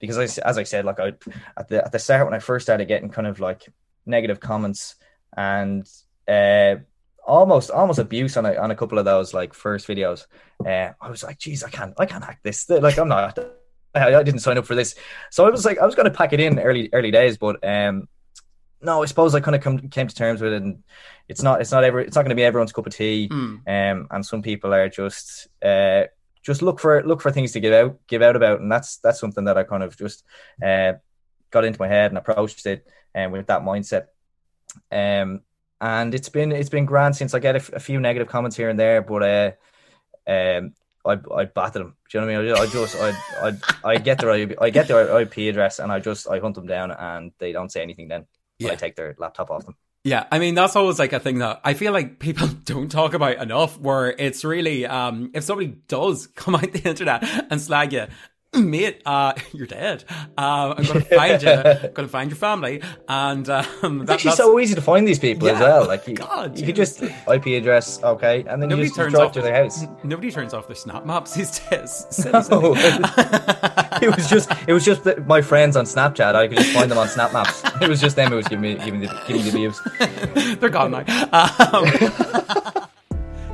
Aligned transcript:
because 0.00 0.18
I, 0.18 0.48
as 0.48 0.58
I 0.58 0.64
said, 0.64 0.84
like 0.84 0.98
I 0.98 1.12
at 1.56 1.68
the 1.68 1.84
at 1.84 1.92
the 1.92 1.98
start 1.98 2.26
when 2.26 2.34
I 2.34 2.38
first 2.38 2.66
started 2.66 2.88
getting 2.88 3.10
kind 3.10 3.26
of 3.26 3.38
like 3.38 3.68
negative 4.06 4.40
comments 4.40 4.96
and 5.36 5.86
uh, 6.26 6.76
almost 7.26 7.70
almost 7.70 7.98
abuse 7.98 8.36
on 8.36 8.46
a 8.46 8.56
on 8.56 8.70
a 8.70 8.76
couple 8.76 8.98
of 8.98 9.04
those 9.04 9.32
like 9.34 9.54
first 9.54 9.86
videos. 9.86 10.26
Uh, 10.64 10.92
I 11.00 11.10
was 11.10 11.22
like, 11.22 11.38
geez, 11.38 11.62
I 11.62 11.70
can't 11.70 11.94
I 11.98 12.06
can't 12.06 12.24
hack 12.24 12.40
this. 12.42 12.68
Like 12.68 12.98
I'm 12.98 13.08
not. 13.08 13.38
I, 13.94 14.14
I 14.14 14.22
didn't 14.22 14.40
sign 14.40 14.56
up 14.56 14.66
for 14.66 14.76
this, 14.76 14.94
so 15.30 15.46
I 15.46 15.50
was 15.50 15.64
like, 15.64 15.78
I 15.78 15.86
was 15.86 15.96
going 15.96 16.04
to 16.04 16.16
pack 16.16 16.32
it 16.32 16.38
in 16.38 16.60
early 16.60 16.88
early 16.92 17.10
days, 17.10 17.36
but 17.36 17.56
um, 17.66 18.08
no, 18.80 19.02
I 19.02 19.06
suppose 19.06 19.34
I 19.34 19.40
kind 19.40 19.56
of 19.56 19.62
come, 19.62 19.78
came 19.88 20.06
to 20.06 20.14
terms 20.14 20.40
with 20.40 20.52
it, 20.52 20.62
and 20.62 20.84
it's 21.28 21.42
not 21.42 21.60
it's 21.60 21.72
not 21.72 21.82
ever 21.84 22.00
it's 22.00 22.14
not 22.14 22.22
going 22.22 22.30
to 22.30 22.36
be 22.36 22.44
everyone's 22.44 22.72
cup 22.72 22.86
of 22.86 22.94
tea. 22.94 23.28
Mm. 23.28 23.62
Um, 23.66 24.06
and 24.10 24.24
some 24.24 24.42
people 24.42 24.72
are 24.72 24.88
just 24.88 25.48
uh 25.62 26.04
just 26.42 26.62
look 26.62 26.80
for 26.80 27.02
look 27.04 27.20
for 27.20 27.30
things 27.30 27.52
to 27.52 27.60
give 27.60 27.72
out 27.72 27.98
give 28.06 28.22
out 28.22 28.36
about, 28.36 28.60
and 28.60 28.70
that's 28.70 28.98
that's 28.98 29.20
something 29.20 29.44
that 29.44 29.58
I 29.58 29.62
kind 29.64 29.82
of 29.82 29.96
just 29.96 30.24
uh 30.64 30.92
got 31.50 31.64
into 31.64 31.80
my 31.80 31.88
head 31.88 32.10
and 32.10 32.18
approached 32.18 32.64
it 32.66 32.86
and 33.14 33.26
um, 33.26 33.32
with 33.32 33.46
that 33.48 33.62
mindset. 33.62 34.06
Um, 34.90 35.40
and 35.80 36.14
it's 36.14 36.28
been 36.28 36.52
it's 36.52 36.68
been 36.68 36.86
grand 36.86 37.16
since 37.16 37.34
I 37.34 37.38
get 37.38 37.56
a, 37.56 37.58
f- 37.58 37.72
a 37.72 37.80
few 37.80 38.00
negative 38.00 38.28
comments 38.28 38.56
here 38.56 38.68
and 38.68 38.78
there, 38.78 39.02
but 39.02 39.22
uh, 39.22 39.50
um, 40.30 40.74
I 41.04 41.18
I 41.34 41.44
batter 41.46 41.80
them. 41.80 41.96
Do 42.10 42.18
you 42.18 42.26
know 42.26 42.32
what 42.32 42.36
I 42.36 42.42
mean? 42.42 42.54
I 42.54 42.66
just 42.66 42.96
I 42.96 43.48
I 43.48 43.92
I 43.92 43.98
get 43.98 44.18
their 44.18 44.30
I 44.30 44.70
get 44.70 44.88
their 44.88 45.20
IP 45.20 45.38
address 45.38 45.78
and 45.78 45.90
I 45.90 45.98
just 45.98 46.28
I 46.28 46.38
hunt 46.38 46.54
them 46.54 46.66
down 46.66 46.90
and 46.90 47.32
they 47.38 47.52
don't 47.52 47.72
say 47.72 47.82
anything 47.82 48.08
then. 48.08 48.26
Yeah. 48.58 48.72
I 48.72 48.74
take 48.74 48.94
their 48.94 49.14
laptop 49.18 49.50
off 49.50 49.64
them. 49.64 49.76
Yeah, 50.02 50.26
I 50.30 50.38
mean 50.38 50.54
that's 50.54 50.76
always 50.76 50.98
like 50.98 51.12
a 51.12 51.20
thing 51.20 51.38
that 51.38 51.60
I 51.62 51.74
feel 51.74 51.92
like 51.92 52.18
people 52.18 52.46
don't 52.64 52.90
talk 52.90 53.12
about 53.14 53.36
enough. 53.36 53.78
Where 53.78 54.10
it's 54.10 54.44
really, 54.44 54.86
um, 54.86 55.30
if 55.34 55.44
somebody 55.44 55.76
does 55.88 56.26
come 56.26 56.54
out 56.56 56.72
the 56.72 56.88
internet 56.88 57.22
and 57.50 57.60
slag 57.60 57.92
you, 57.92 58.06
mate, 58.54 59.02
uh, 59.06 59.32
you're 59.52 59.66
dead. 59.66 60.04
Uh, 60.36 60.74
I'm 60.76 60.84
gonna 60.84 61.00
find 61.00 61.42
you. 61.42 61.50
I'm 61.50 61.92
gonna 61.92 62.08
find 62.08 62.30
your 62.30 62.36
family, 62.36 62.82
and 63.08 63.48
um, 63.48 64.02
it's 64.02 64.10
actually 64.10 64.32
so 64.32 64.58
easy 64.58 64.74
to 64.74 64.82
find 64.82 65.06
these 65.06 65.18
people 65.18 65.48
yeah, 65.48 65.54
as 65.54 65.60
well. 65.60 65.86
Like 65.86 66.06
you, 66.08 66.14
God, 66.14 66.58
you 66.58 66.66
could 66.66 66.76
just 66.76 67.02
IP 67.02 67.46
address, 67.46 68.02
okay, 68.02 68.44
and 68.46 68.60
then 68.60 68.68
nobody 68.68 68.82
you 68.82 68.88
just 68.88 68.96
turns 68.96 69.12
drive 69.14 69.28
off 69.28 69.32
to 69.32 69.42
their 69.42 69.62
house. 69.62 69.84
Nobody 70.04 70.30
turns 70.30 70.54
off 70.54 70.66
their 70.66 70.76
snap 70.76 71.06
maps 71.06 71.34
these 71.34 71.58
days. 71.58 72.26
No. 72.26 72.74
it 74.02 74.14
was 74.14 74.28
just 74.28 74.50
it 74.66 74.72
was 74.72 74.84
just 74.84 75.04
my 75.26 75.40
friends 75.40 75.76
on 75.76 75.84
Snapchat. 75.84 76.34
I 76.34 76.48
could 76.48 76.58
just 76.58 76.72
find 76.72 76.90
them 76.90 76.98
on 76.98 77.08
Snap 77.08 77.32
Maps. 77.32 77.62
It 77.80 77.88
was 77.88 78.00
just 78.00 78.16
them 78.16 78.30
who 78.30 78.36
was 78.36 78.48
giving 78.48 78.62
me 78.62 78.84
giving 78.84 79.00
the 79.00 79.22
giving 79.26 79.44
the 79.44 79.50
views. 79.50 80.58
They're 80.58 80.70
gone 80.70 80.90
now. 80.90 81.04
Um, 81.32 82.86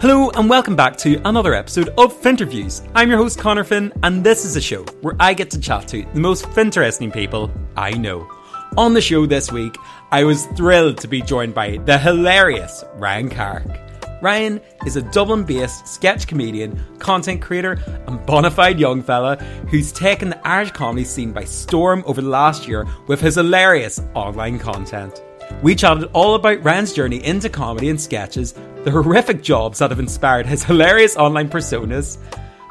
Hello 0.09 0.31
and 0.37 0.49
welcome 0.49 0.77
back 0.77 0.97
to 0.99 1.21
another 1.25 1.53
episode 1.53 1.89
of 1.99 2.15
Finterviews. 2.23 2.89
I'm 2.95 3.09
your 3.09 3.19
host 3.19 3.41
Connor 3.41 3.65
Finn, 3.65 3.93
and 4.05 4.23
this 4.23 4.45
is 4.45 4.55
a 4.55 4.61
show 4.61 4.85
where 5.01 5.17
I 5.19 5.35
get 5.35 5.51
to 5.51 5.59
chat 5.59 5.89
to 5.89 6.07
the 6.15 6.21
most 6.21 6.47
interesting 6.57 7.11
people 7.11 7.51
I 7.77 7.91
know. 7.91 8.31
On 8.77 8.95
the 8.95 9.01
show 9.01 9.27
this 9.27 9.51
week, 9.51 9.75
I 10.13 10.23
was 10.23 10.47
thrilled 10.55 10.98
to 10.98 11.09
be 11.09 11.23
joined 11.23 11.55
by 11.55 11.79
the 11.79 11.98
hilarious 11.98 12.85
Ryan 12.95 13.29
Carrick. 13.29 13.81
Ryan 14.23 14.61
is 14.87 14.95
a 14.95 15.03
Dublin 15.03 15.43
based 15.43 15.89
sketch 15.89 16.29
comedian, 16.29 16.81
content 17.01 17.43
creator, 17.43 17.73
and 18.07 18.25
bona 18.27 18.53
fide 18.53 18.79
young 18.79 19.03
fella 19.03 19.35
who's 19.70 19.91
taken 19.91 20.29
the 20.29 20.47
Irish 20.47 20.70
comedy 20.70 21.05
scene 21.05 21.33
by 21.33 21.43
storm 21.43 22.05
over 22.07 22.23
the 22.23 22.29
last 22.29 22.69
year 22.69 22.87
with 23.09 23.20
his 23.20 23.35
hilarious 23.35 24.01
online 24.15 24.61
content. 24.61 25.20
We 25.63 25.75
chatted 25.75 26.11
all 26.13 26.37
about 26.37 26.63
Ryan's 26.63 26.93
journey 26.93 27.25
into 27.25 27.48
comedy 27.48 27.89
and 27.89 28.01
sketches, 28.01 28.55
the 28.87 28.92
horrific 28.92 29.42
jobs 29.42 29.81
that 29.81 29.91
have 29.91 29.98
inspired 29.98 30.47
his 30.47 30.62
hilarious 30.62 31.17
online 31.17 31.48
personas, 31.48 32.19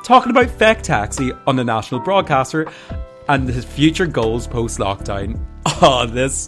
talking 0.05 0.29
about 0.29 0.49
Feck 0.49 0.81
Taxi 0.81 1.33
on 1.45 1.57
the 1.57 1.63
national 1.65 1.99
broadcaster, 1.99 2.71
and 3.27 3.49
his 3.49 3.65
future 3.65 4.07
goals 4.07 4.47
post 4.47 4.79
lockdown. 4.79 5.37
Oh, 5.81 6.05
this 6.05 6.47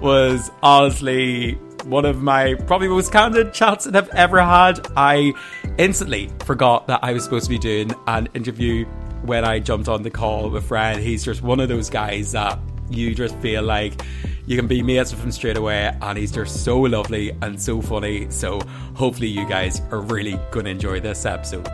was 0.00 0.52
honestly 0.62 1.54
one 1.84 2.04
of 2.04 2.22
my 2.22 2.54
probably 2.66 2.86
most 2.86 3.10
candid 3.10 3.52
chats 3.52 3.86
that 3.86 3.96
I've 3.96 4.10
ever 4.10 4.40
had. 4.40 4.86
I 4.94 5.32
instantly 5.78 6.30
forgot 6.44 6.86
that 6.86 7.00
I 7.02 7.12
was 7.12 7.24
supposed 7.24 7.46
to 7.46 7.50
be 7.50 7.58
doing 7.58 7.92
an 8.06 8.28
interview 8.34 8.84
when 9.22 9.44
I 9.44 9.58
jumped 9.58 9.88
on 9.88 10.02
the 10.02 10.10
call 10.10 10.48
with 10.50 10.70
Ryan. 10.70 11.02
He's 11.02 11.24
just 11.24 11.42
one 11.42 11.58
of 11.58 11.68
those 11.68 11.90
guys 11.90 12.32
that 12.32 12.60
you 12.90 13.14
just 13.14 13.36
feel 13.38 13.62
like 13.62 14.02
you 14.46 14.56
can 14.56 14.66
be 14.66 14.82
mates 14.82 15.12
with 15.12 15.22
him 15.22 15.30
straight 15.30 15.56
away, 15.56 15.96
and 16.00 16.16
he's 16.18 16.32
just 16.32 16.64
so 16.64 16.80
lovely 16.80 17.32
and 17.42 17.60
so 17.60 17.82
funny. 17.82 18.30
So, 18.30 18.60
hopefully, 18.94 19.28
you 19.28 19.46
guys 19.46 19.82
are 19.90 20.00
really 20.00 20.40
going 20.50 20.64
to 20.64 20.70
enjoy 20.70 21.00
this 21.00 21.26
episode. 21.26 21.68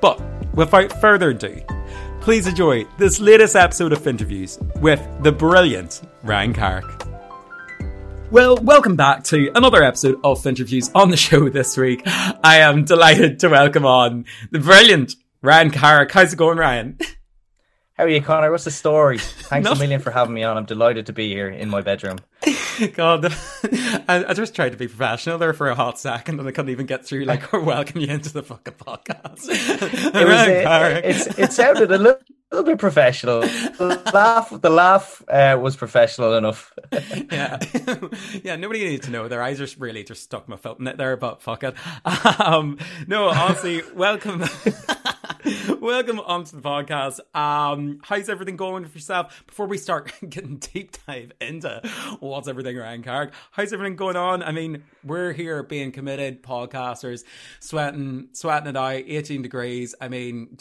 But 0.00 0.20
without 0.54 1.00
further 1.00 1.30
ado, 1.30 1.60
please 2.20 2.46
enjoy 2.46 2.84
this 2.98 3.20
latest 3.20 3.56
episode 3.56 3.92
of 3.92 4.00
Finterviews 4.00 4.58
with 4.80 5.06
the 5.22 5.32
brilliant 5.32 6.02
Ryan 6.22 6.54
Carrick. 6.54 7.04
Well, 8.30 8.56
welcome 8.56 8.96
back 8.96 9.22
to 9.24 9.50
another 9.54 9.82
episode 9.82 10.16
of 10.24 10.42
Finterviews 10.42 10.90
on 10.94 11.10
the 11.10 11.16
show 11.16 11.48
this 11.48 11.76
week. 11.76 12.02
I 12.06 12.58
am 12.58 12.84
delighted 12.84 13.38
to 13.40 13.48
welcome 13.48 13.86
on 13.86 14.24
the 14.50 14.58
brilliant 14.58 15.14
Ryan 15.42 15.70
Carrick. 15.70 16.10
How's 16.10 16.32
it 16.32 16.36
going, 16.36 16.58
Ryan? 16.58 16.98
How 17.96 18.02
are 18.02 18.08
you, 18.08 18.20
Connor? 18.20 18.50
What's 18.50 18.64
the 18.64 18.72
story? 18.72 19.18
Thanks 19.18 19.70
a 19.70 19.74
million 19.76 20.00
for 20.00 20.10
having 20.10 20.34
me 20.34 20.42
on. 20.42 20.56
I'm 20.56 20.64
delighted 20.64 21.06
to 21.06 21.12
be 21.12 21.28
here 21.28 21.48
in 21.48 21.70
my 21.70 21.80
bedroom. 21.80 22.18
God, 22.94 23.26
I, 24.08 24.24
I, 24.28 24.34
just 24.34 24.52
tried 24.52 24.72
to 24.72 24.76
be 24.76 24.88
professional 24.88 25.38
there 25.38 25.52
for 25.52 25.70
a 25.70 25.76
hot 25.76 26.00
second, 26.00 26.40
and 26.40 26.48
I 26.48 26.50
couldn't 26.50 26.72
even 26.72 26.86
get 26.86 27.06
through 27.06 27.24
like 27.24 27.52
welcome 27.52 28.00
you 28.00 28.08
into 28.08 28.32
the 28.32 28.42
fucking 28.42 28.74
podcast. 28.74 29.46
it, 29.48 30.26
was, 30.26 31.28
it, 31.28 31.28
it, 31.28 31.38
it 31.38 31.52
sounded 31.52 31.92
a 31.92 31.98
little, 31.98 32.20
little 32.50 32.66
bit 32.66 32.80
professional. 32.80 33.42
The 33.42 34.10
laugh, 34.12 34.52
the 34.60 34.70
laugh 34.70 35.22
uh, 35.28 35.56
was 35.62 35.76
professional 35.76 36.34
enough. 36.34 36.72
yeah, 37.30 37.60
yeah. 38.42 38.56
Nobody 38.56 38.86
needs 38.86 39.06
to 39.06 39.12
know. 39.12 39.28
Their 39.28 39.40
eyes 39.40 39.60
are 39.60 39.68
really 39.78 40.02
just 40.02 40.24
stuck 40.24 40.48
my 40.48 40.56
foot 40.56 40.80
in 40.80 40.88
it 40.88 40.96
there, 40.96 41.16
but 41.16 41.42
fuck 41.42 41.62
it. 41.62 41.76
Um, 42.40 42.76
no, 43.06 43.28
honestly, 43.28 43.82
welcome. 43.94 44.42
Welcome 45.80 46.20
onto 46.20 46.58
the 46.58 46.62
podcast. 46.62 47.20
Um, 47.34 48.00
how's 48.02 48.30
everything 48.30 48.56
going 48.56 48.86
for 48.86 48.96
yourself? 48.96 49.44
Before 49.46 49.66
we 49.66 49.76
start 49.76 50.10
getting 50.28 50.56
deep 50.56 50.96
dive 51.06 51.32
into 51.38 51.82
what's 52.20 52.48
everything 52.48 52.78
around 52.78 53.04
Carrick, 53.04 53.32
how's 53.50 53.72
everything 53.72 53.96
going 53.96 54.16
on? 54.16 54.42
I 54.42 54.52
mean, 54.52 54.84
we're 55.04 55.32
here 55.32 55.62
being 55.62 55.92
committed 55.92 56.42
podcasters, 56.42 57.24
sweating, 57.60 58.28
sweating 58.32 58.70
it 58.70 58.76
out, 58.76 59.02
18 59.06 59.42
degrees. 59.42 59.94
I 60.00 60.08
mean, 60.08 60.56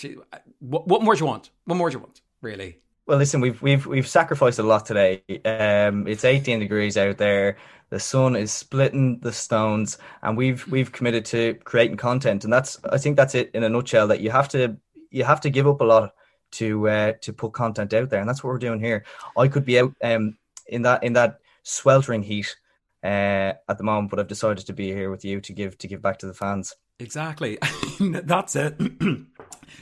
what, 0.59 0.85
what 0.85 1.01
more 1.01 1.15
do 1.15 1.19
you 1.19 1.27
want? 1.27 1.51
What 1.63 1.75
more 1.75 1.89
do 1.89 1.97
you 1.97 1.99
want, 1.99 2.21
really? 2.41 2.79
Well, 3.05 3.17
listen, 3.17 3.41
we've 3.41 3.61
we've 3.61 3.85
we've 3.85 4.07
sacrificed 4.07 4.59
a 4.59 4.63
lot 4.63 4.85
today. 4.85 5.23
Um, 5.43 6.07
it's 6.07 6.23
18 6.23 6.59
degrees 6.59 6.95
out 6.95 7.17
there. 7.17 7.57
The 7.89 7.99
sun 7.99 8.37
is 8.37 8.51
splitting 8.51 9.19
the 9.19 9.33
stones, 9.33 9.97
and 10.21 10.37
we've 10.37 10.65
we've 10.67 10.91
committed 10.91 11.25
to 11.25 11.55
creating 11.65 11.97
content, 11.97 12.45
and 12.45 12.53
that's 12.53 12.79
I 12.85 12.97
think 12.97 13.17
that's 13.17 13.35
it 13.35 13.51
in 13.53 13.63
a 13.63 13.69
nutshell. 13.69 14.07
That 14.07 14.21
you 14.21 14.31
have 14.31 14.47
to 14.49 14.77
you 15.11 15.25
have 15.25 15.41
to 15.41 15.49
give 15.49 15.67
up 15.67 15.81
a 15.81 15.83
lot 15.83 16.13
to 16.51 16.87
uh, 16.87 17.13
to 17.21 17.33
put 17.33 17.51
content 17.51 17.93
out 17.93 18.09
there, 18.09 18.21
and 18.21 18.29
that's 18.29 18.41
what 18.41 18.51
we're 18.51 18.57
doing 18.57 18.79
here. 18.79 19.03
I 19.37 19.49
could 19.49 19.65
be 19.65 19.79
out 19.79 19.93
um, 20.01 20.37
in 20.67 20.83
that 20.83 21.03
in 21.03 21.11
that 21.13 21.39
sweltering 21.63 22.23
heat 22.23 22.55
uh, 23.03 23.51
at 23.67 23.77
the 23.77 23.83
moment, 23.83 24.11
but 24.11 24.19
I've 24.19 24.27
decided 24.29 24.65
to 24.65 24.73
be 24.73 24.93
here 24.93 25.11
with 25.11 25.25
you 25.25 25.41
to 25.41 25.51
give 25.51 25.77
to 25.79 25.87
give 25.89 26.01
back 26.01 26.19
to 26.19 26.25
the 26.25 26.33
fans. 26.33 26.73
Exactly. 26.99 27.57
That's 27.99 28.55
it. 28.55 28.79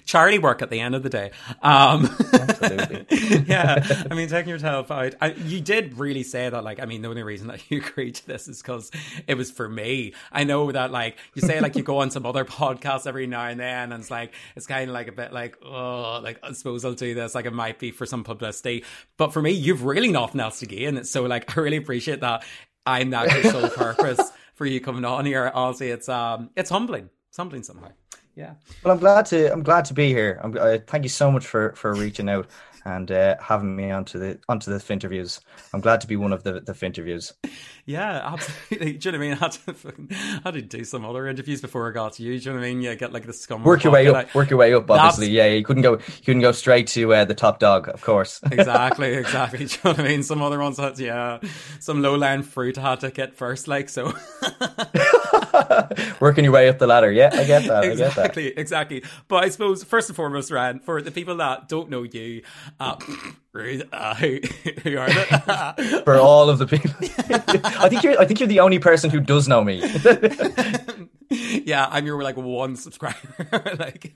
Charity 0.06 0.40
work 0.40 0.62
at 0.62 0.70
the 0.70 0.80
end 0.80 0.96
of 0.96 1.04
the 1.04 1.10
day. 1.10 1.32
Um, 1.62 2.10
Absolutely. 2.34 3.06
yeah. 3.48 4.06
I 4.10 4.14
mean, 4.14 4.28
taking 4.30 4.50
yourself 4.50 4.92
out. 4.92 5.16
I, 5.22 5.34
you 5.34 5.62
did 5.62 5.98
really 5.98 6.24
say 6.24 6.50
that, 6.50 6.64
like, 6.64 6.80
I 6.80 6.86
mean, 6.86 7.02
the 7.02 7.10
only 7.10 7.24
reason 7.24 7.48
that 7.48 7.62
you 7.72 7.80
agreed 7.80 8.16
to 8.16 8.28
this 8.28 8.48
is 8.48 8.62
because 8.62 8.92
it 9.28 9.36
was 9.36 9.52
for 9.52 9.68
me. 9.68 10.14
I 10.32 10.44
know 10.44 10.72
that, 10.72 10.92
like, 10.92 11.18
you 11.36 11.42
say, 11.42 11.60
like, 11.60 11.76
you 11.76 11.84
go 11.84 12.00
on 12.00 12.12
some 12.12 12.26
other 12.26 12.46
podcasts 12.46 13.08
every 13.08 13.28
now 13.28 13.46
and 13.46 13.60
then, 13.60 13.92
and 13.92 14.02
it's 14.02 14.12
like, 14.12 14.34
it's 14.56 14.68
kind 14.68 14.90
of 14.90 14.94
like 14.94 15.08
a 15.08 15.14
bit 15.14 15.34
like, 15.34 15.58
oh, 15.64 16.20
like, 16.24 16.40
I 16.44 16.54
suppose 16.54 16.86
I'll 16.86 16.94
do 16.94 17.14
this. 17.14 17.36
Like, 17.36 17.46
it 17.46 17.54
might 17.54 17.80
be 17.80 17.92
for 17.92 18.06
some 18.06 18.24
publicity. 18.24 18.84
But 19.18 19.34
for 19.34 19.42
me, 19.42 19.52
you've 19.52 19.84
really 19.84 20.12
nothing 20.12 20.42
else 20.42 20.60
to 20.60 20.66
gain. 20.66 21.04
So, 21.04 21.24
like, 21.24 21.58
I 21.58 21.62
really 21.62 21.78
appreciate 21.78 22.22
that 22.22 22.44
I'm 22.86 23.10
not 23.10 23.32
your 23.32 23.44
sole 23.44 23.70
purpose 23.70 24.32
for 24.56 24.66
you 24.66 24.80
coming 24.80 25.06
on 25.06 25.26
here. 25.26 25.52
Honestly, 25.54 25.90
it's 25.90 26.10
um, 26.10 26.50
it's 26.56 26.70
humbling, 26.70 27.10
it's 27.30 27.38
humbling 27.38 27.64
somehow. 27.64 27.90
Yeah. 28.42 28.54
Well, 28.84 28.92
I'm 28.92 29.00
glad 29.00 29.28
to 29.28 29.54
I'm 29.54 29.62
glad 29.62 29.86
to 29.86 29.94
be 29.94 30.08
here. 30.08 30.40
I'm, 30.44 30.58
uh, 30.58 30.80
thank 30.88 31.04
you 31.04 31.10
so 31.10 31.30
much 31.30 31.46
for 31.46 31.74
for 31.74 31.94
reaching 31.94 32.28
out 32.28 32.48
and 32.86 33.12
uh, 33.12 33.36
having 33.40 33.76
me 33.76 33.92
onto 33.92 34.18
the 34.18 34.40
onto 34.50 34.72
the 34.72 34.80
Finterviews. 34.80 35.42
I'm 35.76 35.80
glad 35.80 36.02
to 36.02 36.08
be 36.08 36.16
one 36.16 36.34
of 36.34 36.42
the 36.42 36.60
the 36.60 36.74
Finterviews. 36.74 37.34
Yeah, 37.86 38.34
absolutely. 38.34 38.94
Do 38.98 39.10
you 39.10 39.12
know 39.12 39.20
what 39.20 39.26
I 39.26 39.30
mean? 39.30 39.38
I 39.42 39.46
had 39.46 39.52
to, 39.52 40.16
I 40.40 40.42
had 40.44 40.54
to 40.56 40.62
do 40.64 40.84
some 40.84 41.06
other 41.06 41.28
interviews 41.28 41.62
before 41.62 41.88
I 41.88 41.94
got 41.94 42.14
to 42.14 42.24
you. 42.24 42.40
Do 42.40 42.46
you 42.46 42.52
know 42.52 42.60
what 42.60 42.66
I 42.66 42.70
mean? 42.70 42.82
Yeah, 42.82 42.96
get 42.96 43.14
like 43.14 43.28
the 43.28 43.34
scum. 43.34 43.64
Work 43.64 43.84
your 43.84 43.94
way 43.94 44.08
up. 44.08 44.16
I, 44.16 44.26
work 44.36 44.50
your 44.50 44.58
way 44.58 44.74
up. 44.74 44.90
Obviously, 44.90 45.30
yeah. 45.30 45.46
You 45.46 45.64
couldn't 45.64 45.84
go. 45.84 45.94
You 45.94 46.24
couldn't 46.26 46.42
go 46.42 46.52
straight 46.52 46.88
to 46.88 47.14
uh, 47.14 47.26
the 47.26 47.36
top 47.36 47.60
dog, 47.60 47.90
of 47.90 48.02
course. 48.02 48.40
exactly. 48.52 49.14
Exactly. 49.14 49.60
Do 49.60 49.66
you 49.66 49.80
know 49.86 49.92
what 49.92 50.00
I 50.00 50.04
mean? 50.04 50.24
Some 50.24 50.42
other 50.42 50.58
ones 50.58 50.80
had, 50.80 50.98
yeah, 50.98 51.38
some 51.80 52.02
low 52.02 52.16
land 52.16 52.48
fruit 52.48 52.80
I 52.80 52.90
had 52.90 53.02
to 53.02 53.12
get 53.12 53.36
first, 53.36 53.68
like 53.68 53.90
so. 53.90 54.14
Working 56.20 56.44
your 56.44 56.54
way 56.54 56.70
up 56.70 56.80
the 56.80 56.88
ladder. 56.88 57.12
Yeah, 57.12 57.30
I 57.34 57.44
get 57.46 57.68
that. 57.68 57.84
exactly, 57.86 58.24
I 58.24 58.26
get 58.28 58.36
that. 58.56 58.60
exactly. 58.60 59.04
But 59.28 59.44
I 59.44 59.50
suppose 59.50 59.84
first 59.84 60.10
and 60.10 60.16
foremost, 60.16 60.52
Ryan, 60.52 60.80
for 60.80 61.02
the 61.02 61.12
people 61.12 61.38
that 61.38 61.68
don't 61.68 61.90
know 61.90 62.04
you, 62.04 62.44
uh, 62.80 62.98
uh, 63.92 64.16
who, 64.16 64.40
who 64.84 64.98
are 64.98 65.10
they? 65.10 66.02
for 66.06 66.18
all 66.18 66.50
of 66.50 66.60
the 66.60 66.68
people, 66.68 66.92
I 67.64 67.90
think 67.90 68.04
you're. 68.04 68.20
I 68.20 68.26
think 68.26 68.40
you're 68.40 68.48
the 68.48 68.62
only 68.62 68.80
person 68.80 69.10
who 69.10 69.20
does 69.20 69.48
know 69.48 69.64
me. 69.64 69.82
yeah, 71.30 71.88
I'm 71.90 72.06
your 72.06 72.22
like 72.22 72.38
one 72.38 72.76
subscriber. 72.76 73.18
like, 73.80 74.14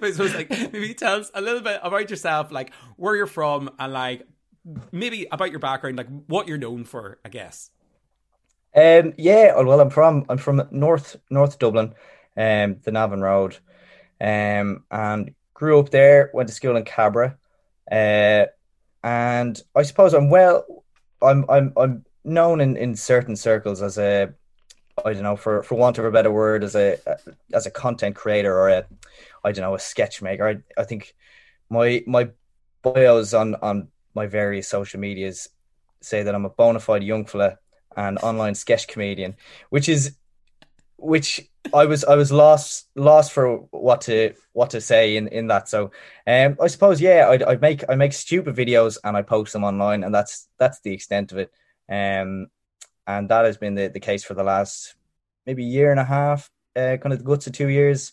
but 0.00 0.14
so 0.14 0.24
it's 0.24 0.34
like 0.34 0.50
maybe 0.50 0.94
tell 0.94 1.20
us 1.20 1.30
a 1.34 1.40
little 1.40 1.62
bit 1.62 1.80
about 1.82 2.10
yourself, 2.10 2.50
like 2.50 2.72
where 2.96 3.16
you're 3.16 3.26
from, 3.26 3.70
and 3.78 3.92
like 3.92 4.26
maybe 4.92 5.26
about 5.30 5.50
your 5.50 5.60
background, 5.60 5.96
like 5.96 6.08
what 6.26 6.48
you're 6.48 6.58
known 6.58 6.84
for, 6.84 7.18
I 7.24 7.28
guess. 7.28 7.70
Um, 8.74 9.14
yeah, 9.16 9.60
well, 9.60 9.80
I'm 9.80 9.90
from 9.90 10.26
I'm 10.28 10.38
from 10.38 10.68
North 10.70 11.16
North 11.30 11.58
Dublin, 11.58 11.94
um, 12.36 12.76
the 12.82 12.92
Navan 12.92 13.20
Road, 13.20 13.56
um, 14.20 14.84
and 14.90 15.34
grew 15.54 15.78
up 15.78 15.90
there. 15.90 16.30
Went 16.34 16.48
to 16.48 16.54
school 16.54 16.76
in 16.76 16.84
Cabra, 16.84 17.36
uh, 17.90 18.46
and 19.02 19.62
I 19.74 19.82
suppose 19.82 20.12
I'm 20.12 20.30
well. 20.30 20.64
I'm 21.22 21.44
I'm 21.48 21.72
I'm 21.76 22.04
known 22.24 22.60
in, 22.60 22.76
in 22.76 22.96
certain 22.96 23.36
circles 23.36 23.80
as 23.80 23.98
a 23.98 24.34
I 25.04 25.12
don't 25.12 25.22
know 25.22 25.36
for 25.36 25.62
for 25.62 25.76
want 25.76 25.98
of 25.98 26.04
a 26.04 26.10
better 26.10 26.32
word 26.32 26.64
as 26.64 26.74
a 26.74 26.98
as 27.52 27.66
a 27.66 27.70
content 27.70 28.16
creator 28.16 28.56
or 28.56 28.68
a 28.68 28.86
I 29.44 29.52
don't 29.52 29.62
know 29.62 29.74
a 29.74 29.78
sketch 29.78 30.22
maker. 30.22 30.48
I 30.48 30.80
I 30.80 30.84
think 30.84 31.14
my 31.70 32.02
my 32.06 32.30
bios 32.82 33.34
on 33.34 33.54
on 33.56 33.88
my 34.14 34.26
various 34.26 34.68
social 34.68 35.00
medias 35.00 35.48
say 36.00 36.22
that 36.22 36.34
I'm 36.34 36.44
a 36.44 36.50
bona 36.50 36.80
fide 36.80 37.02
young 37.02 37.26
fella 37.26 37.58
and 37.96 38.18
online 38.18 38.54
sketch 38.54 38.86
comedian, 38.86 39.36
which 39.70 39.88
is 39.88 40.16
which 40.98 41.48
I 41.74 41.86
was 41.86 42.04
I 42.04 42.14
was 42.14 42.32
lost 42.32 42.88
lost 42.94 43.32
for 43.32 43.58
what 43.70 44.02
to 44.02 44.34
what 44.52 44.70
to 44.70 44.80
say 44.80 45.16
in, 45.16 45.28
in 45.28 45.48
that. 45.48 45.68
So 45.68 45.90
um 46.26 46.56
I 46.60 46.66
suppose 46.68 47.00
yeah 47.00 47.28
I 47.28 47.52
I 47.52 47.56
make 47.56 47.84
I 47.88 47.94
make 47.96 48.12
stupid 48.12 48.54
videos 48.56 48.98
and 49.04 49.16
I 49.16 49.22
post 49.22 49.52
them 49.52 49.64
online 49.64 50.04
and 50.04 50.14
that's 50.14 50.48
that's 50.58 50.80
the 50.80 50.92
extent 50.92 51.32
of 51.32 51.38
it. 51.38 51.50
Um 51.90 52.48
and 53.06 53.28
that 53.28 53.44
has 53.44 53.56
been 53.56 53.74
the, 53.74 53.88
the 53.88 54.00
case 54.00 54.24
for 54.24 54.34
the 54.34 54.42
last 54.42 54.96
maybe 55.46 55.64
year 55.64 55.92
and 55.92 56.00
a 56.00 56.04
half, 56.04 56.50
uh, 56.74 56.96
kind 56.96 57.12
of 57.12 57.18
the 57.18 57.24
guts 57.24 57.46
of 57.46 57.52
two 57.52 57.68
years. 57.68 58.12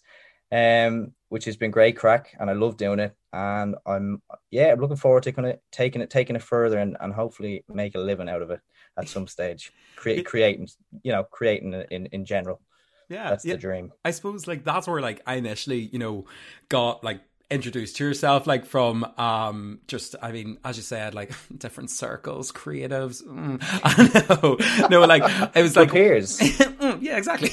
Um 0.52 1.14
which 1.30 1.46
has 1.46 1.58
been 1.58 1.72
great 1.72 1.98
crack 1.98 2.36
and 2.40 2.50
I 2.50 2.54
love 2.54 2.78
doing 2.78 3.00
it. 3.00 3.16
And 3.32 3.76
I'm 3.86 4.22
yeah, 4.52 4.72
I'm 4.72 4.80
looking 4.80 4.98
forward 4.98 5.24
to 5.24 5.32
kind 5.32 5.48
of 5.48 5.60
taking 5.72 6.02
it 6.02 6.10
taking 6.10 6.36
it 6.36 6.44
further 6.44 6.78
and, 6.80 6.98
and 7.00 7.14
hopefully 7.14 7.64
make 7.68 7.96
a 7.96 8.00
living 8.00 8.30
out 8.30 8.42
of 8.42 8.52
it 8.52 8.60
at 8.98 9.10
some 9.10 9.28
stage. 9.28 9.72
Create 9.96 10.26
creating, 10.26 10.70
you 11.04 11.12
know, 11.12 11.24
creating 11.24 11.74
in 11.92 12.08
in 12.08 12.26
general. 12.26 12.62
Yeah, 13.10 13.30
that's 13.30 13.46
yeah. 13.46 13.54
the 13.54 13.60
dream. 13.60 13.94
I 14.04 14.12
suppose 14.12 14.48
like 14.48 14.64
that's 14.64 14.88
where 14.88 15.02
like 15.02 15.22
I 15.26 15.36
initially, 15.36 15.80
you 15.80 16.00
know, 16.00 16.26
got 16.70 17.04
like 17.04 17.22
introduced 17.54 17.98
to 17.98 18.06
yourself 18.06 18.48
like 18.48 18.66
from 18.66 19.04
um 19.18 19.80
just 19.88 20.16
i 20.24 20.32
mean 20.32 20.58
as 20.64 20.76
you 20.76 20.82
said 20.82 21.14
like 21.14 21.32
different 21.58 21.92
circles 21.92 22.52
creatives 22.52 23.22
mm, 23.24 23.62
i 23.84 24.88
know 24.88 24.88
no 24.88 25.06
like 25.06 25.22
it 25.56 25.62
was 25.62 25.76
like 25.76 25.92
peers 25.92 26.40
mm, 26.40 26.98
yeah 27.00 27.16
exactly 27.16 27.50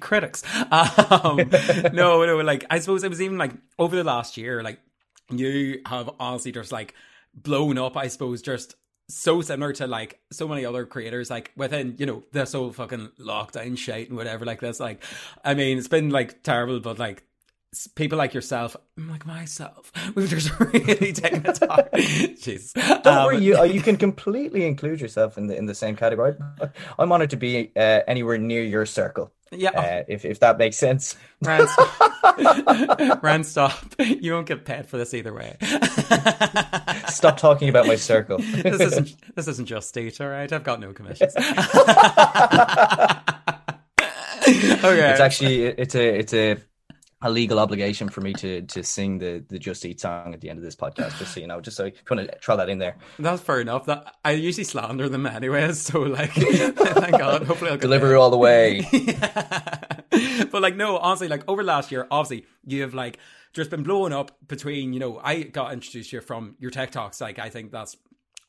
critics 0.00 0.42
um 0.70 1.38
no 1.94 2.26
no 2.26 2.36
like 2.38 2.66
i 2.68 2.78
suppose 2.78 3.02
it 3.02 3.08
was 3.08 3.22
even 3.22 3.38
like 3.38 3.52
over 3.78 3.96
the 3.96 4.04
last 4.04 4.36
year 4.36 4.62
like 4.62 4.78
you 5.30 5.80
have 5.86 6.10
honestly 6.20 6.52
just 6.52 6.70
like 6.70 6.92
blown 7.34 7.78
up 7.78 7.96
i 7.96 8.08
suppose 8.08 8.42
just 8.42 8.74
so 9.08 9.40
similar 9.40 9.72
to 9.72 9.86
like 9.86 10.18
so 10.32 10.48
many 10.48 10.64
other 10.64 10.84
creators 10.84 11.30
like 11.30 11.52
within 11.56 11.94
you 11.98 12.06
know 12.06 12.24
this 12.32 12.52
whole 12.52 12.72
fucking 12.72 13.08
lockdown 13.20 13.78
shit 13.78 14.08
and 14.08 14.16
whatever 14.16 14.44
like 14.44 14.60
this 14.60 14.80
like 14.80 15.02
i 15.44 15.54
mean 15.54 15.78
it's 15.78 15.86
been 15.86 16.10
like 16.10 16.42
terrible 16.42 16.80
but 16.80 16.98
like 16.98 17.22
people 17.94 18.16
like 18.18 18.34
yourself 18.34 18.76
like 18.96 19.26
myself. 19.26 19.92
We've 20.14 20.28
just 20.28 20.58
really 20.58 21.12
taken 21.12 21.44
it 21.44 21.58
hard 21.58 21.90
jeez. 21.92 22.72
Don't 23.02 23.06
um, 23.06 23.26
worry 23.26 23.38
you 23.38 23.62
you 23.64 23.80
can 23.82 23.96
completely 23.96 24.66
include 24.66 25.00
yourself 25.00 25.36
in 25.36 25.46
the 25.46 25.56
in 25.56 25.66
the 25.66 25.74
same 25.74 25.96
category. 25.96 26.34
I'm 26.98 27.12
honored 27.12 27.30
to 27.30 27.36
be 27.36 27.72
uh, 27.76 28.00
anywhere 28.06 28.38
near 28.38 28.62
your 28.62 28.86
circle. 28.86 29.32
Yeah. 29.52 29.70
Uh, 29.70 30.04
if, 30.08 30.24
if 30.24 30.40
that 30.40 30.58
makes 30.58 30.76
sense. 30.76 31.14
Rand 31.40 31.68
stop. 31.68 33.22
Rand, 33.22 33.46
stop. 33.46 33.94
You 34.00 34.32
won't 34.32 34.48
get 34.48 34.64
paid 34.64 34.86
for 34.86 34.98
this 34.98 35.14
either 35.14 35.32
way 35.32 35.56
stop 37.16 37.36
talking 37.36 37.68
about 37.68 37.86
my 37.86 37.96
circle 37.96 38.38
this 38.40 38.80
isn't 38.80 39.16
this 39.34 39.48
isn't 39.48 39.66
just 39.66 39.88
state 39.88 40.20
all 40.20 40.28
right 40.28 40.52
i've 40.52 40.64
got 40.64 40.80
no 40.80 40.92
commissions 40.92 41.34
okay 41.38 41.50
it's 45.10 45.20
actually 45.20 45.64
it's 45.64 45.94
a 45.94 46.18
it's 46.18 46.32
a 46.32 46.56
a 47.22 47.30
legal 47.30 47.58
obligation 47.58 48.08
for 48.08 48.20
me 48.20 48.32
to 48.34 48.62
to 48.62 48.82
sing 48.82 49.18
the 49.18 49.44
the 49.48 49.58
Just 49.58 49.84
Eat 49.84 50.00
song 50.00 50.34
at 50.34 50.40
the 50.40 50.50
end 50.50 50.58
of 50.58 50.64
this 50.64 50.76
podcast, 50.76 51.18
just 51.18 51.32
so 51.32 51.40
you 51.40 51.46
know, 51.46 51.60
just 51.60 51.76
so 51.76 51.86
you 51.86 51.92
kind 52.04 52.20
of 52.20 52.30
throw 52.42 52.56
that 52.58 52.68
in 52.68 52.78
there. 52.78 52.96
That's 53.18 53.40
fair 53.40 53.60
enough. 53.60 53.86
That 53.86 54.14
I 54.24 54.32
usually 54.32 54.64
slander 54.64 55.08
them 55.08 55.26
anyways, 55.26 55.80
so 55.80 56.00
like, 56.00 56.32
thank 56.32 57.18
God. 57.18 57.44
Hopefully, 57.44 57.70
I'll 57.70 57.78
deliver 57.78 58.14
it 58.14 58.18
all 58.18 58.30
the 58.30 58.36
way. 58.36 58.86
yeah. 58.92 59.82
But 60.50 60.62
like, 60.62 60.76
no, 60.76 60.98
honestly, 60.98 61.28
like 61.28 61.42
over 61.48 61.62
last 61.62 61.90
year, 61.90 62.06
obviously 62.10 62.46
you've 62.64 62.94
like 62.94 63.18
just 63.56 63.70
been 63.70 63.82
blowing 63.82 64.12
up 64.12 64.36
between. 64.46 64.92
You 64.92 65.00
know, 65.00 65.20
I 65.22 65.42
got 65.42 65.72
introduced 65.72 66.10
here 66.10 66.20
from 66.20 66.56
your 66.58 66.70
TikToks. 66.70 67.20
Like, 67.20 67.38
I 67.38 67.48
think 67.48 67.72
that's 67.72 67.96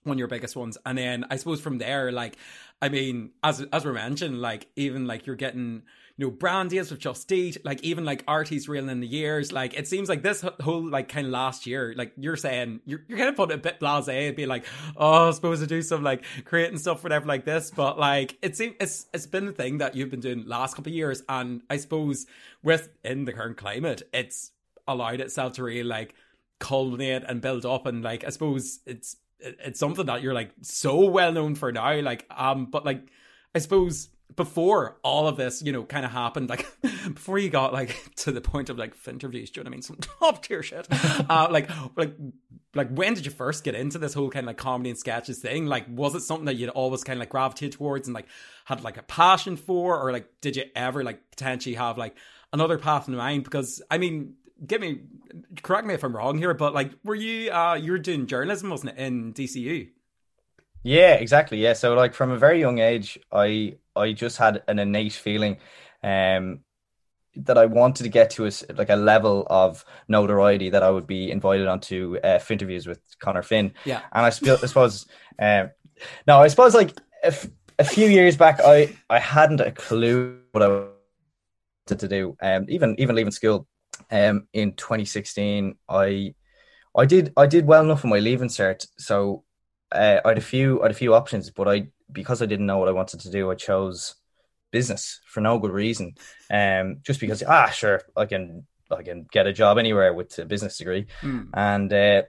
one 0.03 0.15
of 0.15 0.19
your 0.19 0.27
biggest 0.27 0.55
ones, 0.55 0.77
and 0.85 0.97
then 0.97 1.25
I 1.29 1.37
suppose 1.37 1.59
from 1.59 1.79
there, 1.79 2.11
like, 2.11 2.37
I 2.81 2.89
mean, 2.89 3.31
as 3.43 3.65
as 3.73 3.85
we 3.85 3.91
mentioned, 3.93 4.39
like 4.41 4.67
even 4.75 5.07
like 5.07 5.25
you're 5.25 5.35
getting 5.35 5.83
you 6.17 6.25
know, 6.25 6.31
brand 6.31 6.71
deals 6.71 6.89
with 6.89 6.99
Just 6.99 7.31
Eat, 7.31 7.63
like 7.63 7.83
even 7.83 8.03
like 8.03 8.25
RTE's 8.25 8.67
reeling 8.67 8.89
in 8.89 8.99
the 9.01 9.07
years. 9.07 9.51
Like 9.51 9.75
it 9.75 9.87
seems 9.87 10.09
like 10.09 10.23
this 10.23 10.43
whole 10.61 10.89
like 10.89 11.09
kind 11.09 11.27
of 11.27 11.31
last 11.31 11.67
year, 11.67 11.93
like 11.95 12.13
you're 12.17 12.35
saying, 12.35 12.81
you're, 12.85 13.01
you're 13.07 13.19
kind 13.19 13.29
of 13.29 13.35
putting 13.35 13.55
a 13.55 13.61
bit 13.61 13.79
blase 13.79 14.07
and 14.07 14.35
be 14.35 14.47
like, 14.47 14.65
oh, 14.95 15.27
I 15.27 15.31
suppose 15.31 15.59
to 15.59 15.67
do 15.67 15.83
some 15.83 16.03
like 16.03 16.25
creating 16.43 16.79
stuff, 16.79 17.03
whatever, 17.03 17.27
like 17.27 17.45
this. 17.45 17.69
But 17.69 17.99
like 17.99 18.35
it 18.41 18.57
seems 18.57 18.75
it's 18.79 19.05
it's 19.13 19.27
been 19.27 19.47
a 19.47 19.51
thing 19.51 19.77
that 19.77 19.95
you've 19.95 20.09
been 20.09 20.19
doing 20.19 20.47
last 20.47 20.75
couple 20.75 20.91
of 20.91 20.95
years, 20.95 21.21
and 21.29 21.61
I 21.69 21.77
suppose 21.77 22.25
with 22.63 22.89
in 23.03 23.25
the 23.25 23.33
current 23.33 23.57
climate, 23.57 24.01
it's 24.11 24.51
allowed 24.87 25.21
itself 25.21 25.53
to 25.53 25.63
really 25.63 25.83
like 25.83 26.15
culminate 26.59 27.23
and 27.27 27.41
build 27.41 27.65
up, 27.65 27.85
and 27.85 28.03
like 28.03 28.23
I 28.23 28.29
suppose 28.29 28.79
it's 28.85 29.17
it's 29.39 29.79
something 29.79 30.07
that 30.07 30.21
you're 30.21 30.33
like 30.33 30.51
so 30.61 31.05
well 31.05 31.31
known 31.31 31.55
for 31.55 31.71
now. 31.71 31.99
Like 32.01 32.25
um, 32.29 32.65
but 32.65 32.85
like 32.85 33.07
I 33.53 33.59
suppose 33.59 34.09
before 34.35 34.97
all 35.03 35.27
of 35.27 35.37
this, 35.37 35.61
you 35.61 35.71
know, 35.71 35.83
kind 35.83 36.05
of 36.05 36.11
happened, 36.11 36.49
like 36.49 36.65
before 36.81 37.39
you 37.39 37.49
got 37.49 37.73
like 37.73 37.95
to 38.17 38.31
the 38.31 38.41
point 38.41 38.69
of 38.69 38.77
like 38.77 38.95
Finterviews, 38.95 39.51
do 39.51 39.59
you 39.59 39.63
know 39.63 39.63
what 39.63 39.67
I 39.67 39.69
mean? 39.69 39.81
Some 39.81 39.97
top 40.19 40.43
tier 40.43 40.61
shit. 40.61 40.87
Uh, 40.91 41.47
like, 41.49 41.69
like, 41.95 42.15
like, 42.75 42.89
when 42.89 43.13
did 43.13 43.25
you 43.25 43.31
first 43.31 43.63
get 43.63 43.73
into 43.73 43.97
this 43.97 44.13
whole 44.13 44.29
kind 44.29 44.43
of 44.43 44.47
like 44.47 44.57
comedy 44.57 44.89
and 44.89 44.99
sketches 44.99 45.39
thing? 45.39 45.65
Like, 45.65 45.85
was 45.89 46.13
it 46.13 46.21
something 46.21 46.45
that 46.45 46.55
you'd 46.55 46.69
always 46.69 47.03
kind 47.03 47.17
of 47.17 47.21
like 47.21 47.29
gravitate 47.29 47.73
towards 47.73 48.07
and 48.07 48.13
like 48.13 48.27
had 48.65 48.83
like 48.83 48.97
a 48.97 49.03
passion 49.03 49.55
for, 49.55 49.99
or 49.99 50.11
like 50.11 50.29
did 50.41 50.55
you 50.55 50.65
ever 50.75 51.03
like 51.03 51.31
potentially 51.31 51.75
have 51.75 51.97
like 51.97 52.15
another 52.51 52.77
path 52.77 53.07
in 53.07 53.15
mind? 53.15 53.43
Because 53.43 53.81
I 53.89 53.97
mean, 53.97 54.35
give 54.65 54.81
me, 54.81 55.01
correct 55.61 55.85
me 55.87 55.93
if 55.93 56.03
I'm 56.03 56.15
wrong 56.15 56.37
here, 56.37 56.53
but 56.53 56.73
like, 56.73 56.91
were 57.03 57.15
you 57.15 57.51
uh 57.51 57.75
you 57.75 57.91
were 57.91 57.99
doing 57.99 58.27
journalism, 58.27 58.69
wasn't 58.69 58.91
it, 58.91 58.97
in 58.97 59.33
DCU? 59.33 59.89
Yeah, 60.83 61.15
exactly. 61.15 61.57
Yeah, 61.57 61.73
so 61.73 61.95
like 61.95 62.13
from 62.13 62.31
a 62.31 62.37
very 62.37 62.59
young 62.59 62.79
age, 62.79 63.19
I 63.31 63.77
I 63.95 64.13
just 64.13 64.37
had 64.37 64.63
an 64.67 64.79
innate 64.79 65.13
feeling 65.13 65.57
um, 66.03 66.61
that 67.35 67.57
I 67.57 67.65
wanted 67.65 68.03
to 68.03 68.09
get 68.09 68.31
to 68.31 68.47
a, 68.47 68.51
like 68.75 68.89
a 68.89 68.95
level 68.95 69.45
of 69.49 69.85
notoriety 70.07 70.69
that 70.69 70.83
I 70.83 70.89
would 70.89 71.07
be 71.07 71.31
invited 71.31 71.67
onto 71.67 72.17
uh, 72.23 72.39
Finterviews 72.39 72.87
with 72.87 73.01
Conor 73.19 73.43
Finn. 73.43 73.73
Yeah, 73.85 74.01
and 74.13 74.25
I, 74.25 74.29
sp- 74.31 74.63
I 74.63 74.65
suppose 74.67 75.07
um, 75.39 75.71
no, 76.27 76.39
I 76.41 76.47
suppose 76.47 76.73
like 76.73 76.97
if 77.23 77.47
a 77.79 77.83
few 77.83 78.07
years 78.07 78.37
back, 78.37 78.61
I 78.63 78.95
I 79.09 79.19
hadn't 79.19 79.61
a 79.61 79.71
clue 79.71 80.39
what 80.51 80.63
I 80.63 80.67
wanted 80.67 81.99
to 81.99 82.07
do. 82.07 82.37
Um, 82.41 82.65
even 82.69 82.95
even 82.99 83.15
leaving 83.15 83.31
school, 83.31 83.67
um, 84.11 84.47
in 84.53 84.73
2016, 84.73 85.75
I 85.89 86.33
I 86.95 87.05
did 87.05 87.33
I 87.37 87.45
did 87.45 87.65
well 87.65 87.83
enough 87.83 88.03
in 88.03 88.09
my 88.09 88.19
leaving 88.19 88.49
cert, 88.49 88.87
so 88.97 89.43
uh, 89.91 90.19
I 90.23 90.29
had 90.29 90.37
a 90.37 90.41
few 90.41 90.81
I 90.81 90.85
had 90.85 90.91
a 90.91 90.95
few 90.95 91.13
options, 91.13 91.49
but 91.49 91.67
I 91.67 91.87
because 92.11 92.41
I 92.41 92.45
didn't 92.45 92.65
know 92.65 92.77
what 92.77 92.89
I 92.89 92.93
wanted 92.93 93.19
to 93.21 93.31
do, 93.31 93.51
I 93.51 93.55
chose 93.55 94.15
business 94.71 95.21
for 95.25 95.41
no 95.41 95.59
good 95.59 95.71
reason. 95.71 96.15
Um, 96.49 96.97
just 97.03 97.19
because 97.19 97.43
ah 97.43 97.69
sure 97.69 98.01
I 98.15 98.25
can 98.25 98.65
I 98.91 99.03
can 99.03 99.27
get 99.31 99.47
a 99.47 99.53
job 99.53 99.77
anywhere 99.77 100.13
with 100.13 100.37
a 100.39 100.45
business 100.45 100.77
degree, 100.77 101.07
mm. 101.21 101.49
and 101.53 101.91
uh, 101.91 102.23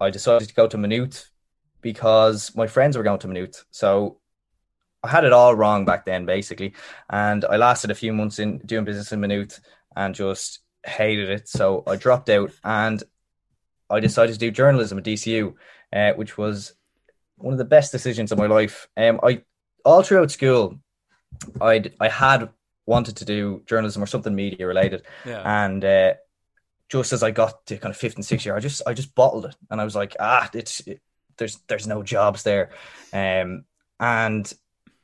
I 0.00 0.10
decided 0.10 0.48
to 0.48 0.54
go 0.54 0.66
to 0.68 0.78
Maynooth 0.78 1.28
because 1.80 2.54
my 2.54 2.66
friends 2.66 2.96
were 2.96 3.02
going 3.02 3.18
to 3.20 3.28
Maynooth. 3.28 3.64
So 3.70 4.18
I 5.02 5.08
had 5.08 5.24
it 5.24 5.32
all 5.32 5.54
wrong 5.54 5.84
back 5.84 6.04
then, 6.04 6.26
basically, 6.26 6.74
and 7.10 7.44
I 7.44 7.56
lasted 7.56 7.90
a 7.90 7.94
few 7.96 8.12
months 8.12 8.38
in 8.38 8.58
doing 8.58 8.84
business 8.84 9.12
in 9.12 9.20
Maynooth 9.20 9.60
and 9.96 10.14
just 10.14 10.60
hated 10.84 11.28
it. 11.30 11.48
So 11.48 11.82
I 11.86 11.96
dropped 11.96 12.28
out 12.28 12.52
and 12.64 13.02
I 13.90 14.00
decided 14.00 14.32
to 14.32 14.38
do 14.38 14.50
journalism 14.50 14.98
at 14.98 15.04
DCU, 15.04 15.54
uh, 15.92 16.12
which 16.14 16.36
was 16.38 16.74
one 17.36 17.52
of 17.52 17.58
the 17.58 17.64
best 17.64 17.92
decisions 17.92 18.32
of 18.32 18.38
my 18.38 18.46
life. 18.46 18.88
Um, 18.96 19.20
I 19.22 19.42
all 19.84 20.02
throughout 20.02 20.30
school, 20.30 20.78
I 21.60 21.84
I 22.00 22.08
had 22.08 22.48
wanted 22.86 23.16
to 23.18 23.24
do 23.24 23.62
journalism 23.66 24.02
or 24.02 24.06
something 24.06 24.34
media 24.34 24.66
related, 24.66 25.02
Yeah. 25.26 25.42
and 25.64 25.84
uh, 25.84 26.14
just 26.88 27.12
as 27.12 27.22
I 27.22 27.30
got 27.30 27.64
to 27.66 27.78
kind 27.78 27.90
of 27.92 27.96
fifth 27.96 28.16
and 28.16 28.24
sixth 28.24 28.46
year, 28.46 28.56
I 28.56 28.60
just 28.60 28.82
I 28.86 28.94
just 28.94 29.14
bottled 29.14 29.46
it, 29.46 29.56
and 29.70 29.80
I 29.80 29.84
was 29.84 29.94
like, 29.96 30.16
ah, 30.20 30.48
it's 30.54 30.80
it, 30.86 31.00
there's 31.36 31.58
there's 31.68 31.86
no 31.86 32.02
jobs 32.02 32.42
there, 32.44 32.70
um, 33.12 33.64
and 34.00 34.52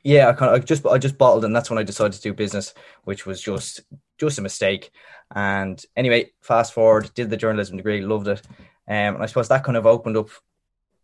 yeah, 0.03 0.29
I 0.29 0.33
kind 0.33 0.55
of 0.55 0.61
I 0.61 0.65
just 0.65 0.85
I 0.85 0.97
just 0.97 1.17
bottled, 1.17 1.45
and 1.45 1.55
that's 1.55 1.69
when 1.69 1.79
I 1.79 1.83
decided 1.83 2.13
to 2.13 2.21
do 2.21 2.33
business, 2.33 2.73
which 3.03 3.25
was 3.25 3.41
just 3.41 3.81
just 4.19 4.39
a 4.39 4.41
mistake. 4.41 4.91
And 5.33 5.83
anyway, 5.95 6.31
fast 6.41 6.73
forward, 6.73 7.11
did 7.13 7.29
the 7.29 7.37
journalism 7.37 7.77
degree, 7.77 8.01
loved 8.01 8.27
it, 8.27 8.41
um, 8.87 9.15
and 9.15 9.23
I 9.23 9.27
suppose 9.27 9.47
that 9.49 9.63
kind 9.63 9.77
of 9.77 9.85
opened 9.85 10.17
up. 10.17 10.29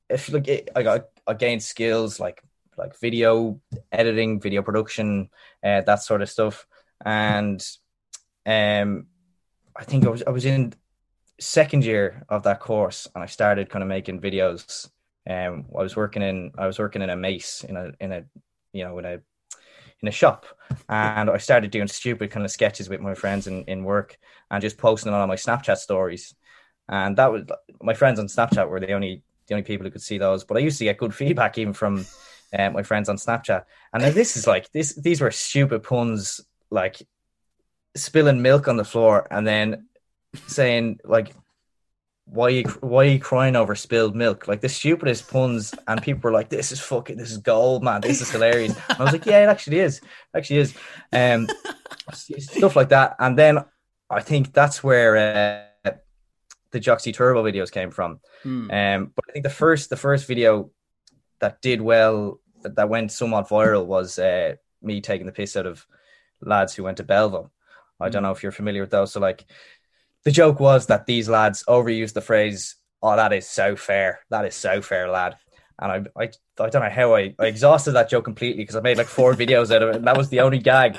If 0.10 0.32
like 0.32 0.70
I 0.76 0.84
got 0.84 1.06
I 1.26 1.34
gained 1.34 1.64
skills 1.64 2.20
like 2.20 2.42
like 2.78 3.00
video 3.00 3.60
editing, 3.92 4.40
video 4.40 4.62
production, 4.62 5.30
uh, 5.64 5.82
that 5.82 6.04
sort 6.04 6.22
of 6.22 6.30
stuff, 6.30 6.68
and 7.06 7.66
um, 8.46 9.08
I 9.76 9.84
think 9.84 10.06
I 10.06 10.10
was 10.10 10.24
I 10.26 10.32
was 10.32 10.46
in 10.46 10.74
second 11.40 11.86
year 11.86 12.24
of 12.30 12.44
that 12.44 12.60
course, 12.60 13.08
and 13.14 13.24
I 13.24 13.28
started 13.28 13.70
kind 13.70 13.84
of 13.84 13.90
making 13.90 14.22
videos. 14.22 14.90
Um, 15.30 15.66
I 15.78 15.82
was 15.82 15.96
working 15.96 16.22
in 16.22 16.52
I 16.58 16.68
was 16.68 16.80
working 16.80 17.02
in 17.02 17.10
a 17.10 17.16
mace 17.16 17.64
in 17.64 17.78
a 17.78 17.92
in 18.00 18.12
a 18.12 18.26
you 18.74 18.84
know 18.84 18.98
in 19.00 19.06
a 19.06 19.20
in 20.02 20.08
a 20.08 20.12
shop, 20.12 20.46
and 20.90 21.30
I 21.30 21.38
started 21.38 21.72
doing 21.72 21.88
stupid 21.88 22.32
kind 22.32 22.46
of 22.46 22.52
sketches 22.52 22.90
with 22.90 23.02
my 23.02 23.16
friends 23.16 23.48
in 23.48 23.64
in 23.66 23.84
work, 23.84 24.18
and 24.52 24.62
just 24.62 24.78
posting 24.78 25.12
it 25.12 25.16
on 25.16 25.28
my 25.28 25.36
Snapchat 25.36 25.78
stories. 25.78 26.36
And 26.88 27.18
that 27.18 27.32
was 27.32 27.44
my 27.82 27.94
friends 27.94 28.20
on 28.20 28.28
Snapchat 28.28 28.70
were 28.70 28.80
the 28.80 28.94
only 28.94 29.24
the 29.48 29.56
only 29.56 29.64
people 29.64 29.86
who 29.86 29.92
could 29.92 30.02
see 30.02 30.18
those. 30.18 30.44
But 30.44 30.58
I 30.58 30.62
used 30.62 30.78
to 30.80 30.86
get 30.86 30.98
good 30.98 31.14
feedback 31.14 31.58
even 31.58 31.74
from 31.74 32.06
uh, 32.58 32.70
my 32.70 32.84
friends 32.84 33.10
on 33.10 33.18
Snapchat. 33.18 33.64
And 33.94 34.04
this 34.04 34.38
is 34.38 34.48
like 34.48 34.72
this; 34.72 34.96
these 34.96 35.22
were 35.22 35.32
stupid 35.32 35.84
puns, 35.84 36.42
like 36.70 37.02
spilling 37.96 38.42
milk 38.42 38.68
on 38.68 38.78
the 38.78 38.84
floor 38.84 39.28
and 39.32 39.48
then 39.48 39.88
saying 40.48 41.00
like, 41.04 41.34
"Why 42.26 42.50
you 42.50 42.64
why 42.82 43.06
are 43.06 43.10
you 43.10 43.20
crying 43.20 43.56
over 43.56 43.76
spilled 43.76 44.16
milk?" 44.16 44.48
Like 44.48 44.62
the 44.62 44.70
stupidest 44.70 45.30
puns, 45.30 45.74
and 45.88 46.02
people 46.02 46.22
were 46.24 46.32
like, 46.32 46.50
"This 46.50 46.72
is 46.72 46.80
fucking 46.80 47.18
this 47.18 47.32
is 47.32 47.38
gold, 47.38 47.84
man. 47.84 48.02
This 48.02 48.22
is 48.22 48.32
hilarious." 48.32 48.76
And 48.90 49.00
I 49.00 49.04
was 49.04 49.14
like, 49.14 49.26
"Yeah, 49.26 49.44
it 49.44 49.50
actually 49.50 49.80
is. 49.80 50.00
It 50.00 50.04
actually 50.38 50.60
is." 50.60 50.76
Um, 51.14 51.48
stuff 52.14 52.76
like 52.76 52.90
that, 52.90 53.16
and 53.20 53.38
then 53.38 53.64
I 54.10 54.22
think 54.22 54.54
that's 54.54 54.84
where. 54.84 55.18
Uh, 55.18 55.62
the 56.72 56.82
Joxy 56.82 57.14
Turbo 57.14 57.42
videos 57.42 57.72
came 57.72 57.90
from, 57.90 58.20
Hmm. 58.44 58.70
um, 58.70 59.14
but 59.16 59.24
I 59.30 59.32
think 59.32 59.44
the 59.44 59.50
first 59.50 59.90
the 59.90 59.96
first 59.96 60.28
video 60.28 60.72
that 61.40 61.62
did 61.62 61.80
well 61.80 62.42
that, 62.64 62.76
that 62.76 62.90
went 62.90 63.14
somewhat 63.14 63.48
viral 63.48 63.86
was 63.86 64.20
uh, 64.20 64.56
me 64.82 65.00
taking 65.00 65.26
the 65.26 65.32
piss 65.32 65.56
out 65.56 65.68
of 65.68 65.88
lads 66.42 66.74
who 66.74 66.84
went 66.84 66.98
to 66.98 67.04
Belleville. 67.04 67.50
I 68.02 68.10
don't 68.10 68.24
know 68.24 68.32
if 68.32 68.44
you're 68.44 68.52
familiar 68.52 68.82
with 68.82 68.92
those. 68.92 69.14
So 69.14 69.22
like 69.22 69.46
the 70.26 70.32
joke 70.32 70.60
was 70.60 70.88
that 70.88 71.06
these 71.06 71.30
lads 71.30 71.64
overused 71.68 72.14
the 72.14 72.22
phrase, 72.22 72.76
"Oh, 73.02 73.16
that 73.16 73.32
is 73.32 73.48
so 73.48 73.76
fair. 73.76 74.20
That 74.30 74.46
is 74.46 74.56
so 74.56 74.82
fair, 74.82 75.10
lad." 75.10 75.38
And 75.80 76.10
I, 76.18 76.24
I, 76.24 76.30
I 76.60 76.70
don't 76.70 76.84
know 76.84 76.90
how 76.90 77.16
I, 77.16 77.36
I 77.40 77.46
exhausted 77.46 77.92
that 77.92 78.10
joke 78.10 78.26
completely 78.26 78.64
because 78.64 78.76
I 78.76 78.82
made 78.82 78.98
like 78.98 79.08
four 79.08 79.34
videos 79.34 79.74
out 79.74 79.84
of 79.84 79.90
it, 79.90 79.96
and 79.98 80.08
that 80.08 80.18
was 80.18 80.30
the 80.30 80.42
only 80.42 80.60
gag. 80.60 80.98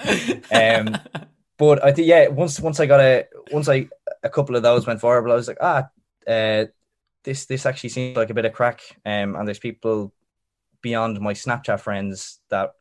Um, 0.53 0.97
but 1.59 1.85
I 1.85 1.93
think 1.93 2.09
yeah, 2.09 2.29
once 2.29 2.61
once 2.61 2.81
I 2.81 2.87
got 2.87 3.01
a 3.01 3.27
once 3.53 3.69
I 3.69 3.89
a 4.23 4.31
couple 4.31 4.57
of 4.57 4.63
those 4.63 4.87
went 4.87 5.01
viral, 5.01 5.33
I 5.33 5.35
was 5.35 5.49
like, 5.49 5.59
ah, 5.61 5.89
uh, 6.27 6.67
this 7.25 7.47
this 7.47 7.67
actually 7.67 7.91
seems 7.91 8.17
like 8.17 8.31
a 8.31 8.35
bit 8.35 8.45
of 8.45 8.53
crack. 8.53 8.81
Um, 9.05 9.35
and 9.35 9.47
there's 9.47 9.59
people 9.59 10.15
beyond 10.83 11.21
my 11.21 11.33
Snapchat 11.33 11.81
friends 11.81 12.39
that 12.51 12.73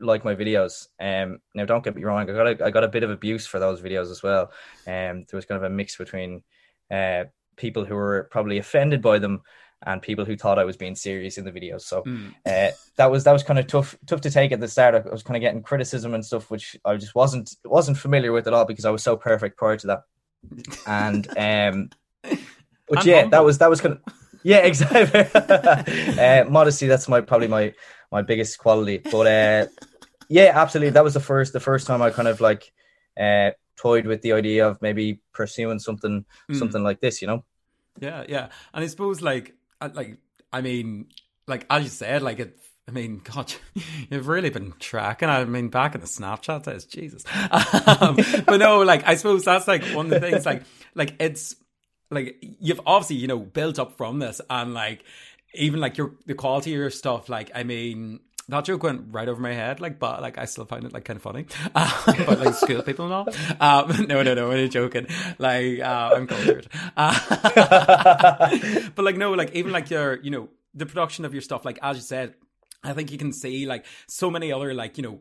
like 0.00 0.24
my 0.24 0.34
videos. 0.34 0.88
Um, 1.00 1.40
now 1.54 1.64
don't 1.64 1.84
get 1.84 1.96
me 1.96 2.04
wrong, 2.04 2.28
I 2.28 2.32
got 2.32 2.46
a, 2.60 2.64
I 2.64 2.70
got 2.70 2.84
a 2.84 2.88
bit 2.88 3.02
of 3.02 3.10
abuse 3.10 3.46
for 3.46 3.58
those 3.60 3.82
videos 3.82 4.10
as 4.10 4.22
well. 4.22 4.52
Um, 4.86 5.24
there 5.28 5.36
was 5.36 5.46
kind 5.46 5.62
of 5.62 5.70
a 5.70 5.74
mix 5.74 5.96
between 5.96 6.42
uh 6.90 7.24
people 7.56 7.84
who 7.84 7.94
were 7.94 8.28
probably 8.30 8.58
offended 8.58 9.02
by 9.02 9.18
them 9.18 9.42
and 9.86 10.02
people 10.02 10.24
who 10.24 10.36
thought 10.36 10.58
I 10.58 10.64
was 10.64 10.76
being 10.76 10.94
serious 10.94 11.38
in 11.38 11.44
the 11.44 11.52
videos. 11.52 11.82
So 11.82 12.06
Hmm. 12.06 12.30
uh, 12.46 12.68
that 12.96 13.10
was 13.10 13.24
that 13.24 13.32
was 13.32 13.42
kind 13.42 13.58
of 13.58 13.66
tough 13.66 13.96
tough 14.06 14.20
to 14.22 14.30
take 14.30 14.52
at 14.52 14.60
the 14.60 14.68
start. 14.68 14.94
I 14.94 15.10
was 15.10 15.22
kind 15.22 15.36
of 15.36 15.40
getting 15.40 15.62
criticism 15.62 16.14
and 16.14 16.24
stuff, 16.24 16.50
which 16.50 16.76
I 16.84 16.96
just 16.96 17.14
wasn't 17.14 17.54
wasn't 17.64 17.98
familiar 17.98 18.32
with 18.32 18.46
at 18.46 18.52
all 18.52 18.64
because 18.64 18.84
I 18.84 18.90
was 18.90 19.02
so 19.02 19.16
perfect 19.16 19.56
prior 19.58 19.76
to 19.78 19.86
that. 19.88 20.00
And 20.86 21.28
um, 21.36 21.90
but 22.88 23.04
And 23.04 23.06
yeah, 23.06 23.24
humble. 23.24 23.30
that 23.30 23.44
was 23.44 23.58
that 23.58 23.70
was 23.70 23.80
kind 23.80 23.94
of 23.96 24.00
yeah, 24.42 24.58
exactly. 24.66 25.20
uh, 26.18 26.44
modesty 26.48 26.86
that's 26.86 27.08
my 27.08 27.20
probably 27.20 27.48
my 27.48 27.74
my 28.12 28.22
biggest 28.22 28.58
quality. 28.58 29.06
But 29.10 29.26
uh, 29.26 29.66
yeah, 30.30 30.52
absolutely, 30.54 30.90
that 30.90 31.04
was 31.04 31.14
the 31.14 31.20
first 31.20 31.52
the 31.52 31.60
first 31.60 31.86
time 31.88 32.00
I 32.00 32.10
kind 32.10 32.28
of 32.28 32.40
like 32.40 32.72
uh, 33.20 33.50
toyed 33.76 34.06
with 34.06 34.22
the 34.22 34.32
idea 34.32 34.68
of 34.68 34.80
maybe 34.80 35.20
pursuing 35.32 35.80
something 35.80 36.24
Hmm. 36.48 36.54
something 36.54 36.82
like 36.82 37.00
this. 37.00 37.20
You 37.20 37.28
know. 37.28 37.44
Yeah, 37.98 38.24
yeah, 38.28 38.48
and 38.72 38.84
I 38.84 38.86
suppose 38.86 39.20
like, 39.20 39.54
like, 39.80 40.18
I 40.52 40.60
mean, 40.60 41.06
like 41.46 41.66
as 41.68 41.82
you 41.82 41.90
said, 41.90 42.22
like 42.22 42.38
it. 42.38 42.56
I 42.88 42.92
mean, 42.92 43.20
God, 43.24 43.52
you've 44.08 44.26
really 44.26 44.50
been 44.50 44.72
tracking. 44.78 45.28
I 45.28 45.44
mean, 45.44 45.68
back 45.68 45.94
in 45.94 46.00
the 46.00 46.06
Snapchat 46.06 46.62
days, 46.64 46.84
Jesus. 46.86 47.24
Um, 48.00 48.16
but 48.46 48.56
no, 48.58 48.82
like 48.82 49.06
I 49.06 49.16
suppose 49.16 49.44
that's 49.44 49.68
like 49.68 49.84
one 49.94 50.06
of 50.06 50.10
the 50.10 50.20
things. 50.20 50.46
Like, 50.46 50.62
like 50.94 51.14
it's 51.20 51.56
like 52.10 52.36
you've 52.60 52.80
obviously 52.86 53.16
you 53.16 53.26
know 53.26 53.38
built 53.38 53.78
up 53.80 53.96
from 53.96 54.20
this, 54.20 54.40
and 54.48 54.74
like 54.74 55.04
even 55.54 55.80
like 55.80 55.98
your 55.98 56.14
the 56.26 56.34
quality 56.34 56.72
of 56.72 56.78
your 56.78 56.90
stuff. 56.90 57.28
Like, 57.28 57.50
I 57.54 57.64
mean. 57.64 58.20
That 58.50 58.64
joke 58.64 58.82
went 58.82 59.06
right 59.10 59.28
over 59.28 59.40
my 59.40 59.52
head, 59.52 59.80
like, 59.80 59.98
but 59.98 60.20
like 60.20 60.38
I 60.38 60.44
still 60.44 60.64
find 60.64 60.84
it 60.84 60.92
like 60.92 61.04
kind 61.04 61.16
of 61.16 61.22
funny. 61.22 61.46
Uh, 61.74 62.12
but 62.26 62.40
like 62.40 62.54
school 62.54 62.82
people 62.82 63.04
and 63.06 63.14
all. 63.14 63.28
Um, 63.60 64.06
no, 64.08 64.22
no, 64.22 64.34
no, 64.34 64.50
I'm 64.50 64.68
joking. 64.70 65.06
Like 65.38 65.80
uh, 65.80 66.10
I'm 66.14 66.26
cultured. 66.26 66.66
Uh, 66.96 68.58
but 68.94 69.04
like 69.04 69.16
no, 69.16 69.32
like 69.32 69.54
even 69.54 69.72
like 69.72 69.90
your, 69.90 70.20
you 70.20 70.30
know, 70.30 70.48
the 70.74 70.86
production 70.86 71.24
of 71.24 71.32
your 71.32 71.42
stuff. 71.42 71.64
Like 71.64 71.78
as 71.82 71.96
you 71.96 72.02
said, 72.02 72.34
I 72.82 72.92
think 72.92 73.12
you 73.12 73.18
can 73.18 73.32
see 73.32 73.66
like 73.66 73.86
so 74.06 74.30
many 74.30 74.52
other 74.52 74.74
like 74.74 74.96
you 74.98 75.02
know 75.02 75.20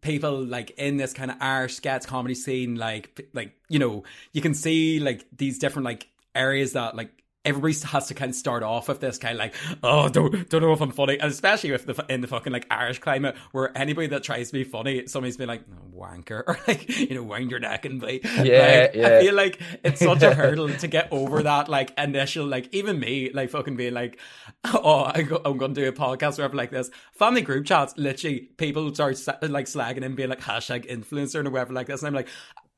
people 0.00 0.44
like 0.44 0.70
in 0.72 0.96
this 0.96 1.12
kind 1.12 1.30
of 1.30 1.36
Irish 1.40 1.74
sketch 1.74 2.06
comedy 2.06 2.34
scene. 2.34 2.76
Like 2.76 3.28
like 3.32 3.54
you 3.68 3.78
know 3.78 4.04
you 4.32 4.42
can 4.42 4.54
see 4.54 4.98
like 5.00 5.24
these 5.36 5.58
different 5.58 5.84
like 5.84 6.08
areas 6.34 6.72
that 6.72 6.96
like 6.96 7.10
everybody 7.44 7.74
has 7.86 8.08
to 8.08 8.14
kind 8.14 8.30
of 8.30 8.34
start 8.34 8.62
off 8.62 8.88
with 8.88 9.00
this 9.00 9.16
kind 9.18 9.34
of 9.34 9.38
like, 9.38 9.54
oh, 9.82 10.08
don't 10.08 10.48
don't 10.48 10.60
know 10.60 10.72
if 10.72 10.80
I'm 10.80 10.90
funny, 10.90 11.18
and 11.18 11.30
especially 11.30 11.70
with 11.70 11.86
the 11.86 12.04
in 12.08 12.20
the 12.20 12.26
fucking 12.26 12.52
like 12.52 12.66
Irish 12.70 12.98
climate 12.98 13.36
where 13.52 13.76
anybody 13.76 14.08
that 14.08 14.22
tries 14.22 14.48
to 14.48 14.52
be 14.52 14.64
funny, 14.64 15.06
somebody's 15.06 15.36
been 15.36 15.48
like 15.48 15.62
"Oh, 15.72 15.98
wanker 15.98 16.42
or 16.46 16.58
like 16.68 16.88
you 16.98 17.14
know 17.14 17.22
wind 17.22 17.50
your 17.50 17.60
neck 17.60 17.84
and 17.84 18.00
be 18.00 18.20
Yeah, 18.24 18.40
like, 18.40 18.94
yeah. 18.94 19.06
I 19.06 19.20
feel 19.20 19.34
like 19.34 19.60
it's 19.82 20.00
such 20.00 20.22
a 20.22 20.34
hurdle 20.40 20.68
to 20.68 20.86
get 20.88 21.08
over 21.10 21.42
that 21.42 21.68
like 21.68 21.92
initial 21.96 22.46
like 22.46 22.68
even 22.72 22.98
me 23.00 23.30
like 23.32 23.50
fucking 23.50 23.76
being 23.76 23.94
like, 23.94 24.18
oh, 24.64 25.10
I 25.14 25.22
go, 25.22 25.40
I'm 25.44 25.56
going 25.56 25.74
to 25.74 25.80
do 25.80 25.88
a 25.88 25.92
podcast 25.92 26.38
or 26.38 26.42
whatever 26.42 26.56
like 26.56 26.70
this. 26.70 26.90
Family 27.12 27.42
group 27.42 27.66
chats, 27.66 27.94
literally 27.96 28.50
people 28.56 28.94
start 28.94 29.16
like 29.42 29.66
slagging 29.66 30.04
and 30.04 30.16
being 30.16 30.28
like 30.28 30.40
hashtag 30.40 30.90
influencer 30.90 31.44
or 31.44 31.50
whatever 31.50 31.72
like 31.72 31.86
this, 31.86 32.02
and 32.02 32.08
I'm 32.08 32.14
like. 32.14 32.28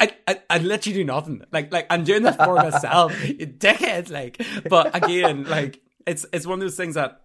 I, 0.03 0.11
I, 0.27 0.41
I 0.51 0.59
literally 0.59 0.99
do 0.99 1.05
nothing. 1.05 1.45
Like, 1.53 1.73
like 1.73 1.87
I'm 1.89 2.03
doing 2.03 2.25
this 2.25 2.35
for 2.35 2.57
myself, 2.57 3.13
you 3.25 3.35
dickhead. 3.47 4.11
Like, 4.11 4.45
but 4.69 4.95
again, 4.97 5.45
like 5.45 5.81
it's 6.07 6.27
it's 6.33 6.47
one 6.47 6.59
of 6.59 6.61
those 6.61 6.77
things 6.77 6.97
that 6.97 7.21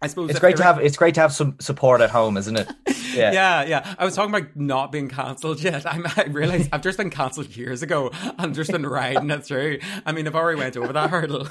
I 0.00 0.06
suppose 0.06 0.30
It's 0.30 0.38
great 0.38 0.56
to 0.56 0.62
have 0.62 0.78
it's 0.80 0.96
great 0.96 1.14
to 1.16 1.20
have 1.20 1.32
some 1.32 1.56
support 1.60 2.00
at 2.00 2.10
home, 2.10 2.36
isn't 2.36 2.56
it? 2.56 2.68
Yeah. 3.14 3.30
yeah, 3.30 3.62
yeah. 3.62 3.94
I 3.96 4.04
was 4.04 4.16
talking 4.16 4.34
about 4.34 4.56
not 4.56 4.90
being 4.90 5.08
cancelled 5.08 5.62
yet. 5.62 5.86
I'm, 5.92 6.04
I 6.04 6.24
realized 6.24 6.70
I've 6.72 6.82
just 6.82 6.98
been 6.98 7.10
cancelled 7.10 7.56
years 7.56 7.80
ago. 7.80 8.10
I'm 8.12 8.52
just 8.54 8.72
been 8.72 8.84
riding 8.84 9.30
it 9.30 9.44
through. 9.44 9.78
I 10.04 10.10
mean, 10.10 10.26
I've 10.26 10.34
already 10.34 10.58
went 10.58 10.76
over 10.76 10.92
that 10.92 11.10
hurdle. 11.10 11.46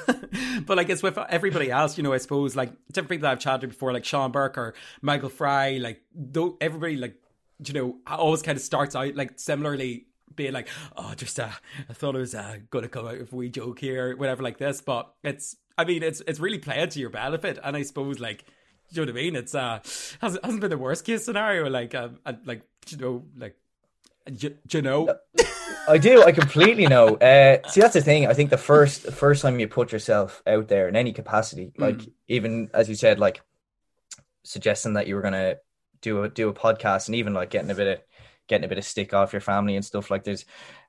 but 0.66 0.76
like, 0.76 0.90
it's 0.90 1.02
with 1.02 1.18
everybody 1.18 1.72
else, 1.72 1.96
you 1.98 2.04
know, 2.04 2.12
I 2.12 2.18
suppose, 2.18 2.54
like, 2.58 2.74
different 2.88 3.12
people 3.12 3.22
that 3.22 3.32
I've 3.32 3.40
chatted 3.40 3.70
before, 3.70 3.94
like 3.94 4.04
Sean 4.04 4.34
Burke 4.34 4.58
or 4.58 4.74
Michael 5.02 5.30
Fry, 5.30 5.78
like, 5.78 6.02
though 6.14 6.58
everybody, 6.60 6.98
like, 6.98 7.16
you 7.66 7.74
know, 7.74 7.96
always 8.08 8.42
kind 8.42 8.58
of 8.58 8.62
starts 8.62 8.94
out, 8.94 9.16
like, 9.16 9.40
similarly 9.40 10.08
being 10.36 10.54
like, 10.54 10.68
oh, 10.98 11.14
just, 11.16 11.40
uh, 11.40 11.50
I 11.90 11.94
thought 11.94 12.16
it 12.16 12.20
was 12.20 12.36
uh, 12.36 12.58
going 12.70 12.84
to 12.84 12.90
come 12.90 13.08
out 13.08 13.20
with 13.20 13.34
we 13.34 13.50
joke 13.50 13.80
here, 13.80 14.16
whatever, 14.16 14.44
like 14.44 14.58
this. 14.58 14.82
But 14.82 15.14
it's, 15.24 15.56
I 15.78 15.86
mean, 15.86 16.04
it's, 16.04 16.22
it's 16.28 16.40
really 16.40 16.60
played 16.60 16.92
to 16.92 17.00
your 17.00 17.10
benefit. 17.10 17.60
And 17.64 17.76
I 17.76 17.84
suppose, 17.84 18.20
like, 18.20 18.46
you 18.90 19.02
know 19.02 19.12
what 19.12 19.20
I 19.20 19.22
mean? 19.24 19.36
It's 19.36 19.56
uh 19.56 19.80
hasn't, 20.22 20.44
hasn't 20.46 20.62
been 20.62 20.70
the 20.70 20.78
worst 20.78 21.06
case 21.06 21.26
scenario. 21.26 21.70
Like 21.70 21.96
um, 21.96 22.20
like 22.46 22.62
you 22.90 22.98
know, 22.98 23.24
like 23.36 23.56
you, 24.32 24.56
you 24.70 24.82
know, 24.82 25.18
I 25.88 25.98
do. 25.98 26.24
I 26.24 26.32
completely 26.32 26.86
know. 26.86 27.16
Uh, 27.16 27.68
see, 27.70 27.82
that's 27.82 27.96
the 27.96 28.02
thing. 28.02 28.28
I 28.28 28.34
think 28.34 28.52
the 28.52 28.58
first 28.58 29.04
the 29.04 29.12
first 29.12 29.42
time 29.42 29.60
you 29.60 29.68
put 29.68 29.92
yourself 29.92 30.44
out 30.46 30.68
there 30.68 30.88
in 30.88 30.96
any 30.96 31.12
capacity, 31.12 31.72
like 31.78 32.02
even 32.28 32.70
as 32.74 32.88
you 32.88 32.96
said, 32.96 33.20
like 33.20 33.42
suggesting 34.44 34.94
that 34.94 35.08
you 35.08 35.16
were 35.16 35.22
gonna 35.22 35.56
do 36.02 36.24
a 36.24 36.30
do 36.30 36.50
a 36.50 36.54
podcast, 36.54 37.08
and 37.08 37.16
even 37.16 37.34
like 37.34 37.50
getting 37.50 37.72
a 37.72 37.76
bit 37.76 37.88
of 37.88 38.00
getting 38.48 38.66
a 38.66 38.68
bit 38.68 38.78
of 38.78 38.86
stick 38.86 39.14
off 39.14 39.34
your 39.34 39.42
family 39.42 39.76
and 39.76 39.86
stuff 39.86 40.12
like 40.12 40.24
this. 40.24 40.46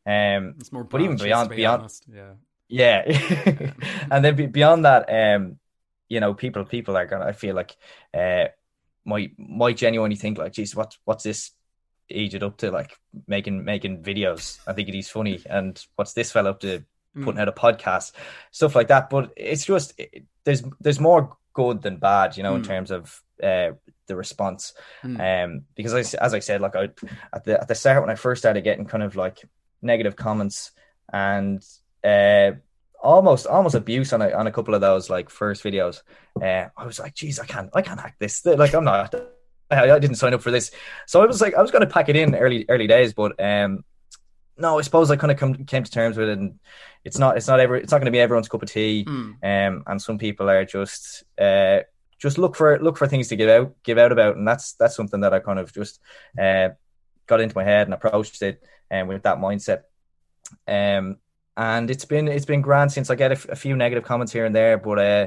um, 0.07 0.55
it's 0.59 0.73
more. 0.73 0.85
But 0.85 1.01
even 1.01 1.17
beyond- 1.17 1.51
be 1.51 1.57
beyond- 1.57 1.81
honest. 1.83 2.05
yeah, 2.13 2.33
yeah, 2.69 3.73
and 4.11 4.25
then 4.25 4.51
beyond 4.51 4.85
that, 4.85 5.09
um, 5.09 5.59
you 6.09 6.21
know, 6.21 6.35
people 6.35 6.65
people 6.65 6.97
are 6.97 7.07
gonna. 7.07 7.25
I 7.27 7.33
feel 7.33 7.55
like, 7.55 7.77
uh, 8.13 8.47
might 9.05 9.33
might 9.39 9.77
genuinely 9.77 10.17
think 10.17 10.39
like, 10.39 10.53
geez, 10.53 10.75
what 10.77 10.97
what's 11.05 11.25
this 11.25 11.51
age 12.11 12.35
it 12.35 12.43
up 12.43 12.59
to 12.59 12.71
like 12.71 12.99
making 13.27 13.65
making 13.65 14.03
videos 14.03 14.59
i 14.67 14.75
think 14.75 14.89
he's 14.91 15.09
funny. 15.09 15.41
And 15.49 15.83
what's 15.97 16.13
this 16.13 16.31
fella 16.31 16.51
up 16.51 16.61
to 16.61 16.85
putting 17.23 17.41
out 17.41 17.49
a 17.49 17.53
podcast, 17.53 18.13
stuff 18.51 18.75
like 18.75 18.89
that. 18.89 19.09
But 19.09 19.33
it's 19.37 19.65
just 19.65 19.95
it, 19.99 20.25
there's 20.45 20.63
there's 20.81 21.01
more 21.01 21.37
good 21.55 21.81
than 21.81 21.97
bad, 21.97 22.37
you 22.37 22.43
know, 22.43 22.57
in 22.57 22.63
terms 22.63 22.91
of 22.91 23.23
uh, 23.43 23.71
the 24.07 24.17
response. 24.17 24.75
Um, 25.21 25.65
because 25.75 25.95
I, 25.95 26.25
as 26.25 26.35
I 26.35 26.39
said, 26.41 26.61
like 26.61 26.77
I 26.77 26.91
at 27.33 27.45
the 27.45 27.61
at 27.61 27.69
the 27.69 27.75
start 27.75 28.03
when 28.03 28.11
I 28.11 28.15
first 28.15 28.43
started 28.43 28.65
getting 28.65 28.87
kind 28.87 29.03
of 29.03 29.17
like 29.17 29.43
negative 29.83 30.17
comments 30.17 30.73
and 31.13 31.63
uh 32.03 32.53
almost 33.05 33.47
almost 33.47 33.75
abuse 33.75 34.13
on 34.13 34.23
a 34.23 34.31
on 34.33 34.47
a 34.47 34.53
couple 34.53 34.75
of 34.75 34.81
those 34.81 35.11
like 35.11 35.29
first 35.31 35.63
videos. 35.63 36.03
Uh, 36.41 36.69
I 36.77 36.87
was 36.87 36.99
like, 36.99 37.15
geez, 37.15 37.39
I 37.39 37.47
can't 37.47 37.71
I 37.75 37.83
can't 37.83 38.01
hack 38.01 38.17
this. 38.19 38.45
Like 38.45 38.75
I'm 38.75 38.85
not. 38.85 39.15
I, 39.71 39.99
didn't 39.99 40.17
sign 40.17 40.35
up 40.35 40.43
for 40.43 40.51
this, 40.51 40.71
so 41.07 41.23
I 41.23 41.27
was 41.27 41.41
like, 41.41 41.55
I 41.55 41.63
was 41.63 41.71
going 41.71 41.81
to 41.81 41.93
pack 41.93 42.09
it 42.09 42.17
in 42.17 42.35
early 42.35 42.65
early 42.69 42.87
days, 42.87 43.13
but 43.13 43.33
um, 43.43 43.83
no, 44.57 44.79
I 44.79 44.83
suppose 44.83 45.11
I 45.11 45.17
kind 45.17 45.33
of 45.33 45.39
come 45.39 45.55
came 45.65 45.83
to 45.83 45.91
terms 45.91 46.17
with 46.17 46.29
it, 46.29 46.39
and 46.39 46.61
it's 47.03 47.19
not 47.19 47.37
it's 47.37 47.49
not 47.49 47.61
ever 47.61 47.75
it's 47.77 47.91
not 47.91 47.99
going 47.99 48.07
to 48.07 48.13
be 48.13 48.21
everyone's 48.21 48.49
cup 48.49 48.63
of 48.63 48.71
tea. 48.71 49.05
Um, 49.43 49.83
and 49.87 50.01
some 50.01 50.19
people 50.19 50.49
are 50.49 50.65
just 50.65 51.25
uh 51.39 51.81
just 52.25 52.39
look 52.39 52.57
for 52.57 52.79
look 52.81 52.97
for 52.97 53.07
things 53.07 53.29
to 53.29 53.37
give 53.37 53.51
out 53.51 53.75
give 53.83 53.99
out 53.99 54.11
about, 54.11 54.37
and 54.37 54.49
that's 54.49 54.73
that's 54.73 54.97
something 54.97 55.21
that 55.21 55.35
I 55.35 55.41
kind 55.41 55.59
of 55.59 55.73
just 55.75 56.01
uh 56.41 56.71
got 57.27 57.43
into 57.43 57.57
my 57.57 57.65
head 57.65 57.87
and 57.87 57.93
approached 57.93 58.41
it, 58.41 58.63
and 58.91 59.03
um, 59.03 59.09
with 59.09 59.23
that 59.25 59.39
mindset. 59.39 59.83
Um, 60.67 61.19
and 61.55 61.91
it's 61.91 62.07
been 62.07 62.27
it's 62.29 62.47
been 62.47 62.63
grand 62.63 62.93
since 62.93 63.11
I 63.11 63.15
get 63.15 63.33
a, 63.33 63.53
a 63.53 63.57
few 63.57 63.77
negative 63.77 64.05
comments 64.05 64.33
here 64.33 64.47
and 64.47 64.55
there, 64.55 64.79
but 64.79 64.99
uh, 64.99 65.27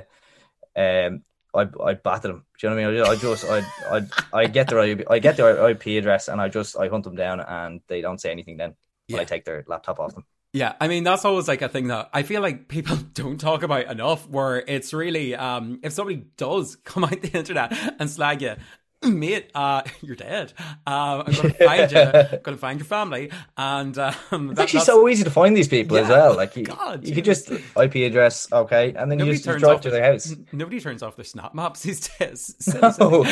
um, 0.75 1.21
I 1.53 1.67
I 1.89 1.93
batter 1.93 2.29
them. 2.29 2.45
Do 2.57 2.67
you 2.67 2.69
know 2.69 2.75
what 2.75 2.83
I 2.83 2.91
mean? 2.91 3.11
I 3.11 3.15
just 3.15 3.45
I 3.45 3.59
I 3.95 4.41
I 4.41 4.47
get 4.47 4.67
their 4.67 4.79
I 5.07 5.19
get 5.19 5.37
their 5.37 5.69
IP 5.69 5.85
address 5.99 6.29
and 6.29 6.41
I 6.41 6.49
just 6.49 6.75
I 6.77 6.87
hunt 6.87 7.03
them 7.03 7.15
down 7.15 7.39
and 7.41 7.81
they 7.87 8.01
don't 8.01 8.19
say 8.19 8.31
anything 8.31 8.57
then 8.57 8.73
Yeah. 9.07 9.19
I 9.19 9.25
take 9.25 9.45
their 9.45 9.63
laptop 9.67 9.99
off 9.99 10.15
them. 10.15 10.25
Yeah, 10.53 10.73
I 10.79 10.87
mean 10.87 11.03
that's 11.03 11.25
always 11.25 11.47
like 11.47 11.61
a 11.61 11.69
thing 11.69 11.87
that 11.87 12.09
I 12.13 12.23
feel 12.23 12.41
like 12.41 12.67
people 12.67 12.95
don't 13.13 13.39
talk 13.39 13.63
about 13.63 13.85
enough. 13.85 14.27
Where 14.29 14.59
it's 14.59 14.93
really, 14.93 15.35
um, 15.35 15.79
if 15.83 15.93
somebody 15.93 16.25
does 16.37 16.75
come 16.83 17.03
out 17.03 17.21
the 17.21 17.37
internet 17.37 17.73
and 17.99 18.09
slag 18.09 18.41
you, 18.41 18.55
mate, 19.03 19.51
uh, 19.53 19.83
you're 20.01 20.15
dead. 20.15 20.53
Uh, 20.85 21.23
I'm 21.27 21.33
gonna 21.33 21.49
find 21.53 21.91
you. 21.91 21.99
I'm 21.99 22.39
gonna 22.41 22.57
find 22.57 22.79
your 22.79 22.87
family, 22.87 23.31
and 23.57 23.97
um, 23.97 24.51
It's 24.51 24.59
actually 24.59 24.79
so 24.79 25.07
easy 25.07 25.23
to 25.23 25.29
find 25.29 25.55
these 25.55 25.67
people 25.67 25.97
as 25.97 26.07
well. 26.07 26.35
Like 26.35 26.55
you, 26.55 26.63
God, 26.63 27.05
you 27.05 27.13
could 27.13 27.25
just 27.25 27.51
IP 27.51 27.95
address, 27.95 28.51
okay, 28.51 28.93
and 28.93 29.11
then 29.11 29.19
you 29.19 29.25
Nobody 29.25 29.37
just 29.37 29.45
you 29.45 29.51
turns 29.51 29.61
drive 29.61 29.81
to 29.81 29.89
their 29.89 30.11
house. 30.11 30.33
Nobody 30.51 30.79
turns 30.79 31.03
off 31.03 31.15
their 31.15 31.25
snap 31.25 31.53
maps 31.53 31.83
these 31.83 32.07
days. 32.17 32.55
No. 32.99 33.23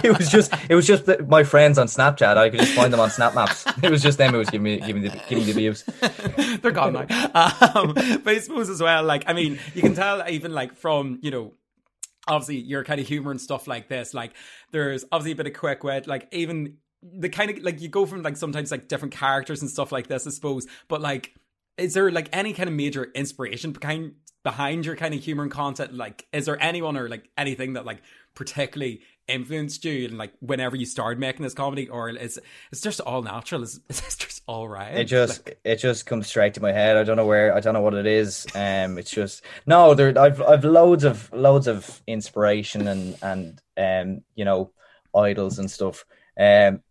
it 0.04 0.16
was 0.16 0.28
just 0.28 0.52
it 0.68 0.74
was 0.74 0.86
just 0.86 1.06
my 1.26 1.44
friends 1.44 1.78
on 1.78 1.86
Snapchat. 1.86 2.36
I 2.36 2.50
could 2.50 2.60
just 2.60 2.74
find 2.74 2.92
them 2.92 3.00
on 3.00 3.10
Snap 3.10 3.34
Maps. 3.34 3.66
It 3.82 3.90
was 3.90 4.02
just 4.02 4.18
them 4.18 4.32
who 4.32 4.38
was 4.38 4.50
giving 4.50 4.64
me 4.64 4.80
giving 4.80 5.02
the 5.02 5.22
giving 5.28 5.46
the 5.46 5.52
views. 5.52 5.82
They're 6.62 6.70
gone 6.70 6.92
now. 6.92 7.06
Um, 7.34 7.94
but 7.94 8.28
I 8.28 8.38
suppose 8.38 8.68
as 8.68 8.82
well, 8.82 9.02
like, 9.04 9.24
I 9.26 9.32
mean, 9.32 9.58
you 9.74 9.80
can 9.82 9.94
tell 9.94 10.28
even 10.28 10.52
like 10.52 10.74
from, 10.74 11.18
you 11.22 11.30
know, 11.30 11.54
obviously 12.28 12.56
your 12.58 12.84
kind 12.84 13.00
of 13.00 13.06
humor 13.06 13.30
and 13.30 13.40
stuff 13.40 13.66
like 13.66 13.88
this, 13.88 14.12
like 14.12 14.32
there's 14.70 15.04
obviously 15.10 15.32
a 15.32 15.36
bit 15.36 15.46
of 15.46 15.54
quick 15.54 15.82
wit, 15.82 16.06
like 16.06 16.28
even 16.32 16.76
the 17.02 17.28
kind 17.28 17.50
of 17.50 17.58
like 17.62 17.80
you 17.80 17.88
go 17.88 18.04
from 18.04 18.22
like 18.22 18.36
sometimes 18.36 18.70
like 18.70 18.88
different 18.88 19.14
characters 19.14 19.62
and 19.62 19.70
stuff 19.70 19.92
like 19.92 20.08
this, 20.08 20.26
I 20.26 20.30
suppose, 20.30 20.66
but 20.88 21.00
like 21.00 21.34
is 21.80 21.94
there 21.94 22.10
like 22.10 22.28
any 22.32 22.52
kind 22.52 22.68
of 22.68 22.74
major 22.74 23.04
inspiration 23.14 23.72
behind 23.72 24.12
behind 24.42 24.86
your 24.86 24.96
kind 24.96 25.14
of 25.14 25.22
humor 25.22 25.42
and 25.42 25.52
content? 25.52 25.94
Like, 25.94 26.26
is 26.32 26.46
there 26.46 26.62
anyone 26.62 26.96
or 26.96 27.08
like 27.08 27.28
anything 27.36 27.74
that 27.74 27.84
like 27.84 28.02
particularly 28.34 29.00
influenced 29.30 29.84
you 29.84 30.06
and 30.06 30.18
like 30.18 30.32
whenever 30.40 30.76
you 30.76 30.86
started 30.86 31.18
making 31.18 31.42
this 31.42 31.54
comedy, 31.54 31.88
or 31.88 32.08
is 32.10 32.38
it's 32.72 32.80
just 32.80 33.00
all 33.00 33.22
natural? 33.22 33.62
Is 33.62 33.80
it's 33.88 34.16
just 34.16 34.42
all 34.46 34.68
right? 34.68 34.94
It 34.96 35.04
just 35.04 35.48
it 35.64 35.76
just 35.76 36.06
comes 36.06 36.26
straight 36.26 36.54
to 36.54 36.62
my 36.62 36.72
head. 36.72 36.96
I 36.96 37.04
don't 37.04 37.16
know 37.16 37.26
where 37.26 37.54
I 37.54 37.60
don't 37.60 37.74
know 37.74 37.80
what 37.80 37.94
it 37.94 38.06
is. 38.06 38.46
Um, 38.54 38.98
it's 38.98 39.10
just 39.10 39.42
no. 39.66 39.94
There, 39.94 40.18
I've 40.18 40.42
I've 40.42 40.64
loads 40.64 41.04
of 41.04 41.32
loads 41.32 41.66
of 41.66 42.02
inspiration 42.06 42.88
and 42.88 43.16
and 43.22 43.60
um 43.76 44.22
you 44.34 44.44
know 44.44 44.72
idols 45.14 45.58
and 45.58 45.70
stuff. 45.70 46.04
Um, 46.38 46.82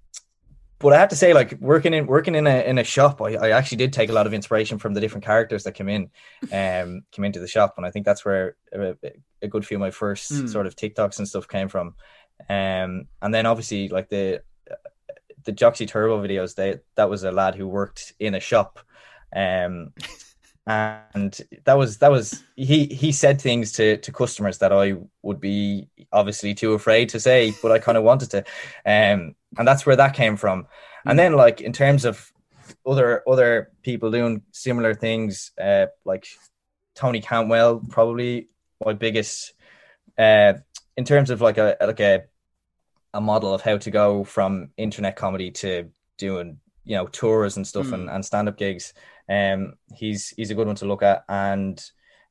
but 0.79 0.93
I 0.93 0.97
have 0.99 1.09
to 1.09 1.15
say, 1.17 1.33
like 1.33 1.59
working 1.59 1.93
in 1.93 2.07
working 2.07 2.35
in 2.35 2.47
a 2.47 2.63
in 2.63 2.77
a 2.77 2.85
shop, 2.85 3.21
I, 3.21 3.33
I 3.35 3.49
actually 3.49 3.77
did 3.79 3.91
take 3.91 4.09
a 4.09 4.13
lot 4.13 4.27
of 4.27 4.33
inspiration 4.33 4.79
from 4.79 4.93
the 4.93 5.01
different 5.01 5.25
characters 5.25 5.65
that 5.65 5.73
come 5.75 5.89
in, 5.89 6.09
um, 6.53 7.01
came 7.11 7.25
into 7.25 7.41
the 7.41 7.49
shop, 7.49 7.73
and 7.75 7.85
I 7.85 7.91
think 7.91 8.05
that's 8.05 8.23
where 8.23 8.55
a, 8.71 8.95
a 9.41 9.47
good 9.49 9.65
few 9.65 9.75
of 9.75 9.81
my 9.81 9.91
first 9.91 10.31
Mm. 10.31 10.47
sort 10.47 10.67
of 10.67 10.77
TikToks 10.77 11.17
and 11.17 11.27
stuff 11.27 11.49
came 11.49 11.67
from. 11.67 11.95
Um, 12.47 13.07
and 13.21 13.33
then 13.33 13.45
obviously 13.45 13.89
like 13.89 14.09
the 14.09 14.43
the 15.43 15.53
Joxy 15.53 15.87
Turbo 15.87 16.21
videos, 16.21 16.55
they 16.55 16.79
that 16.95 17.09
was 17.09 17.23
a 17.23 17.31
lad 17.31 17.55
who 17.55 17.67
worked 17.67 18.13
in 18.19 18.35
a 18.35 18.39
shop, 18.39 18.79
um, 19.35 19.93
and 20.67 21.39
that 21.63 21.77
was 21.77 21.97
that 21.97 22.11
was 22.11 22.43
he 22.55 22.85
he 22.85 23.11
said 23.11 23.41
things 23.41 23.71
to 23.73 23.97
to 23.97 24.11
customers 24.11 24.59
that 24.59 24.73
I 24.73 24.95
would 25.21 25.39
be 25.39 25.89
obviously 26.11 26.53
too 26.53 26.73
afraid 26.73 27.09
to 27.09 27.19
say, 27.19 27.53
but 27.61 27.71
I 27.71 27.79
kind 27.79 27.97
of 27.97 28.03
wanted 28.03 28.31
to, 28.31 28.39
um, 28.85 29.35
and 29.57 29.67
that's 29.67 29.85
where 29.85 29.95
that 29.95 30.13
came 30.13 30.37
from. 30.37 30.67
And 31.05 31.17
then 31.17 31.33
like 31.33 31.61
in 31.61 31.73
terms 31.73 32.05
of 32.05 32.31
other 32.85 33.23
other 33.27 33.71
people 33.81 34.11
doing 34.11 34.43
similar 34.51 34.93
things, 34.93 35.51
uh, 35.59 35.87
like 36.05 36.27
Tony 36.95 37.21
Cantwell, 37.21 37.81
probably 37.89 38.49
my 38.83 38.93
biggest, 38.93 39.53
uh, 40.17 40.53
in 40.97 41.05
terms 41.05 41.29
of 41.29 41.41
like 41.41 41.57
a 41.57 41.77
like 41.81 41.99
a 41.99 42.23
a 43.13 43.21
model 43.21 43.53
of 43.53 43.61
how 43.61 43.77
to 43.77 43.91
go 43.91 44.23
from 44.23 44.69
internet 44.77 45.15
comedy 45.15 45.51
to 45.51 45.89
doing 46.17 46.57
you 46.83 46.95
know 46.95 47.07
tours 47.07 47.57
and 47.57 47.65
stuff 47.65 47.91
and, 47.91 48.09
and 48.09 48.25
stand-up 48.25 48.57
gigs 48.57 48.93
um 49.29 49.73
he's 49.95 50.29
he's 50.29 50.51
a 50.51 50.55
good 50.55 50.67
one 50.67 50.75
to 50.75 50.85
look 50.85 51.03
at. 51.03 51.23
And 51.29 51.83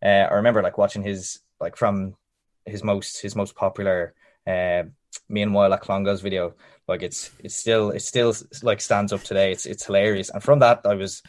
uh, 0.04 0.26
i 0.30 0.34
remember 0.34 0.62
like 0.62 0.78
watching 0.78 1.02
his 1.02 1.40
like 1.60 1.76
from 1.76 2.16
his 2.64 2.84
most 2.84 3.20
his 3.20 3.34
most 3.34 3.54
popular 3.54 4.14
uh 4.46 4.82
meanwhile 5.28 5.72
at 5.72 5.82
Clongowes 5.82 6.22
video. 6.22 6.54
Like 6.86 7.02
it's 7.02 7.30
it's 7.38 7.54
still 7.54 7.90
it 7.90 8.00
still 8.00 8.34
like 8.62 8.80
stands 8.80 9.12
up 9.12 9.22
today. 9.22 9.52
It's 9.52 9.66
it's 9.66 9.86
hilarious. 9.86 10.30
And 10.30 10.42
from 10.42 10.60
that 10.60 10.80
i 10.84 10.94
was 10.94 11.22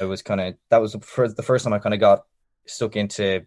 i 0.00 0.04
was 0.04 0.22
kind 0.22 0.40
of 0.40 0.54
that 0.70 0.80
was 0.80 0.92
the 0.92 1.00
first, 1.00 1.36
the 1.36 1.42
first 1.42 1.64
time 1.64 1.74
i 1.74 1.78
kind 1.78 1.94
of 1.94 2.00
got 2.00 2.24
stuck 2.66 2.96
into 2.96 3.44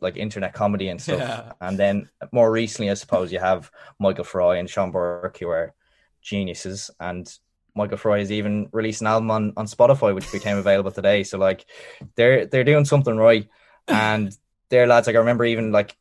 like 0.00 0.16
internet 0.16 0.52
comedy 0.52 0.88
and 0.88 1.00
stuff 1.00 1.18
Yeah. 1.20 1.52
and 1.60 1.78
then 1.78 2.08
more 2.32 2.50
recently 2.50 2.90
i 2.90 2.94
suppose 2.94 3.32
you 3.32 3.38
have 3.38 3.70
michael 3.98 4.24
fry 4.24 4.56
and 4.56 4.68
sean 4.68 4.90
burke 4.90 5.38
who 5.38 5.48
are 5.48 5.72
geniuses 6.20 6.90
and 7.00 7.38
michael 7.74 7.96
fry 7.96 8.18
has 8.18 8.32
even 8.32 8.68
released 8.72 9.00
an 9.00 9.06
album 9.06 9.30
on, 9.30 9.52
on 9.56 9.66
spotify 9.66 10.14
which 10.14 10.30
became 10.32 10.56
available 10.58 10.90
today 10.90 11.22
so 11.22 11.38
like 11.38 11.66
they're 12.16 12.46
they're 12.46 12.64
doing 12.64 12.84
something 12.84 13.16
right 13.16 13.48
and 13.88 14.36
they're 14.68 14.86
lads 14.86 15.06
like 15.06 15.16
i 15.16 15.18
remember 15.18 15.44
even 15.44 15.72
like 15.72 15.96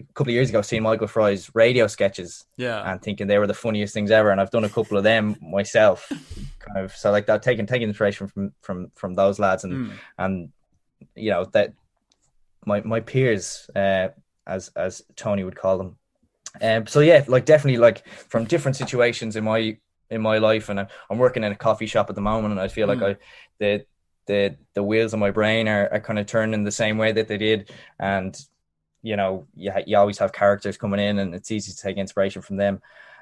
a 0.00 0.04
couple 0.14 0.30
of 0.30 0.34
years 0.34 0.48
ago 0.50 0.60
seeing 0.62 0.82
michael 0.82 1.06
fry's 1.06 1.50
radio 1.54 1.86
sketches 1.86 2.44
yeah. 2.56 2.90
and 2.90 3.00
thinking 3.02 3.26
they 3.28 3.38
were 3.38 3.46
the 3.46 3.54
funniest 3.54 3.94
things 3.94 4.10
ever. 4.10 4.30
And 4.30 4.40
I've 4.40 4.50
done 4.50 4.64
a 4.64 4.68
couple 4.68 4.96
of 4.96 5.04
them 5.04 5.36
myself, 5.40 6.08
kind 6.58 6.78
of. 6.78 6.92
So 6.96 7.12
like 7.12 7.26
that, 7.26 7.42
taking 7.42 7.66
taking 7.66 7.88
inspiration 7.88 8.26
from 8.26 8.52
from 8.62 8.90
from 8.96 9.14
those 9.14 9.38
lads, 9.38 9.62
and 9.64 9.72
Mm. 9.74 9.92
and 10.18 10.52
you 11.14 11.30
know 11.30 11.44
that 11.52 11.74
my 12.64 12.80
my 12.82 13.00
peers, 13.00 13.68
uh, 13.74 14.08
as 14.46 14.70
as 14.76 15.02
Tony 15.16 15.44
would 15.44 15.56
call 15.56 15.78
them. 15.78 15.96
Um, 16.60 16.86
so 16.86 17.00
yeah, 17.00 17.24
like 17.28 17.44
definitely 17.44 17.78
like 17.78 18.06
from 18.06 18.44
different 18.44 18.76
situations 18.76 19.36
in 19.36 19.44
my 19.44 19.78
in 20.10 20.20
my 20.20 20.38
life, 20.38 20.68
and 20.68 20.80
I'm, 20.80 20.86
I'm 21.10 21.18
working 21.18 21.44
in 21.44 21.52
a 21.52 21.56
coffee 21.56 21.86
shop 21.86 22.10
at 22.10 22.14
the 22.14 22.20
moment, 22.20 22.52
and 22.52 22.60
I 22.60 22.68
feel 22.68 22.86
like 22.86 22.98
Mm. 22.98 23.10
I 23.10 23.16
the 23.58 23.86
the 24.26 24.56
the 24.74 24.82
wheels 24.82 25.12
of 25.12 25.20
my 25.20 25.30
brain 25.30 25.68
are, 25.68 25.88
are 25.92 26.00
kind 26.00 26.18
of 26.18 26.26
turning 26.26 26.64
the 26.64 26.70
same 26.70 26.98
way 26.98 27.12
that 27.12 27.28
they 27.28 27.38
did, 27.38 27.70
and 27.98 28.38
you 29.02 29.16
know 29.16 29.46
you 29.54 29.72
ha- 29.72 29.84
you 29.86 29.96
always 29.96 30.18
have 30.18 30.32
characters 30.32 30.76
coming 30.76 31.00
in, 31.00 31.18
and 31.18 31.34
it's 31.34 31.50
easy 31.50 31.72
to 31.72 31.78
take 31.78 31.96
inspiration 31.96 32.42
from 32.42 32.56
them. 32.56 32.80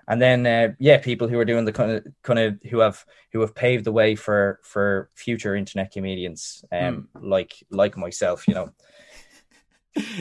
And 0.08 0.20
then 0.20 0.46
uh, 0.46 0.74
yeah, 0.80 0.98
people 0.98 1.28
who 1.28 1.38
are 1.38 1.44
doing 1.44 1.64
the 1.64 1.72
kind 1.72 1.92
of 1.92 2.06
kind 2.22 2.38
of 2.38 2.58
who 2.68 2.80
have 2.80 3.04
who 3.32 3.40
have 3.40 3.54
paved 3.54 3.84
the 3.84 3.92
way 3.92 4.16
for 4.16 4.58
for 4.64 5.08
future 5.14 5.54
internet 5.54 5.92
comedians, 5.92 6.64
um, 6.72 7.08
like 7.20 7.54
like 7.70 7.96
myself, 7.96 8.48
you 8.48 8.54
know. 8.54 8.72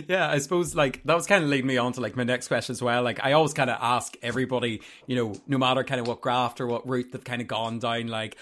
Yeah, 0.07 0.29
I 0.29 0.39
suppose 0.39 0.75
like 0.75 1.03
that 1.03 1.13
was 1.15 1.27
kind 1.27 1.43
of 1.43 1.49
leading 1.49 1.67
me 1.67 1.77
on 1.77 1.93
to 1.93 2.01
like 2.01 2.15
my 2.15 2.23
next 2.23 2.47
question 2.47 2.73
as 2.73 2.81
well. 2.81 3.03
Like 3.03 3.23
I 3.23 3.33
always 3.33 3.53
kind 3.53 3.69
of 3.69 3.77
ask 3.79 4.15
everybody, 4.21 4.81
you 5.05 5.15
know, 5.15 5.35
no 5.47 5.57
matter 5.57 5.83
kind 5.83 6.01
of 6.01 6.07
what 6.07 6.21
graft 6.21 6.59
or 6.59 6.67
what 6.67 6.87
route 6.87 7.11
they've 7.11 7.23
kind 7.23 7.41
of 7.41 7.47
gone 7.47 7.79
down, 7.79 8.07
like 8.07 8.37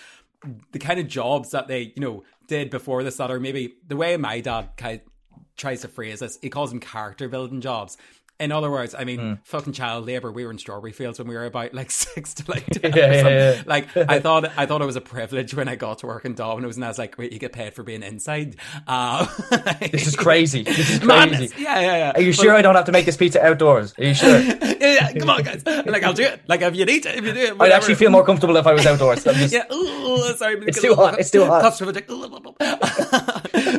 the 0.72 0.80
kind 0.80 1.00
of 1.00 1.08
jobs 1.08 1.52
that 1.52 1.68
they, 1.68 1.94
you 1.96 2.02
know, 2.02 2.24
did 2.48 2.70
before 2.70 3.04
this 3.04 3.18
that 3.18 3.30
are 3.30 3.40
maybe 3.40 3.76
the 3.88 3.98
way 3.98 4.16
my 4.18 4.40
dad 4.40 4.70
kind 4.78 5.02
of 5.02 5.42
tries 5.58 5.82
to 5.82 5.88
phrase 5.88 6.20
this, 6.20 6.38
he 6.42 6.50
calls 6.50 6.70
them 6.70 6.80
character 6.80 7.28
building 7.28 7.62
jobs. 7.62 7.98
In 8.40 8.52
other 8.52 8.70
words, 8.70 8.94
I 8.94 9.04
mean, 9.04 9.20
mm. 9.20 9.40
fucking 9.46 9.74
child 9.74 10.06
labor. 10.06 10.32
We 10.32 10.46
were 10.46 10.52
in 10.52 10.60
strawberry 10.60 10.92
fields 10.92 11.18
when 11.18 11.28
we 11.28 11.34
were 11.34 11.46
about 11.46 11.74
like 11.74 11.90
six 12.08 12.36
to 12.36 12.52
like 12.52 12.66
yeah, 12.84 12.90
yeah, 12.96 13.22
yeah, 13.22 13.64
Like 13.66 13.98
I 13.98 14.20
thought, 14.22 14.52
I 14.58 14.68
thought 14.68 14.82
it 14.82 14.86
was 14.86 14.96
a 14.96 15.02
privilege 15.02 15.56
when 15.56 15.68
I 15.68 15.76
got 15.76 16.00
to 16.00 16.08
work 16.08 16.24
in 16.24 16.36
Domino's, 16.36 16.76
and 16.76 16.86
I 16.86 16.88
was 16.88 17.00
like, 17.00 17.18
"Wait, 17.18 17.34
you 17.34 17.40
get 17.40 17.54
paid 17.54 17.74
for 17.74 17.82
being 17.82 18.04
inside?" 18.04 18.58
Uh, 18.86 19.26
this 19.80 20.06
is 20.08 20.16
crazy. 20.16 20.64
This 20.64 20.90
is 20.90 21.00
crazy. 21.00 21.52
Yeah, 21.58 21.80
yeah, 21.80 21.98
yeah. 21.98 22.12
Are 22.14 22.22
you 22.22 22.32
sure 22.32 22.54
I 22.54 22.62
don't 22.62 22.76
have 22.76 22.86
to 22.86 22.92
make 22.92 23.06
this 23.06 23.18
pizza 23.18 23.44
outdoors? 23.44 23.96
Are 23.98 24.04
you 24.04 24.14
sure? 24.14 24.40
yeah, 24.40 24.76
yeah, 24.80 25.14
come 25.14 25.30
on, 25.30 25.42
guys. 25.42 25.66
Like 25.66 26.04
I'll 26.04 26.14
do 26.14 26.24
it. 26.24 26.42
Like 26.48 26.62
if 26.62 26.76
you 26.76 26.86
need 26.86 27.04
to, 27.04 27.18
if 27.18 27.26
you 27.26 27.34
do 27.34 27.40
it, 27.40 27.56
I'd 27.60 27.72
actually 27.72 27.96
feel 27.96 28.12
more 28.12 28.24
comfortable 28.24 28.56
if 28.58 28.68
I 28.68 28.74
was 28.74 28.86
outdoors. 28.86 29.26
I'm 29.26 29.36
just, 29.36 29.54
yeah. 29.54 29.74
Ooh, 29.74 30.36
sorry, 30.36 30.58
it's 30.68 30.82
too 30.82 30.94
hot. 30.94 31.20
It's 31.20 31.32
too 31.32 31.46
hot. 31.46 31.80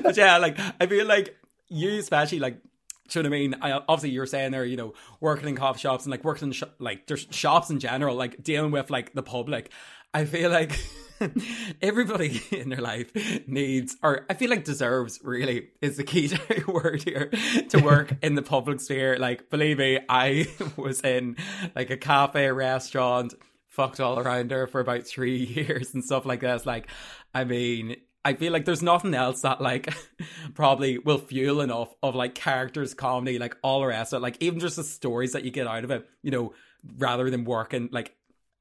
but 0.03 0.17
yeah, 0.17 0.39
like 0.39 0.59
I 0.81 0.87
feel 0.87 1.07
like 1.07 1.37
you 1.69 1.99
especially 1.99 2.41
like 2.41 2.61
do 3.09 3.19
you 3.19 3.23
know 3.23 3.31
what 3.31 3.37
I 3.37 3.39
mean? 3.39 3.55
I, 3.63 3.73
obviously, 3.73 4.11
you're 4.11 4.27
saying 4.27 4.53
there, 4.53 4.65
you 4.65 4.77
know, 4.77 4.95
working 5.21 5.49
in 5.49 5.57
coffee 5.57 5.81
shops 5.81 6.05
and 6.05 6.11
like 6.11 6.25
working 6.25 6.49
in 6.49 6.53
sh- 6.53 6.65
like 6.79 7.07
there's 7.07 7.27
shops 7.31 7.71
in 7.71 7.81
general, 7.81 8.15
like 8.15 8.43
dealing 8.43 8.71
with 8.71 8.91
like 8.91 9.15
the 9.15 9.23
public. 9.23 9.71
I 10.15 10.25
feel 10.25 10.51
like 10.51 10.79
everybody 11.83 12.43
in 12.51 12.69
their 12.69 12.81
life 12.81 13.11
needs, 13.47 13.97
or 14.03 14.27
I 14.29 14.35
feel 14.35 14.51
like 14.51 14.65
deserves, 14.65 15.21
really 15.23 15.69
is 15.81 15.97
the 15.97 16.05
key 16.05 16.31
word 16.69 17.03
here 17.03 17.31
to 17.71 17.79
work 17.79 18.13
in 18.23 18.35
the 18.35 18.43
public 18.43 18.81
sphere. 18.81 19.17
Like, 19.19 19.51
believe 19.51 19.79
me, 19.79 20.01
I 20.09 20.47
was 20.77 21.01
in 21.01 21.37
like 21.75 21.91
a 21.91 21.97
cafe, 21.97 22.51
restaurant, 22.51 23.35
fucked 23.69 24.01
all 24.01 24.19
around 24.19 24.51
her 24.51 24.67
for 24.67 24.81
about 24.81 25.07
three 25.07 25.37
years 25.45 25.95
and 25.95 26.05
stuff 26.05 26.27
like 26.27 26.41
that. 26.41 26.67
like, 26.67 26.89
I 27.35 27.45
mean, 27.45 27.97
I 28.25 28.35
feel 28.35 28.53
like 28.53 28.65
there's 28.65 28.83
nothing 28.83 29.15
else 29.15 29.43
that 29.43 29.61
like 29.61 29.93
probably 30.55 30.99
will 30.99 31.19
fuel 31.19 31.61
enough 31.61 31.95
of 32.03 32.15
like 32.15 32.35
characters, 32.35 32.95
comedy, 32.95 33.39
like 33.39 33.57
all 33.63 33.81
the 33.81 33.87
rest 33.87 34.13
of 34.13 34.19
it. 34.19 34.23
Like 34.23 34.37
even 34.41 34.61
just 34.61 34.77
the 34.77 34.85
stories 34.85 35.33
that 35.33 35.45
you 35.45 35.51
get 35.51 35.67
out 35.67 35.85
of 35.85 35.91
it, 35.91 36.09
you 36.23 36.31
know, 36.31 36.53
rather 36.99 37.31
than 37.31 37.45
working 37.45 37.89
like 37.93 38.15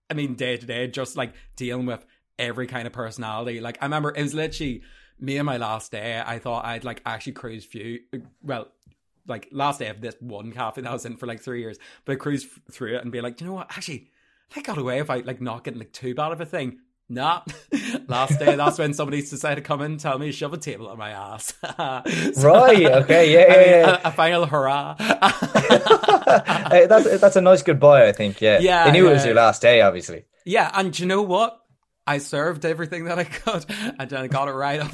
I 0.09 0.13
mean 0.13 0.35
day 0.35 0.57
to 0.57 0.65
day, 0.65 0.87
just 0.87 1.17
like 1.17 1.33
dealing 1.55 1.85
with 1.85 2.05
every 2.39 2.67
kind 2.67 2.87
of 2.87 2.93
personality. 2.93 3.59
Like 3.59 3.77
I 3.81 3.85
remember 3.85 4.13
it 4.15 4.21
was 4.21 4.33
literally 4.33 4.83
me 5.19 5.37
and 5.37 5.45
my 5.45 5.57
last 5.57 5.91
day. 5.91 6.21
I 6.25 6.39
thought 6.39 6.65
I'd 6.65 6.83
like 6.83 7.01
actually 7.05 7.33
cruise 7.33 7.65
few 7.65 7.99
well 8.43 8.67
like 9.27 9.49
last 9.51 9.79
day 9.79 9.87
of 9.87 10.01
this 10.01 10.15
one 10.19 10.51
cafe 10.51 10.81
that 10.81 10.89
I 10.89 10.93
was 10.93 11.05
in 11.05 11.17
for 11.17 11.25
like 11.25 11.41
three 11.41 11.61
years, 11.61 11.77
but 12.05 12.13
I 12.13 12.15
cruised 12.15 12.47
through 12.71 12.95
it 12.95 13.01
and 13.01 13.11
be 13.11 13.21
like, 13.21 13.41
you 13.41 13.47
know 13.47 13.53
what, 13.53 13.67
actually, 13.71 14.09
I 14.55 14.61
got 14.61 14.77
away 14.77 15.01
I 15.01 15.15
like 15.17 15.41
not 15.41 15.63
getting 15.63 15.79
like 15.79 15.91
too 15.91 16.15
bad 16.15 16.31
of 16.31 16.39
a 16.39 16.45
thing. 16.45 16.79
Nah, 17.09 17.41
last 18.07 18.37
day. 18.37 18.55
That's 18.55 18.77
when 18.77 18.93
somebody 18.93 19.21
decided 19.21 19.55
to 19.55 19.61
come 19.61 19.81
in 19.81 19.91
and 19.91 19.99
tell 19.99 20.19
me 20.19 20.25
to 20.27 20.31
shove 20.33 20.51
a 20.53 20.57
table 20.57 20.89
on 20.89 20.97
my 20.97 21.11
ass. 21.11 21.53
so, 21.61 22.49
right. 22.49 22.85
Okay. 22.85 23.33
Yeah. 23.33 23.47
yeah, 23.47 23.65
yeah. 23.65 24.01
A, 24.03 24.09
a, 24.09 24.11
final 24.11 24.45
hurrah. 24.45 24.95
that's 26.87 27.19
that's 27.19 27.35
a 27.37 27.41
nice 27.41 27.63
goodbye. 27.63 28.07
I 28.07 28.11
think. 28.11 28.41
Yeah. 28.41 28.59
Yeah. 28.59 28.85
They 28.85 28.91
knew 28.91 29.05
yeah. 29.05 29.11
it 29.11 29.13
was 29.13 29.25
your 29.25 29.35
last 29.35 29.61
day, 29.61 29.81
obviously. 29.81 30.25
Yeah, 30.45 30.69
and 30.73 30.97
you 30.97 31.05
know 31.05 31.21
what? 31.21 31.61
I 32.05 32.19
served 32.19 32.65
everything 32.65 33.05
that 33.05 33.19
I 33.19 33.25
could, 33.25 33.65
and 33.99 34.09
then 34.09 34.21
I 34.21 34.27
got 34.27 34.47
it 34.47 34.53
right 34.53 34.79
up. 34.79 34.91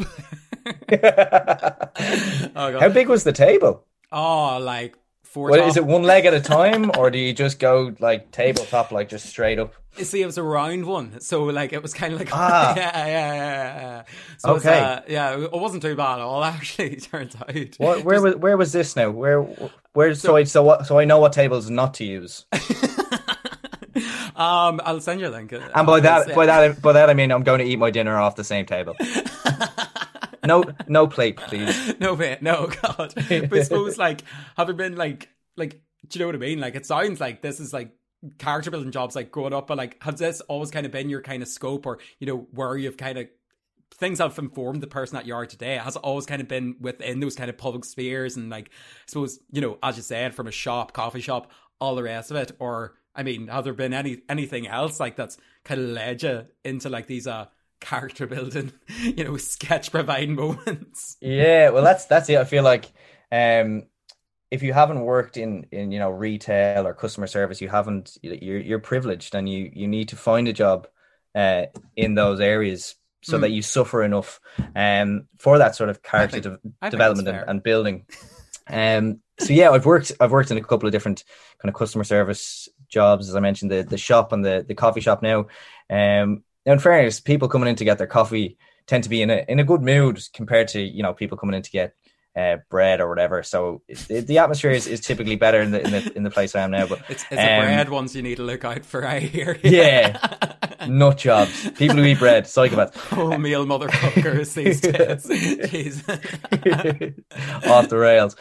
oh, 2.56 2.80
How 2.80 2.89
big 2.89 3.08
was 3.08 3.23
the 3.23 3.34
table? 3.34 3.86
Oh, 4.12 4.58
like 4.60 4.95
four. 5.33 5.49
What, 5.49 5.59
is 5.61 5.75
it 5.75 5.85
one 5.85 6.03
leg 6.03 6.25
at 6.25 6.33
a 6.33 6.39
time, 6.39 6.91
or 6.97 7.09
do 7.09 7.17
you 7.17 7.33
just 7.33 7.59
go 7.59 7.93
like 7.99 8.31
tabletop, 8.31 8.91
like 8.91 9.09
just 9.09 9.25
straight 9.25 9.59
up? 9.59 9.73
See, 9.97 10.21
it 10.21 10.25
was 10.25 10.37
a 10.37 10.43
round 10.43 10.85
one, 10.85 11.19
so 11.19 11.43
like 11.45 11.73
it 11.73 11.81
was 11.81 11.93
kind 11.93 12.13
of 12.13 12.19
like 12.19 12.29
ah. 12.33 12.73
yeah, 12.75 13.07
yeah, 13.07 13.07
yeah, 13.07 13.81
yeah. 13.81 14.03
So 14.37 14.55
okay, 14.55 14.79
uh, 14.79 15.01
yeah, 15.07 15.39
it 15.39 15.51
wasn't 15.51 15.83
too 15.83 15.95
bad 15.95 16.19
at 16.19 16.21
all. 16.21 16.43
Actually, 16.45 16.93
it 16.93 17.03
turns 17.03 17.35
out. 17.35 17.55
What, 17.77 18.03
where 18.03 18.21
was 18.21 18.35
where 18.35 18.55
was 18.55 18.71
this 18.71 18.95
now? 18.95 19.09
Where 19.09 19.41
where 19.93 20.13
so, 20.15 20.29
so 20.29 20.35
I 20.35 20.43
so 20.45 20.63
what 20.63 20.85
so 20.85 20.99
I 20.99 21.05
know 21.05 21.17
what 21.17 21.33
tables 21.33 21.69
not 21.69 21.95
to 21.95 22.05
use. 22.05 22.45
um, 24.35 24.81
I'll 24.85 25.01
send 25.01 25.19
you 25.19 25.27
a 25.27 25.29
link. 25.29 25.51
And 25.51 25.87
by 25.87 25.99
that, 25.99 26.33
by 26.33 26.45
that, 26.45 26.81
by 26.81 26.93
that, 26.93 27.09
I 27.09 27.13
mean 27.13 27.31
I'm 27.31 27.43
going 27.43 27.59
to 27.59 27.65
eat 27.65 27.77
my 27.77 27.91
dinner 27.91 28.17
off 28.17 28.35
the 28.35 28.43
same 28.43 28.65
table. 28.65 28.95
No, 30.45 30.63
no 30.88 31.08
plate, 31.08 31.38
please. 31.38 31.93
No 31.99 32.15
plate. 32.15 32.41
No, 32.41 32.67
God. 32.82 33.13
But 33.29 33.53
I 33.53 33.63
suppose, 33.63 33.97
like, 33.97 34.21
having 34.58 34.75
been 34.75 34.95
like, 34.95 35.29
like, 35.56 35.82
do 36.08 36.19
you 36.19 36.19
know 36.19 36.27
what 36.27 36.36
I 36.36 36.39
mean? 36.39 36.60
Like, 36.60 36.75
it 36.75 36.86
sounds 36.86 37.19
like 37.19 37.41
this 37.41 37.60
is 37.60 37.73
like 37.73 37.91
character 38.38 38.71
building 38.71 38.91
jobs, 38.91 39.15
like 39.15 39.32
growing 39.32 39.53
up. 39.53 39.67
But 39.67 39.77
like, 39.77 40.01
has 40.03 40.15
this 40.15 40.41
always 40.41 40.71
kind 40.71 40.86
of 40.86 40.91
been 40.91 41.10
your 41.10 41.21
kind 41.21 41.41
of 41.41 41.49
scope, 41.49 41.86
or 41.86 41.99
you 42.19 42.27
know, 42.27 42.47
where 42.51 42.75
you've 42.77 42.97
kind 42.97 43.17
of 43.17 43.27
things 43.93 44.19
have 44.19 44.38
informed 44.39 44.82
the 44.82 44.88
person 44.88 45.15
that 45.15 45.25
you 45.25 45.36
are 45.36 45.45
today 45.45 45.75
has 45.77 45.95
always 45.95 46.25
kind 46.25 46.41
of 46.41 46.47
been 46.47 46.75
within 46.79 47.19
those 47.19 47.36
kind 47.36 47.49
of 47.49 47.58
public 47.58 47.86
spheres 47.86 48.36
and 48.36 48.49
like 48.49 48.67
I 48.67 49.06
suppose 49.08 49.39
you 49.51 49.62
know 49.62 49.77
as 49.84 49.97
you 49.97 50.03
said 50.03 50.34
from 50.34 50.47
a 50.47 50.51
shop 50.51 50.93
coffee 50.93 51.21
shop 51.21 51.51
all 51.79 51.95
the 51.95 52.03
rest 52.03 52.32
of 52.32 52.38
it 52.38 52.51
or 52.60 52.95
I 53.15 53.23
mean 53.23 53.47
have 53.47 53.63
there 53.63 53.73
been 53.73 53.93
any 53.93 54.21
anything 54.27 54.67
else 54.67 54.99
like 54.99 55.15
that's 55.15 55.38
kind 55.63 55.79
of 55.79 55.89
led 55.89 56.23
you 56.23 56.45
into 56.63 56.89
like 56.89 57.08
these 57.08 57.27
uh 57.27 57.45
character 57.83 58.25
building, 58.25 58.71
you 59.01 59.23
know, 59.23 59.37
sketch 59.37 59.91
providing 59.91 60.35
moments. 60.35 61.17
Yeah, 61.21 61.69
well, 61.69 61.83
that's 61.83 62.05
that's 62.05 62.29
it. 62.29 62.37
I 62.37 62.45
feel 62.45 62.63
like 62.63 62.91
um, 63.31 63.83
if 64.49 64.63
you 64.63 64.73
haven't 64.73 65.01
worked 65.01 65.37
in 65.37 65.67
in 65.71 65.91
you 65.91 65.99
know 65.99 66.09
retail 66.09 66.87
or 66.87 66.93
customer 66.93 67.27
service, 67.27 67.61
you 67.61 67.69
haven't 67.69 68.17
you're 68.21 68.59
you're 68.59 68.79
privileged, 68.79 69.35
and 69.35 69.47
you 69.47 69.71
you 69.73 69.87
need 69.87 70.09
to 70.09 70.15
find 70.15 70.47
a 70.47 70.53
job 70.53 70.87
uh, 71.35 71.65
in 71.95 72.15
those 72.15 72.39
areas 72.39 72.95
so 73.23 73.37
mm. 73.37 73.41
that 73.41 73.51
you 73.51 73.61
suffer 73.61 74.03
enough 74.03 74.39
um, 74.75 75.27
for 75.39 75.57
that 75.57 75.75
sort 75.75 75.89
of 75.89 76.03
character 76.03 76.41
think, 76.41 76.61
de- 76.81 76.89
development 76.89 77.27
and, 77.27 77.49
and, 77.49 77.63
building. 77.63 78.05
Um, 78.65 79.19
so 79.39 79.51
yeah, 79.51 79.71
I've 79.71 79.85
worked 79.85 80.13
I've 80.21 80.31
worked 80.31 80.49
in 80.49 80.57
a 80.57 80.63
couple 80.63 80.87
of 80.87 80.93
different 80.93 81.25
kind 81.61 81.67
of 81.67 81.77
customer 81.77 82.05
service 82.05 82.69
jobs, 82.87 83.27
as 83.27 83.35
I 83.35 83.41
mentioned, 83.41 83.71
the 83.71 83.83
the 83.83 83.97
shop 83.97 84.31
and 84.31 84.45
the 84.45 84.63
the 84.65 84.73
coffee 84.73 85.01
shop 85.01 85.21
now. 85.21 85.47
Um, 85.89 86.45
now, 86.65 86.73
in 86.73 86.80
fairness, 86.80 87.19
people 87.19 87.47
coming 87.47 87.69
in 87.69 87.76
to 87.76 87.86
get 87.86 87.97
their 87.97 88.08
coffee 88.08 88.58
tend 88.86 89.04
to 89.04 89.10
be 89.10 89.21
in 89.21 89.30
a 89.30 89.45
in 89.47 89.60
a 89.60 89.63
good 89.63 89.82
mood 89.82 90.19
compared 90.34 90.67
to 90.69 90.82
you 90.82 91.04
know 91.04 91.13
people 91.13 91.38
coming 91.38 91.56
in 91.56 91.62
to 91.62 91.71
get 91.71 91.95
uh, 92.36 92.58
bread 92.69 92.99
or 92.99 93.10
whatever. 93.10 93.43
So 93.43 93.82
it, 93.88 94.28
the 94.28 94.39
atmosphere 94.39 94.71
is, 94.71 94.88
is 94.88 95.02
typically 95.02 95.36
better 95.36 95.62
in 95.62 95.71
the 95.71 95.82
in 95.82 95.91
the 95.91 96.17
in 96.17 96.23
the 96.23 96.32
place 96.32 96.56
I 96.56 96.62
am 96.62 96.71
now. 96.71 96.88
But 96.88 96.99
it's, 97.10 97.23
it's 97.30 97.32
um, 97.32 97.38
the 97.38 97.65
bread 97.65 97.89
ones 97.89 98.15
you 98.15 98.21
need 98.21 98.38
to 98.38 98.43
look 98.43 98.65
out 98.65 98.86
for. 98.86 99.06
I 99.06 99.19
hear. 99.19 99.60
Yeah, 99.73 100.17
nut 100.88 101.17
jobs. 101.17 101.71
People 101.71 101.97
who 101.97 102.04
eat 102.04 102.19
bread, 102.19 102.45
psychopaths. 102.45 103.17
Oh, 103.17 103.38
meal 103.38 103.65
motherfuckers 103.65 104.54
these 104.56 104.82
days. 104.82 106.04
Off 107.67 107.89
the 107.89 107.97
rails. 107.97 108.36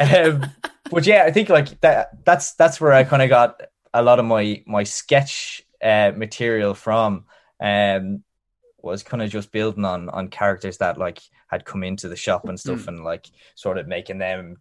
Um, 0.00 0.50
but 0.90 1.06
yeah, 1.06 1.24
I 1.24 1.30
think 1.30 1.48
like 1.48 1.80
that. 1.80 2.24
That's 2.24 2.54
that's 2.54 2.80
where 2.80 2.92
I 2.92 3.04
kind 3.04 3.22
of 3.22 3.28
got 3.28 3.60
a 3.92 4.02
lot 4.02 4.18
of 4.18 4.24
my 4.24 4.62
my 4.66 4.84
sketch 4.84 5.62
uh, 5.82 6.12
material 6.16 6.74
from 6.74 7.24
um, 7.60 8.22
was 8.82 9.02
kind 9.02 9.22
of 9.22 9.30
just 9.30 9.52
building 9.52 9.84
on 9.84 10.08
on 10.08 10.28
characters 10.28 10.78
that 10.78 10.98
like 10.98 11.20
had 11.48 11.64
come 11.64 11.82
into 11.82 12.08
the 12.08 12.16
shop 12.16 12.48
and 12.48 12.58
stuff, 12.58 12.80
mm. 12.80 12.88
and 12.88 13.04
like 13.04 13.26
sort 13.54 13.78
of 13.78 13.86
making 13.86 14.18
them 14.18 14.56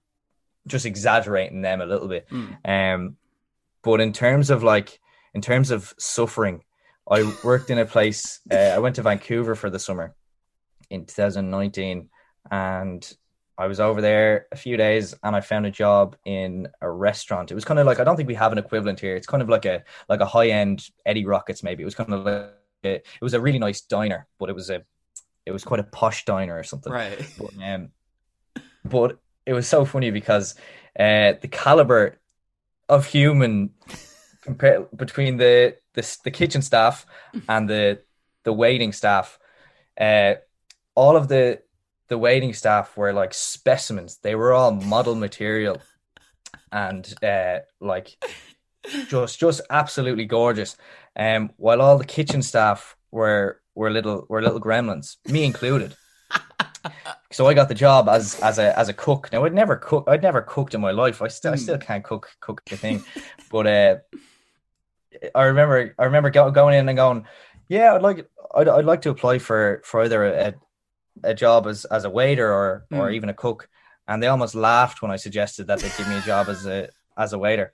just 0.67 0.85
exaggerating 0.85 1.61
them 1.61 1.81
a 1.81 1.85
little 1.85 2.07
bit. 2.07 2.27
Mm. 2.29 2.57
Um, 2.95 3.17
but 3.81 4.01
in 4.01 4.13
terms 4.13 4.49
of 4.49 4.63
like 4.63 4.99
in 5.33 5.41
terms 5.41 5.71
of 5.71 5.93
suffering, 5.97 6.63
I 7.09 7.31
worked 7.43 7.69
in 7.69 7.77
a 7.77 7.85
place. 7.85 8.39
Uh, 8.51 8.55
I 8.55 8.79
went 8.79 8.95
to 8.97 9.01
Vancouver 9.01 9.55
for 9.55 9.69
the 9.69 9.79
summer 9.79 10.15
in 10.89 11.05
2019, 11.05 12.09
and 12.51 13.17
I 13.59 13.67
was 13.67 13.81
over 13.81 13.99
there 13.99 14.47
a 14.53 14.55
few 14.55 14.77
days 14.77 15.13
and 15.21 15.35
I 15.35 15.41
found 15.41 15.65
a 15.65 15.71
job 15.71 16.15
in 16.23 16.69
a 16.81 16.89
restaurant. 16.89 17.51
It 17.51 17.55
was 17.55 17.65
kind 17.65 17.77
of 17.77 17.85
like 17.85 17.99
I 17.99 18.05
don't 18.05 18.15
think 18.15 18.29
we 18.29 18.35
have 18.35 18.53
an 18.53 18.57
equivalent 18.57 19.01
here. 19.01 19.17
It's 19.17 19.27
kind 19.27 19.43
of 19.43 19.49
like 19.49 19.65
a 19.65 19.83
like 20.07 20.21
a 20.21 20.25
high 20.25 20.49
end 20.49 20.87
Eddie 21.05 21.25
Rockets 21.25 21.61
maybe. 21.61 21.83
It 21.83 21.85
was 21.85 21.95
kind 21.95 22.13
of 22.13 22.23
like 22.23 22.53
it, 22.83 23.05
it 23.05 23.21
was 23.21 23.33
a 23.33 23.41
really 23.41 23.59
nice 23.59 23.81
diner, 23.81 24.27
but 24.39 24.49
it 24.49 24.55
was 24.55 24.69
a 24.69 24.83
it 25.45 25.51
was 25.51 25.63
quite 25.63 25.79
a 25.79 25.83
posh 25.83 26.25
diner 26.25 26.57
or 26.57 26.63
something. 26.63 26.91
Right. 26.91 27.19
But, 27.37 27.51
um, 27.63 27.89
but 28.85 29.19
it 29.45 29.53
was 29.53 29.67
so 29.67 29.85
funny 29.85 30.11
because 30.11 30.55
uh, 30.97 31.33
the 31.41 31.49
caliber 31.49 32.19
of 32.87 33.05
human 33.05 33.71
compare 34.41 34.81
between 34.95 35.37
the, 35.37 35.75
the 35.93 36.17
the 36.23 36.31
kitchen 36.31 36.61
staff 36.61 37.05
and 37.47 37.69
the 37.69 37.99
the 38.43 38.53
waiting 38.53 38.93
staff, 38.93 39.39
uh, 39.99 40.35
all 40.95 41.15
of 41.15 41.27
the 41.27 41.61
the 42.07 42.17
waiting 42.17 42.53
staff 42.53 42.95
were 42.97 43.13
like 43.13 43.33
specimens. 43.33 44.17
They 44.17 44.35
were 44.35 44.53
all 44.53 44.71
model 44.71 45.15
material, 45.15 45.81
and 46.71 47.11
uh, 47.23 47.59
like 47.79 48.17
just 49.07 49.39
just 49.39 49.61
absolutely 49.69 50.25
gorgeous. 50.25 50.77
Um, 51.15 51.51
while 51.57 51.81
all 51.81 51.97
the 51.97 52.05
kitchen 52.05 52.41
staff 52.41 52.95
were 53.11 53.61
were 53.75 53.89
little 53.89 54.25
were 54.29 54.41
little 54.41 54.61
gremlins, 54.61 55.17
me 55.27 55.43
included. 55.43 55.95
so 57.31 57.47
I 57.47 57.53
got 57.53 57.69
the 57.69 57.75
job 57.75 58.07
as 58.09 58.39
as 58.41 58.59
a 58.59 58.77
as 58.77 58.89
a 58.89 58.93
cook. 58.93 59.31
Now 59.31 59.45
I'd 59.45 59.53
never 59.53 59.75
cook. 59.75 60.05
I'd 60.07 60.23
never 60.23 60.41
cooked 60.41 60.73
in 60.73 60.81
my 60.81 60.91
life. 60.91 61.21
I 61.21 61.27
still 61.27 61.53
I 61.53 61.55
still 61.55 61.75
hmm. 61.75 61.81
can't 61.81 62.03
cook 62.03 62.29
cook 62.39 62.63
the 62.65 62.77
thing. 62.77 63.03
but 63.51 63.67
uh, 63.67 63.95
I 65.35 65.43
remember 65.43 65.95
I 65.97 66.05
remember 66.05 66.29
go, 66.29 66.51
going 66.51 66.75
in 66.75 66.87
and 66.89 66.97
going, 66.97 67.25
yeah, 67.67 67.95
I'd 67.95 68.01
like 68.01 68.29
I'd, 68.55 68.67
I'd 68.67 68.85
like 68.85 69.01
to 69.03 69.09
apply 69.09 69.39
for 69.39 69.81
for 69.83 70.03
either 70.03 70.25
a, 70.25 70.53
a 71.23 71.33
job 71.33 71.67
as 71.67 71.85
as 71.85 72.05
a 72.05 72.09
waiter 72.09 72.51
or 72.51 72.85
mm. 72.91 72.97
or 72.97 73.09
hmm. 73.09 73.15
even 73.15 73.29
a 73.29 73.33
cook. 73.33 73.69
And 74.07 74.23
they 74.23 74.27
almost 74.27 74.55
laughed 74.55 75.03
when 75.03 75.11
I 75.11 75.17
suggested 75.17 75.67
that 75.67 75.79
they'd 75.79 75.95
give 75.95 76.07
me 76.07 76.17
a 76.17 76.21
job 76.21 76.49
as 76.49 76.65
a 76.65 76.89
as 77.17 77.33
a 77.33 77.37
waiter. 77.37 77.73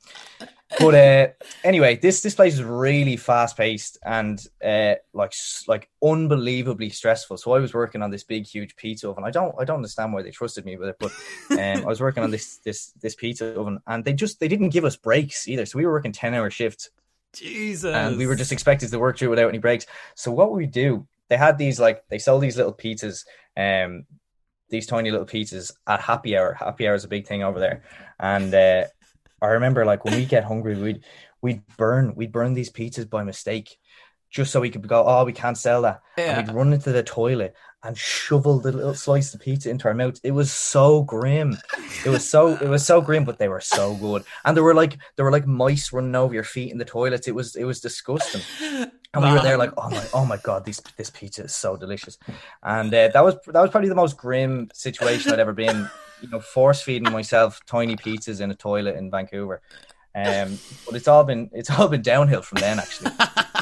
But 0.79 0.95
uh, 0.95 1.27
anyway, 1.63 1.97
this 1.97 2.21
this 2.21 2.35
place 2.35 2.55
is 2.55 2.63
really 2.63 3.17
fast 3.17 3.57
paced 3.57 3.97
and 4.03 4.45
uh, 4.63 4.95
like 5.13 5.33
like 5.67 5.89
unbelievably 6.03 6.89
stressful. 6.89 7.37
So 7.37 7.53
I 7.53 7.59
was 7.59 7.73
working 7.73 8.01
on 8.01 8.11
this 8.11 8.23
big 8.23 8.45
huge 8.45 8.75
pizza 8.75 9.09
oven. 9.09 9.23
I 9.23 9.31
don't 9.31 9.55
I 9.59 9.63
don't 9.63 9.77
understand 9.77 10.13
why 10.13 10.21
they 10.21 10.31
trusted 10.31 10.65
me 10.65 10.77
with 10.77 10.89
it, 10.89 10.97
but 10.99 11.11
um, 11.51 11.83
I 11.83 11.85
was 11.85 12.01
working 12.01 12.23
on 12.23 12.31
this 12.31 12.57
this 12.57 12.91
this 13.01 13.15
pizza 13.15 13.59
oven, 13.59 13.79
and 13.87 14.03
they 14.03 14.13
just 14.13 14.39
they 14.39 14.47
didn't 14.47 14.69
give 14.69 14.85
us 14.85 14.95
breaks 14.95 15.47
either. 15.47 15.65
So 15.65 15.77
we 15.77 15.85
were 15.85 15.93
working 15.93 16.11
ten 16.11 16.33
hour 16.33 16.49
shifts. 16.49 16.89
Jesus. 17.33 17.93
And 17.93 18.17
we 18.17 18.27
were 18.27 18.35
just 18.35 18.51
expected 18.51 18.89
to 18.89 18.99
work 18.99 19.17
through 19.17 19.29
without 19.29 19.49
any 19.49 19.57
breaks. 19.57 19.85
So 20.15 20.31
what 20.31 20.51
we 20.51 20.65
do, 20.65 21.05
they 21.29 21.37
had 21.37 21.57
these 21.57 21.79
like 21.79 22.07
they 22.09 22.17
sell 22.17 22.39
these 22.39 22.57
little 22.57 22.73
pizzas, 22.73 23.25
um, 23.57 24.05
these 24.69 24.87
tiny 24.87 25.11
little 25.11 25.27
pizzas 25.27 25.71
at 25.87 26.01
happy 26.01 26.37
hour. 26.37 26.53
Happy 26.53 26.87
hour 26.87 26.95
is 26.95 27.03
a 27.03 27.09
big 27.09 27.27
thing 27.27 27.43
over 27.43 27.59
there, 27.59 27.83
and 28.19 28.53
uh, 28.53 28.85
I 29.41 29.47
remember 29.47 29.85
like 29.85 30.05
when 30.05 30.15
we 30.15 30.25
get 30.25 30.43
hungry, 30.43 30.75
we'd 30.75 31.03
we'd 31.41 31.61
burn 31.77 32.15
we'd 32.15 32.31
burn 32.31 32.53
these 32.53 32.71
pizzas 32.71 33.09
by 33.09 33.23
mistake, 33.23 33.77
just 34.29 34.51
so 34.51 34.61
we 34.61 34.69
could 34.69 34.87
go. 34.87 35.05
Oh, 35.05 35.25
we 35.25 35.33
can't 35.33 35.57
sell 35.57 35.81
that. 35.83 36.01
Yeah. 36.17 36.39
And 36.39 36.47
we'd 36.47 36.55
run 36.55 36.73
into 36.73 36.91
the 36.91 37.03
toilet 37.03 37.55
and 37.85 37.95
shovel 37.95 38.59
the 38.59 38.71
little 38.71 38.95
slice 38.95 39.33
of 39.35 39.41
pizza 39.41 39.69
into 39.69 39.87
our 39.87 39.93
mouth. 39.93 40.19
It 40.23 40.31
was 40.31 40.51
so 40.51 41.03
grim. 41.03 41.57
It 42.03 42.09
was 42.09 42.27
so 42.27 42.55
it 42.55 42.67
was 42.67 42.85
so 42.85 42.99
grim, 42.99 43.25
but 43.25 43.37
they 43.37 43.47
were 43.47 43.61
so 43.61 43.93
good. 43.95 44.23
And 44.43 44.57
there 44.57 44.63
were 44.63 44.73
like 44.73 44.97
there 45.15 45.25
were 45.25 45.31
like 45.31 45.45
mice 45.45 45.93
running 45.93 46.15
over 46.15 46.33
your 46.33 46.43
feet 46.43 46.71
in 46.71 46.79
the 46.79 46.85
toilets. 46.85 47.27
It 47.27 47.35
was 47.35 47.55
it 47.55 47.63
was 47.65 47.79
disgusting. 47.79 48.41
And 49.13 49.23
we 49.23 49.31
were 49.31 49.39
there 49.39 49.57
like, 49.57 49.71
oh 49.77 49.89
my, 49.89 50.05
oh 50.13 50.25
my 50.25 50.37
god, 50.37 50.65
this 50.65 50.81
this 50.97 51.09
pizza 51.09 51.43
is 51.43 51.55
so 51.55 51.77
delicious. 51.77 52.17
And 52.63 52.93
uh, 52.93 53.09
that 53.09 53.23
was 53.23 53.35
that 53.45 53.61
was 53.61 53.69
probably 53.69 53.89
the 53.89 53.95
most 53.95 54.17
grim 54.17 54.69
situation 54.73 55.31
I'd 55.31 55.39
ever 55.39 55.53
been. 55.53 55.89
You 56.25 56.31
know, 56.31 56.39
force 56.39 56.81
feeding 56.81 57.11
myself 57.11 57.61
tiny 57.67 57.95
pizzas 57.95 58.41
in 58.41 58.49
a 58.49 58.55
toilet 58.55 58.95
in 58.95 59.11
Vancouver. 59.11 59.61
Um, 60.15 60.57
but 60.85 60.95
it's 60.95 61.07
all 61.07 61.23
been 61.23 61.49
it's 61.53 61.69
all 61.69 61.87
been 61.87 62.01
downhill 62.01 62.41
from 62.41 62.61
then. 62.61 62.79
Actually, 62.79 63.11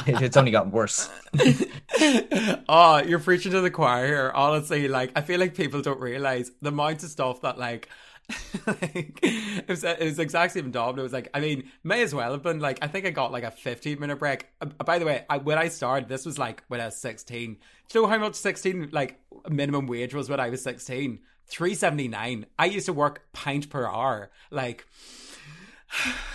it, 0.06 0.22
it's 0.22 0.36
only 0.36 0.50
gotten 0.50 0.70
worse. 0.70 1.10
oh, 2.68 3.02
you're 3.04 3.18
preaching 3.18 3.52
to 3.52 3.60
the 3.60 3.70
choir 3.70 4.06
here. 4.06 4.32
Honestly, 4.34 4.88
like 4.88 5.10
I 5.14 5.20
feel 5.20 5.40
like 5.40 5.54
people 5.54 5.82
don't 5.82 6.00
realize 6.00 6.52
the 6.62 6.68
amount 6.68 7.02
of 7.02 7.10
stuff 7.10 7.42
that 7.42 7.58
like. 7.58 7.88
like 8.66 9.18
it 9.22 9.68
was 9.68 9.84
it 9.84 10.00
was 10.00 10.18
exactly 10.18 10.58
even. 10.58 10.74
It 10.74 10.96
was 10.96 11.12
like 11.12 11.28
I 11.34 11.40
mean, 11.40 11.70
may 11.82 12.02
as 12.02 12.14
well 12.14 12.32
have 12.32 12.42
been 12.42 12.58
like 12.58 12.78
I 12.80 12.86
think 12.86 13.04
I 13.04 13.10
got 13.10 13.32
like 13.32 13.44
a 13.44 13.50
15 13.50 14.00
minute 14.00 14.18
break. 14.18 14.46
Uh, 14.62 14.66
by 14.82 14.98
the 14.98 15.04
way, 15.04 15.26
I, 15.28 15.36
when 15.36 15.58
I 15.58 15.68
started, 15.68 16.08
this 16.08 16.24
was 16.24 16.38
like 16.38 16.64
when 16.68 16.80
I 16.80 16.86
was 16.86 16.96
16. 16.96 17.58
Do 17.88 17.98
you 17.98 18.02
know 18.02 18.08
how 18.08 18.16
much 18.16 18.36
16 18.36 18.88
like 18.92 19.20
minimum 19.50 19.86
wage 19.86 20.14
was 20.14 20.30
when 20.30 20.40
I 20.40 20.48
was 20.48 20.62
16? 20.62 21.18
379. 21.46 22.46
I 22.58 22.66
used 22.66 22.86
to 22.86 22.92
work 22.92 23.22
pint 23.32 23.70
per 23.70 23.86
hour. 23.86 24.30
Like 24.50 24.86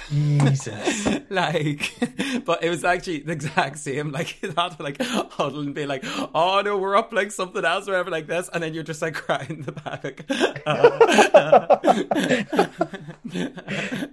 Jesus. 0.09 1.07
like, 1.29 1.93
but 2.45 2.63
it 2.63 2.69
was 2.69 2.83
actually 2.83 3.19
the 3.19 3.33
exact 3.33 3.77
same. 3.77 4.11
Like, 4.11 4.39
to 4.41 4.75
like 4.79 5.01
huddle 5.01 5.59
and 5.59 5.75
be 5.75 5.85
like, 5.85 6.03
"Oh 6.33 6.61
no, 6.63 6.77
we're 6.77 6.95
up 6.95 7.13
like 7.13 7.31
something 7.31 7.63
else, 7.63 7.87
or 7.87 7.91
whatever, 7.91 8.09
like 8.09 8.27
this," 8.27 8.49
and 8.53 8.63
then 8.63 8.73
you're 8.73 8.83
just 8.83 9.01
like 9.01 9.13
crying 9.25 9.49
in 9.49 9.61
the 9.61 9.71
back. 9.73 10.25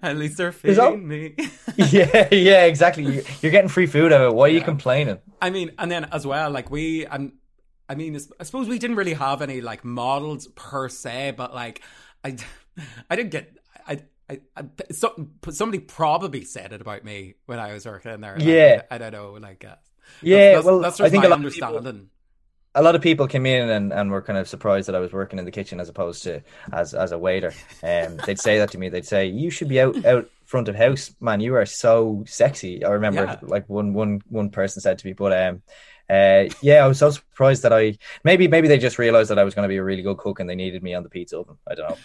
At 0.03 0.17
least 0.17 0.37
they're 0.37 0.53
feeding 0.53 0.77
that- 0.77 0.99
me. 0.99 1.35
yeah, 1.77 2.29
yeah, 2.33 2.65
exactly. 2.65 3.23
You're 3.41 3.53
getting 3.53 3.69
free 3.69 3.87
food 3.87 4.13
out 4.13 4.21
of 4.21 4.33
it. 4.33 4.35
Why 4.35 4.47
are 4.47 4.49
you 4.51 4.61
complaining? 4.63 5.19
I 5.41 5.51
mean, 5.51 5.71
and 5.79 5.91
then 5.91 6.05
as 6.13 6.27
well, 6.27 6.51
like 6.51 6.71
we, 6.71 7.07
and 7.07 7.33
I 7.89 7.95
mean, 7.95 8.19
I 8.41 8.45
suppose 8.45 8.69
we 8.69 8.79
didn't 8.79 8.97
really 8.97 9.15
have 9.15 9.43
any 9.43 9.61
like 9.61 9.85
models 9.85 10.49
per 10.55 10.89
se, 10.89 11.35
but 11.37 11.55
like, 11.55 11.83
I, 12.25 12.37
I 13.11 13.17
didn't 13.17 13.31
get, 13.31 13.57
I. 13.87 14.01
I, 14.29 14.41
I, 14.57 14.65
so, 14.91 15.29
somebody 15.51 15.79
probably 15.79 16.43
said 16.43 16.73
it 16.73 16.81
about 16.81 17.05
me 17.05 17.35
when 17.47 17.61
I 17.61 17.73
was 17.73 17.87
working 17.87 18.11
in 18.11 18.21
there. 18.21 18.37
Yeah. 18.41 18.83
I, 18.91 18.97
I 18.97 18.99
don't 18.99 19.13
know. 19.13 19.35
Like, 19.41 19.65
uh, 19.65 19.77
Yeah, 20.21 20.55
that's, 20.55 20.67
well, 20.67 20.81
that's 20.81 21.01
I 21.01 21.09
think 21.11 21.23
a 21.23 21.29
lot 21.29 21.39
of 21.45 21.53
people- 21.53 21.67
understanding. 21.77 22.11
a 22.75 22.83
lot 22.83 22.97
of 22.97 23.03
people 23.03 23.29
came 23.29 23.47
in 23.47 23.69
and, 23.71 23.93
and 23.93 24.11
were 24.11 24.21
kind 24.23 24.37
of 24.37 24.49
surprised 24.49 24.89
that 24.89 24.97
I 24.97 24.99
was 24.99 25.13
working 25.13 25.39
in 25.39 25.45
the 25.45 25.53
kitchen 25.53 25.79
as 25.79 25.89
opposed 25.89 26.25
to 26.25 26.43
as 26.73 26.93
as 26.93 27.13
a 27.13 27.19
waiter. 27.21 27.53
Um, 27.85 28.17
they'd 28.27 28.41
say 28.41 28.59
that 28.59 28.73
to 28.73 28.79
me. 28.79 28.89
They'd 28.89 29.07
say, 29.07 29.27
"You 29.27 29.49
should 29.49 29.69
be 29.69 29.81
out 29.81 30.05
out 30.05 30.29
front 30.45 30.67
of 30.67 30.75
house, 30.75 31.15
man. 31.21 31.39
You 31.39 31.55
are 31.55 31.65
so 31.65 32.25
sexy." 32.27 32.85
I 32.85 32.91
remember 32.91 33.23
Yeah. 33.23 33.39
like 33.43 33.69
one 33.69 33.95
one 33.95 34.23
one 34.29 34.51
person 34.51 34.81
said 34.83 34.99
to 34.99 35.07
me, 35.07 35.13
but 35.13 35.33
um. 35.41 35.63
Uh, 36.09 36.45
yeah, 36.63 36.85
I 36.85 36.87
was 36.87 36.99
so 36.99 37.11
surprised 37.11 37.63
that 37.63 37.73
I 37.73 37.99
maybe 38.23 38.49
maybe 38.49 38.69
they 38.69 38.79
just 38.79 38.99
realized 38.99 39.31
that 39.31 39.39
I 39.39 39.45
was 39.45 39.55
going 39.55 39.65
to 39.65 39.69
be 39.69 39.77
a 39.77 39.83
really 39.83 40.03
good 40.03 40.19
cook 40.19 40.41
and 40.41 40.49
they 40.49 40.55
needed 40.55 40.83
me 40.83 40.95
on 40.95 41.03
the 41.03 41.09
pizza 41.09 41.39
oven. 41.39 41.57
I 41.67 41.75
don't 41.75 41.91
know. 41.91 41.97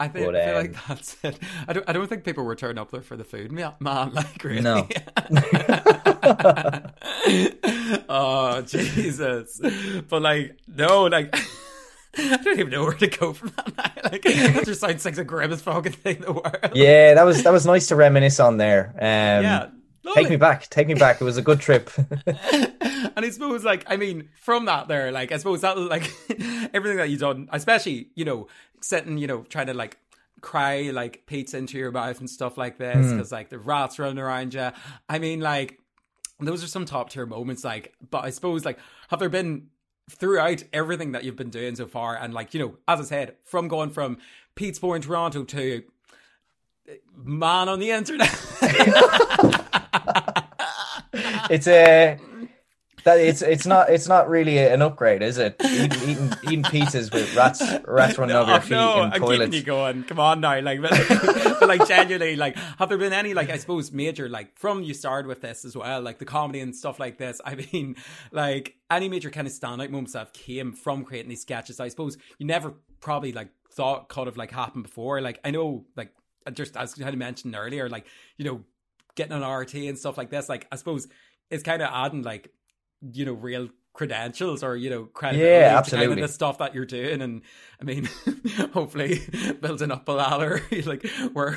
I 0.00 0.08
think, 0.08 0.26
But, 0.26 0.36
I 0.36 0.46
feel 0.46 0.56
um, 0.56 0.62
like 0.62 0.86
that's 0.88 1.16
it. 1.22 1.38
I 1.68 1.72
don't. 1.72 1.88
I 1.88 1.92
don't 1.92 2.08
think 2.08 2.24
people 2.24 2.42
were 2.42 2.56
turning 2.56 2.78
up 2.78 2.90
there 2.90 3.02
for 3.02 3.16
the 3.16 3.22
food, 3.22 3.52
man. 3.52 3.74
man 3.78 4.12
like 4.14 4.42
really. 4.42 4.60
No. 4.60 4.88
oh 8.08 8.62
Jesus! 8.62 9.60
But 10.08 10.22
like, 10.22 10.58
no, 10.66 11.04
like. 11.04 11.36
I 12.14 12.36
don't 12.36 12.58
even 12.58 12.70
know 12.70 12.84
where 12.84 12.92
to 12.92 13.06
go 13.06 13.32
from 13.32 13.54
that. 13.76 14.12
Like, 14.12 14.22
that 14.22 14.64
just 14.66 14.82
sounds 14.82 15.02
like 15.02 15.14
the 15.14 15.24
grimmest 15.24 15.62
fucking 15.62 15.92
thing 15.92 16.16
in 16.16 16.22
the 16.22 16.32
world. 16.34 16.72
Yeah, 16.74 17.14
that 17.14 17.22
was 17.22 17.42
that 17.42 17.54
was 17.54 17.64
nice 17.64 17.86
to 17.86 17.96
reminisce 17.96 18.38
on 18.38 18.58
there. 18.58 18.92
Um, 18.96 19.44
yeah. 19.44 19.68
Take 20.14 20.30
me 20.30 20.36
back, 20.36 20.68
take 20.68 20.88
me 20.88 20.94
back. 20.94 21.20
It 21.20 21.24
was 21.24 21.36
a 21.36 21.42
good 21.42 21.60
trip. 21.60 21.90
and 23.16 23.24
I 23.24 23.30
suppose, 23.30 23.64
like, 23.64 23.84
I 23.86 23.96
mean, 23.96 24.28
from 24.34 24.66
that 24.66 24.88
there, 24.88 25.12
like, 25.12 25.32
I 25.32 25.36
suppose 25.36 25.60
that, 25.62 25.78
like, 25.78 26.10
everything 26.74 26.98
that 26.98 27.10
you've 27.10 27.20
done, 27.20 27.48
especially, 27.52 28.08
you 28.14 28.24
know, 28.24 28.48
sitting, 28.80 29.18
you 29.18 29.26
know, 29.26 29.42
trying 29.42 29.66
to, 29.66 29.74
like, 29.74 29.98
cry, 30.40 30.90
like, 30.90 31.26
pizza 31.26 31.58
into 31.58 31.78
your 31.78 31.90
mouth 31.90 32.18
and 32.20 32.28
stuff 32.28 32.56
like 32.56 32.78
this, 32.78 33.06
hmm. 33.06 33.16
because, 33.16 33.32
like, 33.32 33.48
the 33.48 33.58
rats 33.58 33.98
running 33.98 34.18
around 34.18 34.54
you. 34.54 34.70
I 35.08 35.18
mean, 35.18 35.40
like, 35.40 35.78
those 36.40 36.64
are 36.64 36.68
some 36.68 36.84
top 36.84 37.10
tier 37.10 37.26
moments, 37.26 37.64
like, 37.64 37.94
but 38.10 38.24
I 38.24 38.30
suppose, 38.30 38.64
like, 38.64 38.78
have 39.08 39.20
there 39.20 39.28
been 39.28 39.68
throughout 40.10 40.64
everything 40.72 41.12
that 41.12 41.24
you've 41.24 41.36
been 41.36 41.50
doing 41.50 41.76
so 41.76 41.86
far, 41.86 42.16
and, 42.16 42.34
like, 42.34 42.54
you 42.54 42.60
know, 42.60 42.76
as 42.88 43.00
I 43.00 43.04
said, 43.04 43.36
from 43.44 43.68
going 43.68 43.90
from 43.90 44.18
Pete's 44.54 44.78
Boy 44.78 44.94
in 44.94 45.02
Toronto 45.02 45.44
to 45.44 45.82
man 47.16 47.68
on 47.68 47.78
the 47.78 47.90
internet. 47.90 48.30
it's 51.50 51.66
a 51.66 52.18
that 53.04 53.18
it's 53.18 53.42
it's 53.42 53.66
not 53.66 53.90
it's 53.90 54.06
not 54.06 54.28
really 54.28 54.58
an 54.58 54.80
upgrade, 54.80 55.22
is 55.22 55.38
it? 55.38 55.56
Eating 55.64 56.08
eating, 56.08 56.32
eating 56.44 56.62
pizzas 56.62 57.12
with 57.12 57.34
rats 57.34 57.62
rats 57.84 58.16
running 58.16 58.36
over 58.36 58.50
your 58.50 58.58
oh, 58.58 58.60
feet 58.60 58.70
no, 58.70 59.02
in 59.02 59.12
I'm 59.12 59.20
toilets. 59.20 59.44
keeping 59.46 59.52
you 59.54 59.62
going. 59.62 60.04
Come 60.04 60.20
on 60.20 60.40
now, 60.40 60.60
like, 60.60 60.80
but, 60.82 60.90
but 61.60 61.68
like 61.68 61.86
genuinely, 61.88 62.36
like, 62.36 62.56
have 62.78 62.88
there 62.88 62.98
been 62.98 63.12
any, 63.12 63.34
like, 63.34 63.50
I 63.50 63.56
suppose, 63.56 63.90
major, 63.90 64.28
like, 64.28 64.56
from 64.56 64.82
you 64.82 64.94
started 64.94 65.26
with 65.26 65.40
this 65.40 65.64
as 65.64 65.76
well, 65.76 66.00
like 66.00 66.18
the 66.18 66.24
comedy 66.24 66.60
and 66.60 66.74
stuff 66.74 67.00
like 67.00 67.18
this. 67.18 67.40
I 67.44 67.56
mean, 67.56 67.96
like, 68.30 68.76
any 68.90 69.08
major 69.08 69.30
kind 69.30 69.46
of 69.46 69.52
standout 69.52 69.90
moments 69.90 70.12
that 70.12 70.32
came 70.32 70.72
from 70.72 71.04
creating 71.04 71.30
these 71.30 71.42
sketches. 71.42 71.80
I 71.80 71.88
suppose 71.88 72.16
you 72.38 72.46
never 72.46 72.74
probably 73.00 73.32
like 73.32 73.48
thought 73.72 74.08
could 74.08 74.28
have 74.28 74.36
like 74.36 74.52
happened 74.52 74.84
before. 74.84 75.20
Like, 75.20 75.40
I 75.44 75.50
know, 75.50 75.86
like, 75.96 76.12
just 76.52 76.76
as 76.76 77.00
I 77.00 77.04
had 77.04 77.18
mentioned 77.18 77.54
earlier, 77.56 77.88
like, 77.88 78.06
you 78.36 78.44
know, 78.44 78.64
getting 79.14 79.32
an 79.32 79.42
RTE 79.42 79.88
and 79.88 79.98
stuff 79.98 80.16
like 80.16 80.30
this. 80.30 80.48
Like, 80.48 80.66
I 80.72 80.76
suppose 80.76 81.08
it's 81.50 81.62
kind 81.62 81.82
of 81.82 81.90
adding 81.92 82.22
like, 82.22 82.52
you 83.00 83.24
know, 83.24 83.32
real 83.32 83.68
credentials 83.92 84.62
or 84.62 84.74
you 84.74 84.88
know 84.88 85.04
credibility 85.04 85.50
Yeah, 85.50 85.60
to 85.60 85.66
kind 85.66 85.78
absolutely. 85.78 86.22
of 86.22 86.28
the 86.28 86.32
stuff 86.32 86.58
that 86.58 86.74
you're 86.74 86.86
doing 86.86 87.20
and 87.20 87.42
i 87.78 87.84
mean 87.84 88.08
hopefully 88.72 89.20
building 89.60 89.90
up 89.90 90.08
a 90.08 90.12
ladder 90.12 90.62
like 90.86 91.06
where 91.34 91.52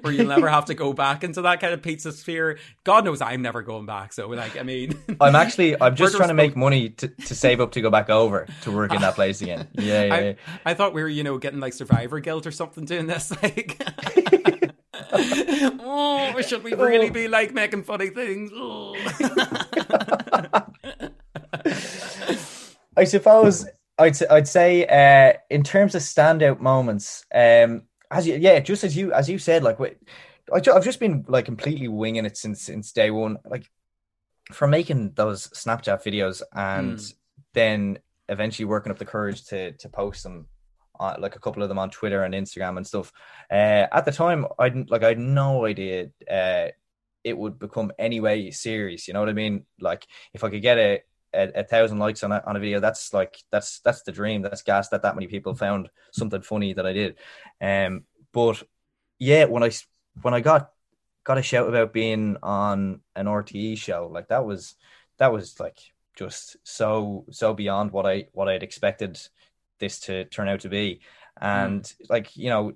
where 0.00 0.12
you'll 0.12 0.26
never 0.26 0.48
have 0.48 0.64
to 0.64 0.74
go 0.74 0.92
back 0.92 1.22
into 1.22 1.42
that 1.42 1.60
kind 1.60 1.72
of 1.72 1.80
pizza 1.80 2.10
sphere 2.10 2.58
god 2.82 3.04
knows 3.04 3.20
i'm 3.20 3.40
never 3.40 3.62
going 3.62 3.86
back 3.86 4.12
so 4.12 4.26
like 4.28 4.58
i 4.58 4.64
mean 4.64 4.98
I'm 5.20 5.36
actually 5.36 5.80
I'm 5.80 5.94
just 5.94 6.16
trying 6.16 6.28
to 6.28 6.34
make 6.34 6.56
money 6.56 6.90
to, 6.90 7.08
to 7.08 7.34
save 7.34 7.60
up 7.60 7.72
to 7.72 7.80
go 7.80 7.90
back 7.90 8.10
over 8.10 8.46
to 8.62 8.72
work 8.72 8.92
in 8.92 9.00
that 9.00 9.14
place 9.14 9.40
again. 9.40 9.68
Yeah, 9.74 10.04
yeah. 10.04 10.20
yeah. 10.20 10.32
I, 10.64 10.70
I 10.70 10.74
thought 10.74 10.94
we 10.94 11.02
were 11.02 11.08
you 11.08 11.22
know 11.22 11.38
getting 11.38 11.60
like 11.60 11.72
survivor 11.72 12.20
guilt 12.20 12.46
or 12.46 12.50
something 12.52 12.84
doing 12.84 13.06
this 13.06 13.30
like 13.42 13.80
oh 15.12 16.40
should 16.46 16.64
we 16.64 16.74
really 16.74 17.10
be 17.10 17.28
like 17.28 17.52
making 17.52 17.82
funny 17.82 18.08
things 18.08 18.50
oh. 18.54 18.96
I 22.96 23.04
suppose 23.04 23.66
I'd 23.98 24.22
I'd 24.30 24.48
say 24.48 24.86
uh, 24.86 25.38
in 25.50 25.62
terms 25.62 25.94
of 25.94 26.02
standout 26.02 26.60
moments, 26.60 27.24
um, 27.34 27.82
as 28.10 28.26
you 28.26 28.36
yeah, 28.36 28.60
just 28.60 28.84
as 28.84 28.96
you 28.96 29.12
as 29.12 29.28
you 29.28 29.38
said, 29.38 29.62
like 29.62 29.80
I 29.80 29.96
I've 30.52 30.84
just 30.84 31.00
been 31.00 31.24
like 31.28 31.44
completely 31.44 31.88
winging 31.88 32.26
it 32.26 32.36
since 32.36 32.62
since 32.62 32.92
day 32.92 33.10
one, 33.10 33.38
like 33.44 33.68
from 34.52 34.70
making 34.70 35.12
those 35.14 35.48
Snapchat 35.48 36.02
videos 36.04 36.42
and 36.52 36.98
Mm. 36.98 37.14
then 37.54 37.98
eventually 38.28 38.66
working 38.66 38.92
up 38.92 38.98
the 38.98 39.04
courage 39.04 39.44
to 39.46 39.72
to 39.72 39.88
post 39.88 40.22
them. 40.22 40.46
Uh, 40.98 41.16
like 41.18 41.34
a 41.34 41.40
couple 41.40 41.62
of 41.62 41.70
them 41.70 41.78
on 41.78 41.88
Twitter 41.88 42.24
and 42.24 42.34
Instagram 42.34 42.76
and 42.76 42.86
stuff. 42.86 43.10
Uh, 43.50 43.86
at 43.90 44.04
the 44.04 44.12
time, 44.12 44.44
I 44.58 44.68
didn't 44.68 44.90
like. 44.90 45.02
I 45.02 45.08
had 45.08 45.18
no 45.18 45.64
idea 45.64 46.10
uh, 46.30 46.68
it 47.24 47.38
would 47.38 47.58
become 47.58 47.90
anyway 47.98 48.50
serious. 48.50 49.08
You 49.08 49.14
know 49.14 49.20
what 49.20 49.30
I 49.30 49.32
mean? 49.32 49.64
Like 49.80 50.06
if 50.34 50.44
I 50.44 50.50
could 50.50 50.60
get 50.60 50.76
a 50.76 51.00
a, 51.32 51.60
a 51.60 51.64
thousand 51.64 51.98
likes 51.98 52.22
on 52.22 52.32
a, 52.32 52.42
on 52.46 52.56
a 52.56 52.60
video, 52.60 52.80
that's 52.80 53.12
like 53.12 53.42
that's 53.50 53.80
that's 53.80 54.02
the 54.02 54.12
dream. 54.12 54.42
That's 54.42 54.62
gas 54.62 54.88
that 54.88 55.02
that 55.02 55.14
many 55.14 55.26
people 55.26 55.54
found 55.54 55.88
something 56.12 56.42
funny 56.42 56.72
that 56.72 56.86
I 56.86 56.92
did. 56.92 57.16
Um, 57.60 58.04
but 58.32 58.62
yeah, 59.18 59.44
when 59.44 59.62
i 59.62 59.70
when 60.22 60.34
I 60.34 60.40
got 60.40 60.70
got 61.24 61.38
a 61.38 61.42
shout 61.42 61.68
about 61.68 61.92
being 61.92 62.36
on 62.42 63.00
an 63.14 63.26
RTE 63.26 63.78
show, 63.78 64.08
like 64.12 64.28
that 64.28 64.44
was 64.44 64.74
that 65.18 65.32
was 65.32 65.60
like 65.60 65.78
just 66.16 66.56
so 66.64 67.24
so 67.30 67.54
beyond 67.54 67.92
what 67.92 68.06
I 68.06 68.26
what 68.32 68.48
I'd 68.48 68.62
expected 68.62 69.18
this 69.78 70.00
to 70.00 70.24
turn 70.26 70.48
out 70.48 70.60
to 70.60 70.68
be, 70.68 71.00
and 71.40 71.82
mm. 71.82 72.10
like 72.10 72.36
you 72.36 72.48
know, 72.48 72.72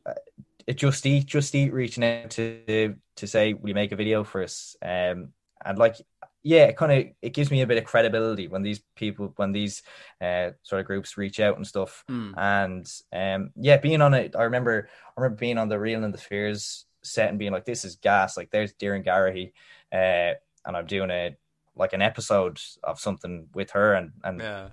it 0.67 0.77
just 0.77 1.05
eat 1.07 1.27
just 1.27 1.55
eat 1.55 1.73
reaching 1.73 2.05
out 2.05 2.31
to 2.31 2.97
to 3.17 3.27
say, 3.27 3.55
will 3.55 3.69
you 3.69 3.75
make 3.75 3.93
a 3.93 3.97
video 3.97 4.25
for 4.25 4.43
us? 4.43 4.77
Um, 4.83 5.33
and 5.65 5.79
like 5.79 5.97
yeah, 6.47 6.65
it 6.65 6.77
kind 6.77 6.93
of 6.93 7.15
it 7.23 7.31
gives 7.31 7.51
me 7.51 7.63
a 7.63 7.67
bit 7.67 7.79
of 7.79 7.85
credibility 7.85 8.49
when 8.49 8.61
these 8.61 8.83
people 8.97 9.33
when 9.37 9.53
these 9.53 9.83
uh, 10.21 10.51
sort 10.63 10.81
of 10.81 10.87
groups 10.87 11.17
reach 11.17 11.41
out 11.41 11.57
and 11.57 11.67
stuff. 11.67 12.05
Mm. 12.09 12.35
And 12.37 12.93
um, 13.13 13.51
yeah, 13.57 13.79
being 13.79 14.03
on 14.03 14.13
it, 14.13 14.37
I 14.37 14.43
remember 14.45 14.91
I 15.17 15.21
remember 15.21 15.39
being 15.39 15.57
on 15.57 15.71
the 15.71 15.81
Reeling 15.81 16.05
in 16.05 16.13
the 16.13 16.23
Years 16.31 16.85
set 17.03 17.31
and 17.31 17.39
being 17.39 17.51
like, 17.51 17.65
"This 17.65 17.87
is 17.87 17.97
gas!" 17.97 18.37
Like, 18.37 18.51
there's 18.51 18.75
Doireann 18.75 19.07
Garrihy, 19.07 19.53
uh, 19.91 20.37
and 20.67 20.77
I'm 20.77 20.85
doing 20.85 21.11
a 21.11 21.35
like 21.77 21.95
an 21.95 22.03
episode 22.03 22.61
of 22.85 23.01
something 23.01 23.49
with 23.55 23.71
her 23.71 23.95
and 23.95 24.13
and 24.23 24.41
yeah. 24.41 24.69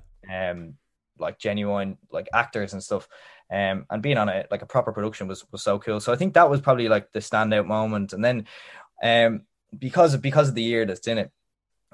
um 0.51 0.73
like 1.19 1.39
genuine 1.39 1.97
like 2.11 2.27
actors 2.33 2.73
and 2.73 2.83
stuff. 2.83 3.07
Um, 3.49 3.85
and 3.89 4.01
being 4.01 4.17
on 4.17 4.27
it 4.27 4.47
like 4.51 4.61
a 4.61 4.65
proper 4.65 4.91
production 4.91 5.29
was 5.29 5.45
was 5.53 5.63
so 5.63 5.79
cool. 5.79 6.01
So 6.01 6.11
I 6.11 6.17
think 6.17 6.33
that 6.33 6.49
was 6.49 6.59
probably 6.59 6.89
like 6.89 7.13
the 7.13 7.19
standout 7.19 7.65
moment. 7.65 8.11
And 8.11 8.23
then 8.25 8.45
um 9.01 9.43
because 9.77 10.13
of 10.13 10.21
because 10.21 10.49
of 10.49 10.55
the 10.55 10.63
year 10.63 10.85
that's 10.85 11.07
in 11.07 11.17
it 11.17 11.31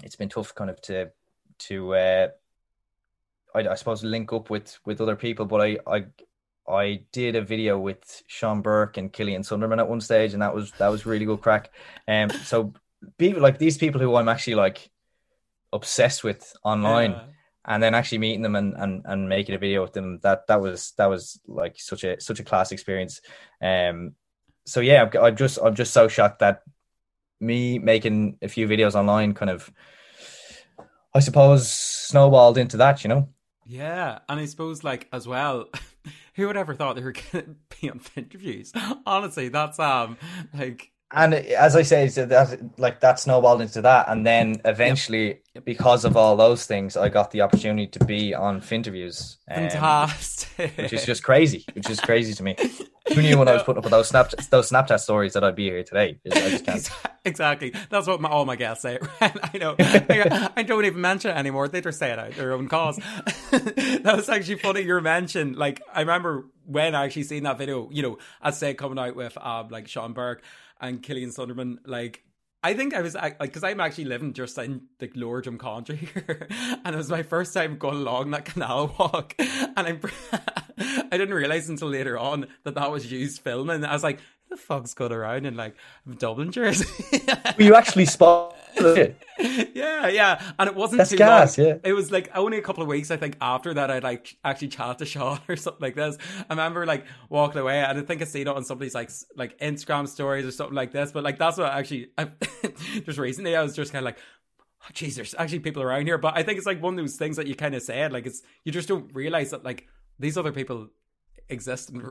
it's 0.03 0.15
been 0.15 0.29
tough 0.29 0.53
kind 0.55 0.69
of 0.69 0.81
to 0.81 1.09
to 1.59 1.95
uh, 1.95 2.27
I, 3.55 3.67
I 3.67 3.75
suppose 3.75 4.03
link 4.03 4.31
up 4.33 4.49
with 4.49 4.79
with 4.85 5.01
other 5.01 5.15
people 5.15 5.45
but 5.45 5.61
I 5.61 5.77
I 5.87 6.05
I 6.69 7.01
did 7.11 7.35
a 7.35 7.41
video 7.41 7.79
with 7.79 8.23
Sean 8.27 8.61
Burke 8.61 8.97
and 8.97 9.11
Killian 9.11 9.43
Sunderland 9.43 9.81
at 9.81 9.89
one 9.89 10.01
stage 10.01 10.33
and 10.33 10.41
that 10.41 10.53
was 10.53 10.71
that 10.73 10.89
was 10.89 11.05
really 11.05 11.25
good 11.25 11.41
crack 11.41 11.71
um 12.07 12.29
so 12.29 12.73
people 13.17 13.41
like 13.41 13.57
these 13.57 13.77
people 13.77 14.01
who 14.01 14.15
I'm 14.15 14.29
actually 14.29 14.55
like 14.55 14.89
obsessed 15.73 16.23
with 16.23 16.53
online 16.63 17.11
yeah. 17.11 17.23
and 17.65 17.83
then 17.83 17.93
actually 17.93 18.19
meeting 18.19 18.41
them 18.41 18.55
and, 18.55 18.73
and 18.77 19.03
and 19.05 19.29
making 19.29 19.55
a 19.55 19.59
video 19.59 19.81
with 19.81 19.93
them 19.93 20.19
that 20.23 20.47
that 20.47 20.61
was 20.61 20.91
that 20.97 21.07
was 21.07 21.39
like 21.47 21.79
such 21.79 22.03
a 22.03 22.19
such 22.21 22.39
a 22.39 22.43
class 22.43 22.71
experience 22.71 23.21
um 23.61 24.13
so 24.65 24.79
yeah 24.79 25.03
I'm, 25.03 25.23
I'm 25.23 25.35
just 25.35 25.59
I'm 25.63 25.75
just 25.75 25.93
so 25.93 26.07
shocked 26.07 26.39
that 26.39 26.61
me 27.39 27.79
making 27.79 28.37
a 28.41 28.47
few 28.47 28.67
videos 28.67 28.95
online 28.95 29.33
kind 29.33 29.49
of 29.49 29.71
I 31.13 31.19
suppose 31.19 31.71
snowballed 31.71 32.57
into 32.57 32.77
that, 32.77 33.03
you 33.03 33.07
know. 33.07 33.29
Yeah, 33.65 34.19
and 34.29 34.39
I 34.39 34.45
suppose 34.45 34.83
like 34.83 35.07
as 35.11 35.27
well, 35.27 35.69
who 36.35 36.47
would 36.47 36.57
ever 36.57 36.73
thought 36.73 36.95
they 36.95 37.03
were 37.03 37.11
going 37.31 37.45
to 37.45 37.55
be 37.81 37.89
on 37.89 37.99
Finterviews? 37.99 38.71
Honestly, 39.05 39.49
that's 39.49 39.79
um 39.79 40.17
like 40.53 40.91
and 41.11 41.33
as 41.33 41.77
I 41.77 41.83
say, 41.83 42.09
so 42.09 42.25
that 42.25 42.77
like 42.77 42.99
that 42.99 43.17
snowballed 43.17 43.61
into 43.61 43.81
that, 43.81 44.09
and 44.09 44.25
then 44.25 44.61
eventually, 44.65 45.27
yep. 45.27 45.41
Yep. 45.55 45.65
because 45.65 46.03
of 46.03 46.17
all 46.17 46.35
those 46.35 46.65
things, 46.65 46.97
I 46.97 47.07
got 47.07 47.31
the 47.31 47.41
opportunity 47.41 47.87
to 47.87 48.03
be 48.03 48.33
on 48.33 48.59
Finterviews. 48.59 49.37
Um, 49.49 49.69
Fantastic, 49.69 50.75
which 50.75 50.91
is 50.91 51.05
just 51.05 51.23
crazy. 51.23 51.65
Which 51.73 51.89
is 51.89 52.01
crazy 52.01 52.33
to 52.33 52.43
me. 52.43 52.57
Who 53.13 53.21
knew 53.21 53.37
when 53.37 53.47
I 53.47 53.53
was 53.53 53.63
putting 53.63 53.83
up 53.83 53.89
those 53.89 54.09
snap 54.09 54.31
those 54.49 54.69
Snapchat 54.69 54.99
stories 54.99 55.31
that 55.33 55.45
I'd 55.45 55.55
be 55.55 55.69
here 55.69 55.83
today? 55.83 56.19
Exactly. 56.25 56.81
That's 57.89 58.07
what 58.07 58.21
my, 58.21 58.29
all 58.29 58.45
my 58.45 58.55
guests 58.55 58.83
say. 58.83 58.99
I 59.21 59.57
know. 59.57 59.75
I, 59.79 60.51
I, 60.57 60.63
don't 60.63 60.85
even 60.85 61.01
mention 61.01 61.31
it 61.31 61.37
anymore. 61.37 61.67
They 61.67 61.81
just 61.81 61.99
say 61.99 62.11
it 62.11 62.19
out 62.19 62.33
their 62.33 62.53
own 62.53 62.67
cause. 62.67 62.97
that 63.51 64.13
was 64.15 64.29
actually 64.29 64.57
funny. 64.57 64.81
Your 64.81 65.01
mention, 65.01 65.53
like 65.53 65.81
I 65.93 66.01
remember 66.01 66.45
when 66.65 66.95
I 66.95 67.05
actually 67.05 67.23
seen 67.23 67.43
that 67.43 67.57
video. 67.57 67.89
You 67.91 68.03
know, 68.03 68.17
I 68.41 68.51
say 68.51 68.73
coming 68.73 68.99
out 68.99 69.15
with 69.15 69.37
um 69.37 69.69
like 69.69 69.87
Sean 69.87 70.13
Burke 70.13 70.43
and 70.79 71.01
Killian 71.01 71.31
Sunderland, 71.31 71.79
like 71.85 72.23
I 72.63 72.73
think 72.73 72.93
I 72.93 73.01
was 73.01 73.13
like, 73.13 73.39
because 73.39 73.63
I'm 73.63 73.79
actually 73.79 74.05
living 74.05 74.33
just 74.33 74.57
in 74.57 74.81
the 74.99 75.09
lower 75.15 75.41
Drumcondra 75.41 75.95
here, 75.95 76.47
and 76.83 76.93
it 76.93 76.97
was 76.97 77.09
my 77.09 77.23
first 77.23 77.53
time 77.53 77.77
going 77.77 77.97
along 77.97 78.31
that 78.31 78.45
canal 78.45 78.95
walk, 78.99 79.35
and 79.37 79.77
I'm, 79.77 80.01
I 80.79 81.09
didn't 81.11 81.33
realize 81.33 81.69
until 81.69 81.89
later 81.89 82.17
on 82.17 82.47
that 82.63 82.75
that 82.75 82.91
was 82.91 83.09
used 83.11 83.41
filming. 83.41 83.85
I 83.85 83.93
was 83.93 84.03
like, 84.03 84.19
the 84.49 84.57
fuck's 84.57 84.93
going 84.93 85.11
around 85.11 85.45
in 85.45 85.55
like 85.55 85.75
Dublin 86.17 86.51
jersey? 86.51 86.85
Were 87.57 87.63
you 87.63 87.75
actually 87.75 88.05
spotted 88.05 88.55
it? 88.77 89.23
yeah, 89.75 90.07
yeah. 90.07 90.41
And 90.57 90.69
it 90.69 90.75
wasn't 90.75 90.99
That's 90.99 91.11
too 91.11 91.17
gas, 91.17 91.57
long. 91.57 91.67
Yeah. 91.67 91.77
It 91.83 91.93
was 91.93 92.11
like 92.11 92.29
only 92.35 92.57
a 92.57 92.61
couple 92.61 92.83
of 92.83 92.89
weeks, 92.89 93.11
I 93.11 93.17
think, 93.17 93.37
after 93.41 93.73
that 93.73 93.91
I'd 93.91 94.03
like 94.03 94.37
actually 94.43 94.69
chat 94.69 94.99
to 94.99 95.05
Sean 95.05 95.39
or 95.49 95.55
something 95.55 95.81
like 95.81 95.95
this. 95.95 96.17
I 96.49 96.53
remember 96.53 96.85
like 96.85 97.05
walking 97.29 97.61
away 97.61 97.79
and 97.79 97.97
I 97.97 98.01
think 98.01 98.21
I 98.21 98.25
seen 98.25 98.43
it 98.43 98.47
on 98.47 98.63
somebody's 98.63 98.95
like 98.95 99.11
like 99.35 99.59
Instagram 99.59 100.07
stories 100.07 100.45
or 100.45 100.51
something 100.51 100.75
like 100.75 100.91
this. 100.91 101.11
But 101.11 101.23
like 101.23 101.37
that's 101.37 101.57
what 101.57 101.71
actually 101.71 102.11
I, 102.17 102.29
just 103.05 103.17
recently 103.17 103.55
I 103.55 103.61
was 103.61 103.75
just 103.75 103.91
kind 103.91 104.03
of 104.03 104.05
like 104.05 104.17
oh, 104.83 104.89
geez, 104.93 105.15
there's 105.15 105.35
actually 105.37 105.59
people 105.59 105.83
around 105.83 106.05
here. 106.05 106.17
But 106.17 106.37
I 106.37 106.43
think 106.43 106.57
it's 106.57 106.67
like 106.67 106.81
one 106.81 106.93
of 106.93 106.99
those 106.99 107.15
things 107.15 107.37
that 107.37 107.47
you 107.47 107.55
kind 107.55 107.75
of 107.75 107.81
said, 107.81 108.13
like 108.13 108.25
it's 108.25 108.41
you 108.63 108.71
just 108.71 108.87
don't 108.87 109.13
realize 109.13 109.51
that 109.51 109.63
like 109.63 109.87
these 110.19 110.37
other 110.37 110.51
people 110.51 110.89
exist 111.49 111.89
in 111.89 112.01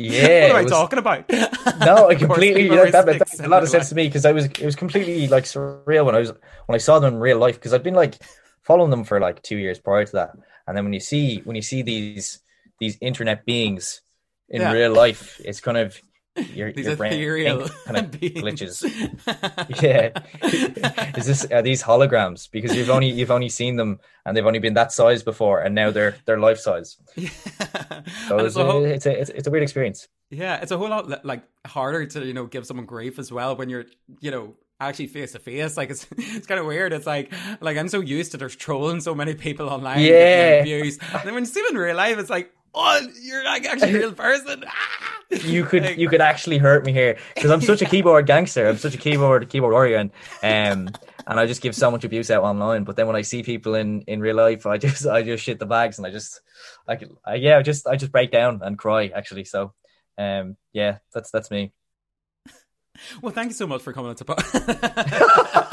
yeah, 0.00 0.42
what 0.42 0.50
am 0.50 0.56
I 0.56 0.62
was, 0.62 0.72
talking 0.72 0.98
about? 0.98 1.28
no, 1.80 2.08
I 2.08 2.14
completely 2.16 2.68
like 2.68 2.92
that, 2.92 3.06
that, 3.06 3.40
a 3.40 3.48
lot 3.48 3.62
of 3.62 3.68
sense 3.68 3.88
to 3.90 3.94
me 3.94 4.06
because 4.06 4.24
I 4.24 4.32
was 4.32 4.46
it 4.46 4.62
was 4.62 4.76
completely 4.76 5.28
like 5.28 5.44
surreal 5.44 6.06
when 6.06 6.14
I 6.14 6.18
was 6.18 6.32
when 6.66 6.74
I 6.74 6.78
saw 6.78 6.98
them 6.98 7.14
in 7.14 7.20
real 7.20 7.38
life 7.38 7.56
because 7.56 7.74
I'd 7.74 7.82
been 7.82 7.94
like 7.94 8.22
following 8.62 8.90
them 8.90 9.04
for 9.04 9.20
like 9.20 9.42
two 9.42 9.56
years 9.56 9.78
prior 9.78 10.04
to 10.04 10.12
that, 10.12 10.30
and 10.66 10.76
then 10.76 10.84
when 10.84 10.92
you 10.92 11.00
see 11.00 11.38
when 11.38 11.56
you 11.56 11.62
see 11.62 11.82
these 11.82 12.40
these 12.78 12.96
internet 13.00 13.44
beings 13.44 14.02
in 14.48 14.62
yeah. 14.62 14.72
real 14.72 14.92
life, 14.92 15.40
it's 15.44 15.60
kind 15.60 15.76
of 15.76 16.00
your, 16.54 16.72
these 16.72 16.86
your 16.86 16.96
brain 16.96 17.12
kind 17.84 17.96
of 17.96 18.10
glitches. 18.12 18.82
yeah, 19.82 20.10
is 21.16 21.26
this 21.26 21.44
are 21.46 21.62
these 21.62 21.82
holograms? 21.82 22.50
Because 22.50 22.74
you've 22.74 22.90
only 22.90 23.08
you've 23.08 23.30
only 23.30 23.48
seen 23.48 23.76
them 23.76 24.00
and 24.24 24.36
they've 24.36 24.46
only 24.46 24.58
been 24.58 24.74
that 24.74 24.92
size 24.92 25.22
before, 25.22 25.60
and 25.60 25.74
now 25.74 25.90
they're 25.90 26.16
they're 26.24 26.38
life 26.38 26.58
size. 26.58 26.96
Yeah. 27.16 28.02
So 28.28 28.38
it's, 28.38 28.56
a 28.56 28.64
whole, 28.64 28.84
it's, 28.84 29.04
a, 29.04 29.20
it's, 29.20 29.30
it's 29.30 29.46
a 29.46 29.50
weird 29.50 29.62
experience. 29.62 30.08
Yeah, 30.30 30.60
it's 30.62 30.70
a 30.70 30.78
whole 30.78 30.88
lot 30.88 31.24
like 31.24 31.42
harder 31.66 32.06
to 32.06 32.24
you 32.24 32.32
know 32.32 32.46
give 32.46 32.66
someone 32.66 32.86
grief 32.86 33.18
as 33.18 33.30
well 33.30 33.56
when 33.56 33.68
you're 33.68 33.84
you 34.20 34.30
know 34.30 34.54
actually 34.80 35.08
face 35.08 35.32
to 35.32 35.38
face. 35.38 35.76
Like 35.76 35.90
it's 35.90 36.06
it's 36.16 36.46
kind 36.46 36.60
of 36.60 36.66
weird. 36.66 36.92
It's 36.92 37.06
like 37.06 37.32
like 37.60 37.76
I'm 37.76 37.88
so 37.88 38.00
used 38.00 38.32
to 38.32 38.38
there's 38.38 38.56
trolling 38.56 39.00
so 39.00 39.14
many 39.14 39.34
people 39.34 39.68
online. 39.68 40.00
Yeah. 40.00 40.62
Views. 40.62 40.98
And 41.12 41.22
then 41.24 41.34
when 41.34 41.42
you 41.42 41.46
see 41.50 41.60
them 41.62 41.76
in 41.76 41.82
real 41.82 41.96
life, 41.96 42.18
it's 42.18 42.30
like 42.30 42.52
oh, 42.74 43.00
you're 43.20 43.44
like 43.44 43.66
actually 43.66 43.94
a 43.94 43.98
real 43.98 44.12
person. 44.12 44.64
Ah! 44.66 45.09
You 45.30 45.64
could 45.64 45.96
you 45.96 46.08
could 46.08 46.20
actually 46.20 46.58
hurt 46.58 46.84
me 46.84 46.92
here 46.92 47.16
because 47.34 47.50
I'm 47.50 47.60
such 47.60 47.82
a 47.82 47.84
keyboard 47.84 48.26
gangster. 48.26 48.68
I'm 48.68 48.78
such 48.78 48.94
a 48.94 48.98
keyboard 48.98 49.48
keyboard 49.48 49.72
warrior, 49.72 49.96
and 49.96 50.10
um, 50.42 50.94
and 51.26 51.40
I 51.40 51.46
just 51.46 51.62
give 51.62 51.74
so 51.74 51.90
much 51.90 52.04
abuse 52.04 52.30
out 52.30 52.42
online. 52.42 52.84
But 52.84 52.96
then 52.96 53.06
when 53.06 53.16
I 53.16 53.22
see 53.22 53.42
people 53.42 53.74
in 53.74 54.02
in 54.02 54.20
real 54.20 54.36
life, 54.36 54.66
I 54.66 54.78
just 54.78 55.06
I 55.06 55.22
just 55.22 55.44
shit 55.44 55.58
the 55.58 55.66
bags, 55.66 55.98
and 55.98 56.06
I 56.06 56.10
just 56.10 56.40
I, 56.86 56.96
could, 56.96 57.16
I 57.24 57.36
yeah, 57.36 57.58
I 57.58 57.62
just 57.62 57.86
I 57.86 57.96
just 57.96 58.12
break 58.12 58.30
down 58.30 58.60
and 58.62 58.78
cry 58.78 59.06
actually. 59.14 59.44
So 59.44 59.72
um, 60.18 60.56
yeah, 60.72 60.98
that's 61.14 61.30
that's 61.30 61.50
me. 61.50 61.72
Well, 63.22 63.32
thank 63.32 63.50
you 63.50 63.54
so 63.54 63.66
much 63.66 63.82
for 63.82 63.92
coming 63.92 64.10
on 64.10 64.16
to. 64.16 65.66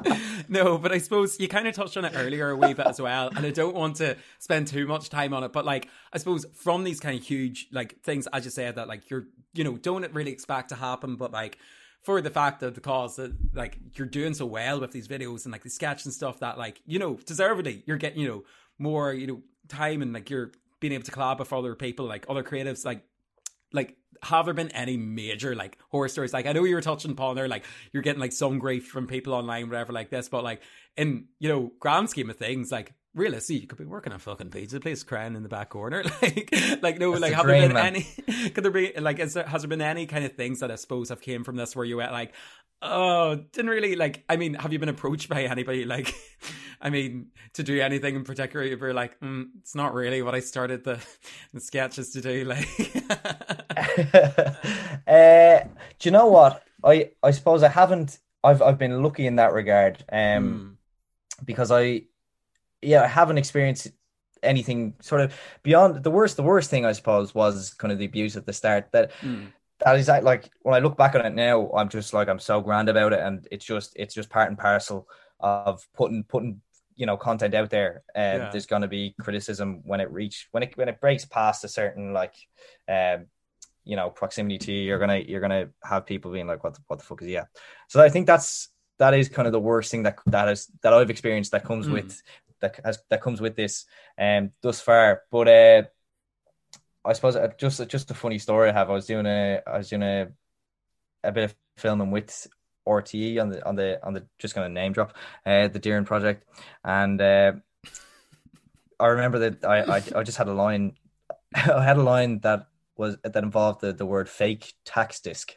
no, 0.48 0.78
but 0.78 0.92
I 0.92 0.98
suppose 0.98 1.38
you 1.40 1.48
kind 1.48 1.66
of 1.66 1.74
touched 1.74 1.96
on 1.96 2.04
it 2.04 2.12
earlier 2.14 2.50
a 2.50 2.56
wee 2.56 2.74
bit 2.74 2.86
as 2.86 3.00
well, 3.00 3.28
and 3.34 3.44
I 3.44 3.50
don't 3.50 3.74
want 3.74 3.96
to 3.96 4.16
spend 4.38 4.68
too 4.68 4.86
much 4.86 5.08
time 5.08 5.34
on 5.34 5.44
it. 5.44 5.52
But 5.52 5.64
like, 5.64 5.88
I 6.12 6.18
suppose 6.18 6.46
from 6.54 6.84
these 6.84 7.00
kind 7.00 7.18
of 7.18 7.24
huge 7.24 7.68
like 7.72 8.00
things, 8.02 8.26
as 8.32 8.44
you 8.44 8.50
said, 8.50 8.76
that 8.76 8.88
like 8.88 9.10
you're 9.10 9.26
you 9.54 9.64
know 9.64 9.76
don't 9.76 10.10
really 10.12 10.32
expect 10.32 10.70
to 10.70 10.74
happen, 10.74 11.16
but 11.16 11.32
like 11.32 11.58
for 12.02 12.20
the 12.20 12.30
fact 12.30 12.62
of 12.62 12.74
the 12.74 12.80
cause 12.80 13.16
that 13.16 13.32
like 13.54 13.78
you're 13.94 14.06
doing 14.06 14.34
so 14.34 14.44
well 14.44 14.80
with 14.80 14.92
these 14.92 15.08
videos 15.08 15.44
and 15.44 15.52
like 15.52 15.62
the 15.62 15.70
sketch 15.70 16.04
and 16.04 16.12
stuff 16.12 16.40
that 16.40 16.58
like 16.58 16.80
you 16.84 16.98
know 16.98 17.14
deservedly 17.26 17.82
you're 17.86 17.96
getting 17.96 18.20
you 18.20 18.28
know 18.28 18.42
more 18.78 19.12
you 19.12 19.26
know 19.26 19.40
time 19.68 20.02
and 20.02 20.12
like 20.12 20.28
you're 20.28 20.50
being 20.80 20.92
able 20.92 21.04
to 21.04 21.12
collab 21.12 21.38
with 21.38 21.52
other 21.52 21.74
people 21.74 22.06
like 22.06 22.26
other 22.28 22.42
creatives 22.42 22.84
like 22.84 23.04
like 23.72 23.96
have 24.22 24.44
there 24.44 24.54
been 24.54 24.70
any 24.70 24.96
major 24.96 25.54
like 25.54 25.78
horror 25.90 26.08
stories? 26.08 26.32
Like 26.32 26.46
I 26.46 26.52
know 26.52 26.64
you 26.64 26.74
were 26.74 26.80
touching 26.80 27.10
upon 27.10 27.36
there, 27.36 27.48
like 27.48 27.64
you're 27.92 28.02
getting 28.02 28.20
like 28.20 28.32
some 28.32 28.58
grief 28.58 28.86
from 28.86 29.06
people 29.06 29.34
online, 29.34 29.68
whatever, 29.68 29.92
like 29.92 30.10
this, 30.10 30.28
but 30.28 30.44
like 30.44 30.62
in 30.96 31.26
you 31.38 31.48
know 31.48 31.72
grand 31.80 32.10
scheme 32.10 32.30
of 32.30 32.36
things, 32.36 32.70
like 32.70 32.94
realistically, 33.14 33.60
you 33.60 33.66
could 33.66 33.78
be 33.78 33.84
working 33.84 34.12
a 34.12 34.18
fucking 34.18 34.50
pizza 34.50 34.80
place, 34.80 35.02
crying 35.02 35.34
in 35.34 35.42
the 35.42 35.48
back 35.48 35.70
corner, 35.70 36.04
like 36.22 36.54
like 36.82 36.98
no, 36.98 37.10
That's 37.10 37.22
like 37.22 37.32
have 37.34 37.44
dream, 37.44 37.60
there 37.60 37.68
been 37.68 37.74
man. 37.74 37.86
any? 37.96 38.50
Could 38.50 38.64
there 38.64 38.70
be 38.70 38.92
like 38.98 39.18
is 39.18 39.34
there 39.34 39.44
has 39.44 39.62
there 39.62 39.68
been 39.68 39.82
any 39.82 40.06
kind 40.06 40.24
of 40.24 40.32
things 40.34 40.60
that 40.60 40.70
I 40.70 40.76
suppose 40.76 41.08
have 41.08 41.20
came 41.20 41.44
from 41.44 41.56
this 41.56 41.74
where 41.74 41.84
you 41.84 41.96
went 41.96 42.12
like 42.12 42.32
Oh, 42.84 43.36
didn't 43.52 43.70
really 43.70 43.94
like. 43.94 44.24
I 44.28 44.36
mean, 44.36 44.54
have 44.54 44.72
you 44.72 44.80
been 44.80 44.88
approached 44.88 45.28
by 45.28 45.44
anybody 45.44 45.84
like? 45.84 46.12
I 46.80 46.90
mean, 46.90 47.28
to 47.54 47.62
do 47.62 47.80
anything 47.80 48.16
in 48.16 48.24
particular, 48.24 48.66
if 48.66 48.80
you're 48.80 48.92
like, 48.92 49.20
mm, 49.20 49.46
it's 49.60 49.76
not 49.76 49.94
really 49.94 50.20
what 50.20 50.34
I 50.34 50.40
started 50.40 50.82
the 50.82 50.98
the 51.54 51.60
sketches 51.60 52.10
to 52.10 52.20
do. 52.20 52.44
Like, 52.44 52.66
uh, 55.06 55.60
do 55.98 56.08
you 56.08 56.10
know 56.10 56.26
what? 56.26 56.64
I 56.82 57.12
I 57.22 57.30
suppose 57.30 57.62
I 57.62 57.68
haven't. 57.68 58.18
I've 58.42 58.60
I've 58.60 58.78
been 58.78 59.00
lucky 59.00 59.28
in 59.28 59.36
that 59.36 59.52
regard, 59.52 60.04
um, 60.10 60.18
mm. 60.18 60.74
because 61.44 61.70
I, 61.70 62.02
yeah, 62.80 63.04
I 63.04 63.06
haven't 63.06 63.38
experienced 63.38 63.92
anything 64.42 64.94
sort 65.00 65.20
of 65.20 65.32
beyond 65.62 66.02
the 66.02 66.10
worst. 66.10 66.36
The 66.36 66.42
worst 66.42 66.68
thing 66.68 66.84
I 66.84 66.92
suppose 66.92 67.32
was 67.32 67.74
kind 67.74 67.92
of 67.92 68.00
the 68.00 68.06
abuse 68.06 68.36
at 68.36 68.44
the 68.44 68.52
start 68.52 68.90
that. 68.90 69.12
Mm 69.20 69.52
that 69.84 69.98
is 69.98 70.06
that 70.06 70.24
like 70.24 70.50
when 70.62 70.74
I 70.74 70.78
look 70.78 70.96
back 70.96 71.14
on 71.14 71.26
it 71.26 71.34
now, 71.34 71.70
I'm 71.72 71.88
just 71.88 72.14
like 72.14 72.28
I'm 72.28 72.38
so 72.38 72.60
grand 72.60 72.88
about 72.88 73.12
it, 73.12 73.20
and 73.20 73.46
it's 73.50 73.64
just 73.64 73.92
it's 73.96 74.14
just 74.14 74.30
part 74.30 74.48
and 74.48 74.58
parcel 74.58 75.08
of 75.40 75.86
putting 75.94 76.24
putting 76.24 76.60
you 76.94 77.06
know 77.06 77.16
content 77.16 77.54
out 77.54 77.70
there. 77.70 78.02
And 78.14 78.44
Yeah. 78.44 78.50
there's 78.50 78.66
going 78.66 78.82
to 78.82 78.88
be 78.88 79.14
criticism 79.20 79.80
when 79.84 80.00
it 80.00 80.10
reach 80.10 80.48
when 80.52 80.62
it 80.62 80.76
when 80.76 80.88
it 80.88 81.00
breaks 81.00 81.24
past 81.24 81.64
a 81.64 81.68
certain 81.68 82.12
like 82.12 82.34
um 82.88 83.26
you 83.84 83.96
know 83.96 84.10
proximity 84.10 84.58
to 84.58 84.72
you. 84.72 84.82
You're 84.82 84.98
gonna 84.98 85.18
you're 85.18 85.40
gonna 85.40 85.70
have 85.84 86.06
people 86.06 86.30
being 86.32 86.46
like, 86.46 86.62
what 86.64 86.74
the, 86.74 86.80
what 86.86 86.98
the 86.98 87.04
fuck 87.04 87.22
is 87.22 87.28
yeah? 87.28 87.44
So 87.88 88.02
I 88.02 88.08
think 88.08 88.26
that's 88.26 88.68
that 88.98 89.14
is 89.14 89.28
kind 89.28 89.46
of 89.46 89.52
the 89.52 89.60
worst 89.60 89.90
thing 89.90 90.04
that 90.04 90.18
that 90.26 90.48
is 90.48 90.70
that 90.82 90.92
I've 90.92 91.10
experienced 91.10 91.52
that 91.52 91.64
comes 91.64 91.88
Mm. 91.88 91.92
with 91.92 92.22
that 92.60 92.78
has 92.84 92.98
that 93.10 93.22
comes 93.22 93.40
with 93.40 93.56
this 93.56 93.86
um 94.18 94.50
thus 94.62 94.80
far. 94.80 95.22
But 95.30 95.48
uh 95.48 95.82
I 97.04 97.12
suppose 97.14 97.36
uh, 97.36 97.48
just 97.58 97.86
just 97.88 98.10
a 98.10 98.14
funny 98.14 98.38
story 98.38 98.70
I 98.70 98.72
have. 98.72 98.90
I 98.90 98.94
was 98.94 99.06
doing 99.06 99.26
a 99.26 99.60
I 99.66 99.78
was 99.78 99.88
doing 99.88 100.02
a 100.02 100.28
a 101.24 101.32
bit 101.32 101.44
of 101.44 101.54
filming 101.76 102.10
with 102.10 102.46
RTE 102.88 103.40
on 103.40 103.48
the 103.50 103.66
on 103.66 103.76
the 103.76 104.04
on 104.04 104.14
the 104.14 104.26
just 104.38 104.54
gonna 104.54 104.68
name 104.68 104.92
drop 104.92 105.16
uh 105.46 105.68
the 105.68 105.78
Deering 105.78 106.04
project 106.04 106.44
and 106.84 107.20
uh 107.20 107.52
I 108.98 109.06
remember 109.06 109.38
that 109.40 109.64
I, 109.64 109.98
I 109.98 110.02
I 110.16 110.22
just 110.22 110.38
had 110.38 110.48
a 110.48 110.52
line 110.52 110.94
I 111.54 111.82
had 111.82 111.96
a 111.96 112.02
line 112.02 112.40
that 112.40 112.66
was 112.96 113.16
that 113.22 113.36
involved 113.36 113.80
the, 113.80 113.92
the 113.92 114.06
word 114.06 114.28
fake 114.28 114.74
tax 114.84 115.20
disc 115.20 115.56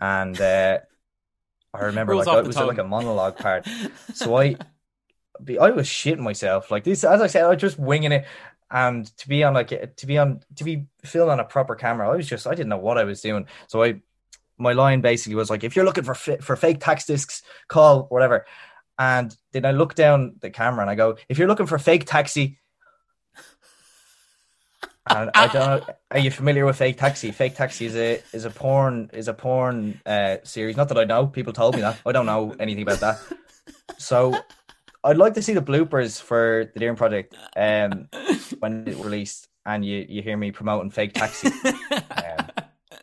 and 0.00 0.40
uh 0.40 0.78
I 1.74 1.84
remember 1.84 2.12
Rolls 2.12 2.26
like 2.26 2.36
off 2.38 2.44
it 2.44 2.46
was 2.46 2.56
tongue. 2.56 2.68
like 2.68 2.78
a 2.78 2.84
monologue 2.84 3.36
part 3.36 3.66
so 4.14 4.36
I 4.36 4.56
I 5.60 5.70
was 5.70 5.86
shitting 5.86 6.18
myself. 6.18 6.70
Like 6.70 6.84
this, 6.84 7.04
as 7.04 7.20
I 7.20 7.28
said, 7.28 7.44
I 7.44 7.48
was 7.50 7.60
just 7.60 7.78
winging 7.78 8.12
it. 8.12 8.26
And 8.70 9.06
to 9.18 9.28
be 9.28 9.44
on 9.44 9.54
like 9.54 9.96
to 9.96 10.06
be 10.06 10.18
on 10.18 10.40
to 10.56 10.64
be 10.64 10.86
filmed 11.04 11.30
on 11.30 11.40
a 11.40 11.44
proper 11.44 11.74
camera, 11.74 12.10
I 12.10 12.16
was 12.16 12.28
just 12.28 12.46
I 12.46 12.50
didn't 12.50 12.68
know 12.68 12.76
what 12.78 12.98
I 12.98 13.04
was 13.04 13.20
doing. 13.22 13.46
So 13.66 13.82
I 13.82 14.00
my 14.58 14.72
line 14.72 15.00
basically 15.00 15.36
was 15.36 15.50
like, 15.50 15.64
if 15.64 15.74
you're 15.74 15.84
looking 15.84 16.04
for 16.04 16.14
for 16.14 16.56
fake 16.56 16.80
tax 16.80 17.06
discs, 17.06 17.42
call 17.68 18.04
whatever. 18.04 18.44
And 18.98 19.34
then 19.52 19.64
I 19.64 19.70
look 19.70 19.94
down 19.94 20.34
the 20.40 20.50
camera 20.50 20.82
and 20.82 20.90
I 20.90 20.96
go, 20.96 21.16
if 21.28 21.38
you're 21.38 21.48
looking 21.48 21.66
for 21.66 21.78
fake 21.78 22.04
taxi. 22.04 22.58
And 25.10 25.30
I 25.32 25.46
don't 25.46 25.54
know. 25.54 25.94
Are 26.10 26.18
you 26.18 26.30
familiar 26.30 26.66
with 26.66 26.76
Fake 26.76 26.98
Taxi? 26.98 27.30
Fake 27.30 27.56
Taxi 27.56 27.86
is 27.86 27.96
a 27.96 28.22
is 28.34 28.44
a 28.44 28.50
porn 28.50 29.08
is 29.14 29.26
a 29.26 29.32
porn 29.32 29.98
uh, 30.04 30.36
series. 30.42 30.76
Not 30.76 30.88
that 30.88 30.98
I 30.98 31.04
know. 31.04 31.26
People 31.26 31.54
told 31.54 31.76
me 31.76 31.80
that. 31.80 31.98
I 32.04 32.12
don't 32.12 32.26
know 32.26 32.54
anything 32.60 32.82
about 32.82 33.00
that. 33.00 33.18
So 33.96 34.38
I'd 35.04 35.16
like 35.16 35.34
to 35.34 35.42
see 35.42 35.54
the 35.54 35.62
bloopers 35.62 36.20
for 36.20 36.70
the 36.74 36.80
Deering 36.80 36.96
Project 36.96 37.34
um, 37.56 38.08
when 38.58 38.86
it 38.86 38.96
released, 38.96 39.48
and 39.64 39.84
you 39.84 40.04
you 40.08 40.22
hear 40.22 40.36
me 40.36 40.50
promoting 40.50 40.90
Fake 40.90 41.14
Taxi. 41.14 41.48
Um, 41.48 42.48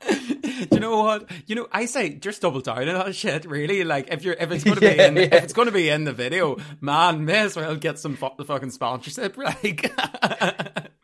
Do 0.45 0.67
you 0.71 0.79
know 0.79 0.99
what? 0.99 1.29
You 1.47 1.55
know, 1.55 1.67
I 1.71 1.85
say 1.85 2.09
just 2.15 2.41
double 2.41 2.61
down 2.61 2.87
on 2.89 3.05
that 3.05 3.15
shit. 3.15 3.45
Really, 3.45 3.83
like 3.83 4.09
if 4.11 4.23
you're 4.23 4.35
if 4.35 4.51
it's 4.51 4.63
going 4.63 4.75
to 4.75 4.81
be 4.81 4.87
Yeah, 4.95 5.07
in 5.07 5.15
yeah. 5.15 5.23
if 5.23 5.43
it's 5.43 5.53
to 5.53 5.71
be 5.71 5.89
in 5.89 6.03
the 6.03 6.13
video, 6.13 6.57
man, 6.81 7.25
may 7.25 7.39
as 7.39 7.55
well 7.55 7.75
get 7.75 7.99
some 7.99 8.15
fu- 8.15 8.43
fucking 8.43 8.71
sponsorship. 8.71 9.37
Like 9.37 9.93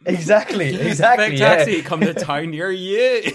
exactly, 0.06 0.76
exactly. 0.76 1.30
Fake 1.30 1.40
yeah. 1.40 1.56
taxi 1.58 1.82
come 1.82 2.02
to 2.02 2.14
town 2.14 2.52
near 2.52 2.72
you. 2.72 3.32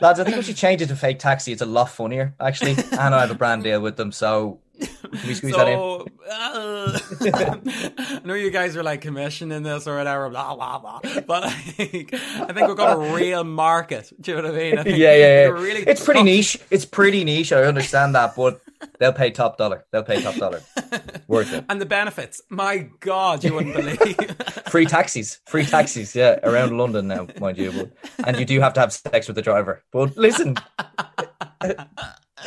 Lads, 0.00 0.20
I 0.20 0.24
think 0.24 0.36
we 0.36 0.42
should 0.42 0.56
change 0.56 0.80
it 0.82 0.86
to 0.88 0.96
Fake 0.96 1.18
Taxi. 1.18 1.52
It's 1.52 1.62
a 1.62 1.66
lot 1.66 1.90
funnier, 1.90 2.34
actually, 2.40 2.72
and 2.92 3.14
I 3.14 3.20
have 3.20 3.30
a 3.30 3.34
brand 3.34 3.62
deal 3.62 3.80
with 3.80 3.96
them. 3.96 4.12
So 4.12 4.60
can 4.80 5.26
we 5.26 5.34
squeeze 5.34 5.54
that 5.54 5.68
in? 5.68 5.78
uh, 5.78 6.98
I 7.20 8.20
know 8.24 8.34
you 8.34 8.50
guys 8.50 8.76
are 8.76 8.82
like 8.82 9.00
commissioning 9.00 9.62
this 9.62 9.86
or 9.86 9.96
whatever, 9.96 10.28
blah 10.30 10.54
blah 10.54 10.78
blah. 10.78 11.00
But 11.02 11.42
like, 11.44 12.14
I 12.14 12.52
think 12.52 12.68
we've 12.68 12.76
got 12.76 12.96
a 12.96 13.14
real 13.14 13.44
market. 13.44 14.12
Do 14.20 14.32
you 14.32 14.36
know 14.36 14.48
what 14.48 14.52
I 14.52 14.58
mean? 14.58 14.78
I 14.78 14.82
think 14.82 14.98
Yeah, 14.98 15.14
yeah, 15.14 15.42
yeah. 15.42 15.48
Really 15.48 15.82
it's 15.82 16.04
pretty 16.04 16.22
niche. 16.22 16.58
It's 16.70 16.84
pretty 16.84 17.24
niche. 17.24 17.52
I 17.52 17.64
understand 17.64 18.14
that, 18.14 18.34
but 18.36 18.60
they'll 18.98 19.12
pay 19.12 19.30
top 19.30 19.58
dollar. 19.58 19.84
They'll 19.92 20.02
pay 20.02 20.22
top 20.22 20.36
dollar. 20.36 20.62
Worth 21.28 21.52
it. 21.52 21.64
And 21.68 21.80
the 21.80 21.86
benefits, 21.86 22.42
my 22.48 22.88
God, 23.00 23.44
you 23.44 23.54
wouldn't 23.54 23.74
believe. 23.74 24.16
Free 24.68 24.86
taxis. 24.86 25.40
Free 25.46 25.64
taxis. 25.64 26.14
Yeah, 26.14 26.38
around 26.42 26.76
London 26.76 27.08
now, 27.08 27.26
mind 27.40 27.58
you. 27.58 27.72
But, 27.72 28.26
and 28.26 28.38
you 28.38 28.44
do 28.44 28.60
have 28.60 28.74
to 28.74 28.80
have 28.80 28.92
sex 28.92 29.26
with 29.26 29.36
the 29.36 29.42
driver. 29.42 29.82
But 29.92 30.16
listen, 30.16 30.56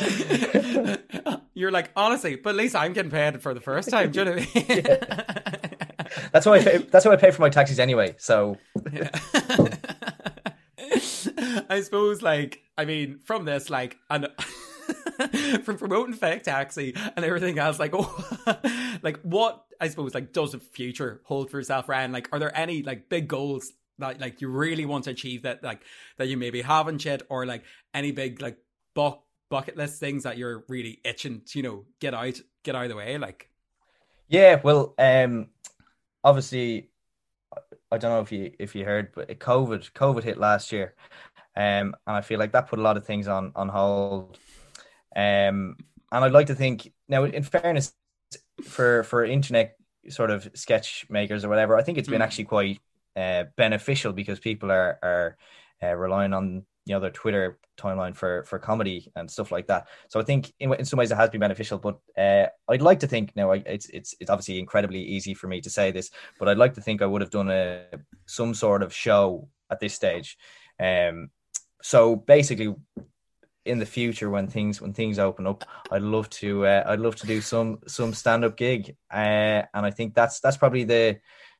You're 1.54 1.70
like, 1.70 1.90
honestly, 1.94 2.36
but 2.36 2.50
at 2.50 2.56
least 2.56 2.74
I'm 2.74 2.92
getting 2.92 3.10
paid 3.10 3.40
for 3.42 3.54
the 3.54 3.60
first 3.60 3.90
time. 3.90 4.10
Do 4.10 4.20
you 4.20 4.24
know 4.24 4.32
what 4.32 4.48
I 4.54 4.58
mean? 4.58 4.82
that's 6.32 6.46
why 6.46 6.56
I 6.56 6.62
pay, 6.62 6.78
that's 6.78 7.06
why 7.06 7.12
I 7.12 7.16
pay 7.16 7.30
for 7.30 7.42
my 7.42 7.48
taxis 7.48 7.78
anyway. 7.78 8.14
So 8.18 8.58
I 11.68 11.80
suppose, 11.82 12.22
like, 12.22 12.62
I 12.76 12.84
mean, 12.84 13.20
from 13.24 13.44
this, 13.44 13.70
like, 13.70 13.96
and 14.10 14.28
from 15.62 15.78
promoting 15.78 16.14
fake 16.14 16.42
taxi 16.42 16.94
and 17.16 17.24
everything 17.24 17.58
else, 17.58 17.78
like, 17.78 17.92
oh, 17.94 18.26
like, 19.02 19.20
what 19.22 19.64
I 19.80 19.88
suppose, 19.88 20.14
like, 20.14 20.32
does 20.32 20.52
the 20.52 20.58
future 20.58 21.20
hold 21.24 21.50
for 21.50 21.58
yourself, 21.58 21.88
Ryan? 21.88 22.12
Like, 22.12 22.28
are 22.32 22.38
there 22.38 22.56
any 22.56 22.82
like 22.82 23.08
big 23.08 23.28
goals 23.28 23.72
that 23.98 24.20
like 24.20 24.40
you 24.40 24.48
really 24.48 24.84
want 24.84 25.04
to 25.04 25.10
achieve 25.10 25.42
that 25.42 25.62
like 25.62 25.82
that 26.18 26.26
you 26.26 26.36
maybe 26.36 26.62
haven't 26.62 27.04
yet, 27.04 27.22
or 27.28 27.46
like 27.46 27.62
any 27.92 28.12
big 28.12 28.42
like 28.42 28.58
buck 28.94 29.23
bucket 29.50 29.76
list 29.76 30.00
things 30.00 30.24
that 30.24 30.38
you're 30.38 30.64
really 30.68 31.00
itching 31.04 31.42
to, 31.46 31.58
you 31.58 31.62
know, 31.62 31.84
get 32.00 32.14
out, 32.14 32.40
get 32.64 32.74
out 32.74 32.84
of 32.84 32.90
the 32.90 32.96
way, 32.96 33.18
like. 33.18 33.50
yeah, 34.28 34.60
well, 34.62 34.94
um, 34.98 35.48
obviously, 36.24 36.90
I 37.90 37.98
don't 37.98 38.10
know 38.10 38.20
if 38.20 38.32
you 38.32 38.52
if 38.58 38.74
you 38.74 38.84
heard, 38.84 39.12
but 39.14 39.30
it 39.30 39.38
COVID 39.40 39.92
COVID 39.92 40.22
hit 40.24 40.38
last 40.38 40.72
year, 40.72 40.94
um, 41.56 41.94
and 42.06 42.16
I 42.16 42.20
feel 42.22 42.38
like 42.38 42.52
that 42.52 42.68
put 42.68 42.78
a 42.78 42.82
lot 42.82 42.96
of 42.96 43.06
things 43.06 43.28
on 43.28 43.52
on 43.56 43.68
hold. 43.68 44.38
Um, 45.16 45.76
and 46.12 46.24
I'd 46.24 46.32
like 46.32 46.48
to 46.48 46.54
think 46.54 46.92
now, 47.08 47.24
in 47.24 47.42
fairness, 47.42 47.94
for 48.64 49.04
for 49.04 49.24
internet 49.24 49.76
sort 50.10 50.30
of 50.30 50.48
sketch 50.54 51.06
makers 51.10 51.44
or 51.44 51.48
whatever, 51.48 51.76
I 51.76 51.82
think 51.84 51.98
it's 51.98 52.08
been 52.08 52.22
Mm. 52.22 52.22
actually 52.22 52.44
quite 52.46 52.80
uh, 53.16 53.46
beneficial 53.56 54.12
because 54.12 54.40
people 54.40 54.72
are 54.72 54.98
are 55.02 55.38
uh, 55.82 55.94
relying 55.96 56.34
on 56.34 56.64
you 56.86 56.94
know 56.94 57.00
their 57.00 57.10
Twitter 57.10 57.58
timeline 57.78 58.14
for 58.14 58.44
for 58.44 58.58
comedy 58.58 59.10
and 59.16 59.30
stuff 59.30 59.50
like 59.50 59.66
that. 59.68 59.88
So 60.08 60.20
I 60.20 60.22
think 60.22 60.52
in, 60.60 60.72
in 60.74 60.84
some 60.84 60.98
ways 60.98 61.10
it 61.10 61.16
has 61.16 61.30
been 61.30 61.40
beneficial. 61.40 61.78
But 61.78 61.98
uh, 62.16 62.46
I'd 62.68 62.82
like 62.82 63.00
to 63.00 63.06
think 63.06 63.34
now 63.36 63.52
I, 63.52 63.56
it's 63.66 63.86
it's 63.86 64.14
it's 64.20 64.30
obviously 64.30 64.58
incredibly 64.58 65.02
easy 65.02 65.34
for 65.34 65.46
me 65.46 65.60
to 65.62 65.70
say 65.70 65.90
this, 65.90 66.10
but 66.38 66.48
I'd 66.48 66.58
like 66.58 66.74
to 66.74 66.80
think 66.80 67.02
I 67.02 67.06
would 67.06 67.22
have 67.22 67.30
done 67.30 67.50
a 67.50 67.84
some 68.26 68.54
sort 68.54 68.82
of 68.82 68.92
show 68.92 69.48
at 69.70 69.80
this 69.80 69.94
stage. 69.94 70.36
Um, 70.78 71.30
so 71.82 72.16
basically, 72.16 72.74
in 73.64 73.78
the 73.78 73.86
future 73.86 74.28
when 74.28 74.46
things 74.46 74.80
when 74.80 74.92
things 74.92 75.18
open 75.18 75.46
up, 75.46 75.64
I'd 75.90 76.02
love 76.02 76.28
to 76.30 76.66
uh, 76.66 76.84
I'd 76.86 77.00
love 77.00 77.16
to 77.16 77.26
do 77.26 77.40
some 77.40 77.78
some 77.86 78.12
stand 78.12 78.44
up 78.44 78.56
gig, 78.56 78.96
uh, 79.12 79.62
and 79.72 79.86
I 79.86 79.90
think 79.90 80.14
that's 80.14 80.40
that's 80.40 80.56
probably 80.56 80.84
the 80.84 81.18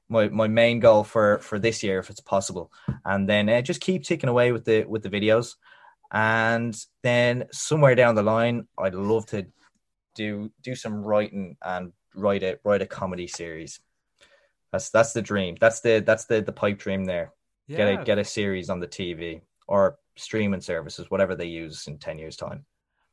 my 0.09 0.29
my 0.29 0.49
main 0.49 0.81
goal 0.81 1.05
for 1.05 1.39
for 1.39 1.59
this 1.59 1.83
year 1.83 1.99
if 1.99 2.11
it's 2.11 2.21
possible, 2.21 2.73
and 3.05 3.29
then 3.29 3.49
uh, 3.49 3.63
just 3.63 3.81
keep 3.81 4.05
ticking 4.05 4.29
away 4.29 4.53
with 4.53 4.65
the 4.65 4.85
with 4.85 5.03
the 5.03 5.11
videos, 5.11 5.55
and 6.13 6.77
then 7.03 7.45
somewhere 7.53 7.95
down 7.95 8.15
the 8.15 8.23
line, 8.23 8.69
I'd 8.79 8.95
love 8.95 9.27
to 9.27 9.47
do 10.15 10.51
do 10.63 10.75
some 10.75 11.03
writing 11.03 11.57
and 11.63 11.93
write 12.15 12.43
a 12.43 12.59
write 12.65 12.83
a 12.83 12.87
comedy 12.87 13.27
series. 13.27 13.81
That's 14.73 14.91
that's 14.91 15.13
the 15.13 15.23
dream. 15.23 15.57
That's 15.61 15.81
the 15.81 16.03
that's 16.05 16.27
the 16.27 16.43
the 16.43 16.53
pipe 16.53 16.79
dream 16.79 17.05
there. 17.05 17.33
Get 17.69 17.89
a 17.89 18.05
get 18.05 18.19
a 18.19 18.25
series 18.25 18.69
on 18.69 18.81
the 18.81 18.87
TV 18.87 19.41
or 19.67 19.97
streaming 20.17 20.61
services, 20.61 21.11
whatever 21.11 21.35
they 21.35 21.47
use 21.47 21.87
in 21.87 21.99
ten 21.99 22.19
years' 22.19 22.37
time. 22.37 22.67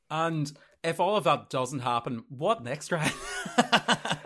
And 0.09 0.51
if 0.83 0.99
all 0.99 1.15
of 1.15 1.23
that 1.23 1.49
doesn't 1.49 1.79
happen, 1.79 2.25
what 2.27 2.63
next, 2.63 2.91
Ryan? 2.91 3.13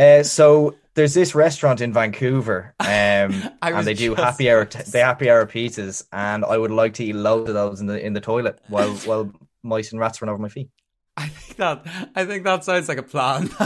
Uh, 0.00 0.22
so 0.22 0.74
there's 0.94 1.12
this 1.12 1.34
restaurant 1.34 1.82
in 1.82 1.92
Vancouver, 1.92 2.74
um, 2.80 3.50
and 3.60 3.86
they 3.86 3.94
do 3.94 4.14
happy 4.14 4.50
hour. 4.50 4.64
T- 4.64 4.82
they 4.90 5.00
happy 5.00 5.28
hour 5.30 5.44
pizzas, 5.46 6.04
and 6.10 6.42
I 6.44 6.56
would 6.56 6.70
like 6.70 6.94
to 6.94 7.04
eat 7.04 7.14
loads 7.14 7.48
of 7.50 7.54
those 7.54 7.80
in 7.80 7.86
the 7.86 8.04
in 8.04 8.14
the 8.14 8.20
toilet 8.20 8.58
while 8.68 8.90
while 9.04 9.30
mice 9.62 9.92
and 9.92 10.00
rats 10.00 10.22
run 10.22 10.30
over 10.30 10.40
my 10.40 10.48
feet. 10.48 10.70
I 11.18 11.26
think 11.28 11.58
that 11.58 12.10
I 12.14 12.24
think 12.24 12.44
that 12.44 12.64
sounds 12.64 12.88
like 12.88 12.98
a 12.98 13.02
plan. 13.02 13.50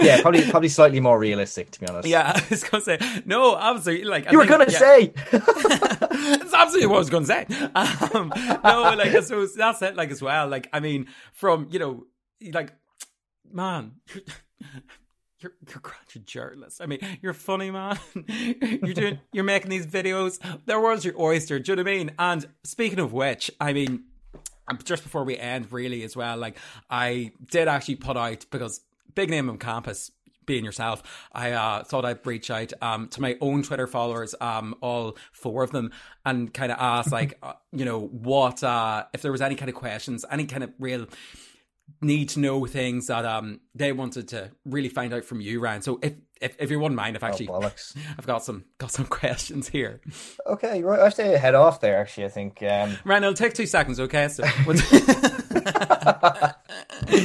Yeah, 0.00 0.22
probably 0.22 0.48
probably 0.48 0.70
slightly 0.70 1.00
more 1.00 1.18
realistic, 1.18 1.72
to 1.72 1.80
be 1.80 1.86
honest. 1.86 2.08
Yeah, 2.08 2.32
I 2.34 2.42
was 2.48 2.64
gonna 2.64 2.82
say 2.82 2.98
no. 3.26 3.54
Absolutely, 3.58 4.06
like 4.06 4.28
I 4.28 4.30
you 4.30 4.38
were 4.38 4.46
think- 4.46 4.58
gonna 4.58 4.72
yeah. 4.72 4.78
say. 4.78 5.12
That's 5.30 6.54
absolutely 6.54 6.86
what 6.86 6.96
I 6.96 6.98
was 7.00 7.10
going 7.10 7.24
to 7.24 7.26
say. 7.26 7.46
Um, 7.74 8.32
no, 8.64 8.94
like 8.96 9.14
I 9.14 9.20
suppose 9.20 9.54
that's 9.54 9.82
it. 9.82 9.96
Like 9.96 10.10
as 10.10 10.22
well, 10.22 10.48
like 10.48 10.70
I 10.72 10.80
mean, 10.80 11.08
from 11.34 11.68
you 11.70 11.80
know, 11.80 12.06
like 12.52 12.72
man, 13.52 13.96
you're 15.40 15.52
you're, 15.68 16.22
journalist. 16.24 16.80
I 16.80 16.86
mean, 16.86 17.00
you're 17.22 17.34
funny, 17.34 17.70
man. 17.70 17.98
You're 18.26 18.94
doing, 18.94 19.20
you're 19.32 19.44
making 19.44 19.70
these 19.70 19.86
videos. 19.86 20.38
There 20.66 20.80
was 20.80 21.04
your 21.04 21.20
oyster. 21.20 21.58
Do 21.58 21.72
you 21.72 21.76
know 21.76 21.82
what 21.82 21.90
I 21.90 21.96
mean? 21.96 22.10
And 22.18 22.46
speaking 22.64 22.98
of 22.98 23.12
which, 23.12 23.50
I 23.60 23.72
mean, 23.72 24.04
um, 24.68 24.78
just 24.84 25.02
before 25.02 25.24
we 25.24 25.36
end, 25.36 25.72
really 25.72 26.02
as 26.02 26.16
well, 26.16 26.36
like 26.36 26.56
I 26.88 27.32
did 27.50 27.68
actually 27.68 27.96
put 27.96 28.16
out 28.16 28.46
because 28.50 28.80
big 29.14 29.30
name 29.30 29.48
on 29.48 29.58
campus. 29.58 30.10
being 30.46 30.64
yourself, 30.64 31.02
I 31.32 31.52
uh, 31.52 31.84
thought 31.84 32.04
I'd 32.04 32.26
reach 32.26 32.50
out 32.50 32.72
um, 32.82 33.08
to 33.08 33.20
my 33.20 33.36
own 33.40 33.62
Twitter 33.62 33.86
followers, 33.86 34.34
um, 34.40 34.74
all 34.80 35.16
four 35.32 35.62
of 35.62 35.70
them, 35.70 35.92
and 36.24 36.52
kind 36.52 36.72
of 36.72 36.78
ask, 36.80 37.12
like, 37.12 37.38
uh, 37.42 37.52
you 37.72 37.84
know, 37.84 38.00
what 38.00 38.64
uh, 38.64 39.04
if 39.12 39.22
there 39.22 39.32
was 39.32 39.42
any 39.42 39.54
kind 39.54 39.68
of 39.68 39.74
questions, 39.74 40.24
any 40.30 40.46
kind 40.46 40.64
of 40.64 40.70
real 40.78 41.06
need 42.00 42.30
to 42.30 42.40
know 42.40 42.64
things 42.66 43.08
that 43.08 43.24
um 43.24 43.60
they 43.74 43.92
wanted 43.92 44.28
to 44.28 44.50
really 44.64 44.88
find 44.88 45.12
out 45.12 45.24
from 45.24 45.40
you, 45.40 45.60
Ryan. 45.60 45.82
So 45.82 45.98
if 46.02 46.14
if, 46.40 46.56
if 46.58 46.70
you 46.70 46.80
wouldn't 46.80 46.96
mind, 46.96 47.16
I've 47.16 47.22
actually 47.22 47.48
oh, 47.48 47.60
I've 48.18 48.26
got 48.26 48.44
some 48.44 48.64
got 48.78 48.90
some 48.90 49.06
questions 49.06 49.68
here. 49.68 50.00
Okay, 50.46 50.82
right. 50.82 50.98
I 50.98 51.04
have 51.04 51.14
to 51.16 51.38
head 51.38 51.54
off 51.54 51.80
there. 51.80 52.00
Actually, 52.00 52.26
I 52.26 52.30
think. 52.30 52.62
Um... 52.62 52.96
Ryan, 53.04 53.24
it'll 53.24 53.34
take 53.34 53.54
two 53.54 53.66
seconds. 53.66 54.00
Okay, 54.00 54.28
so 54.28 54.44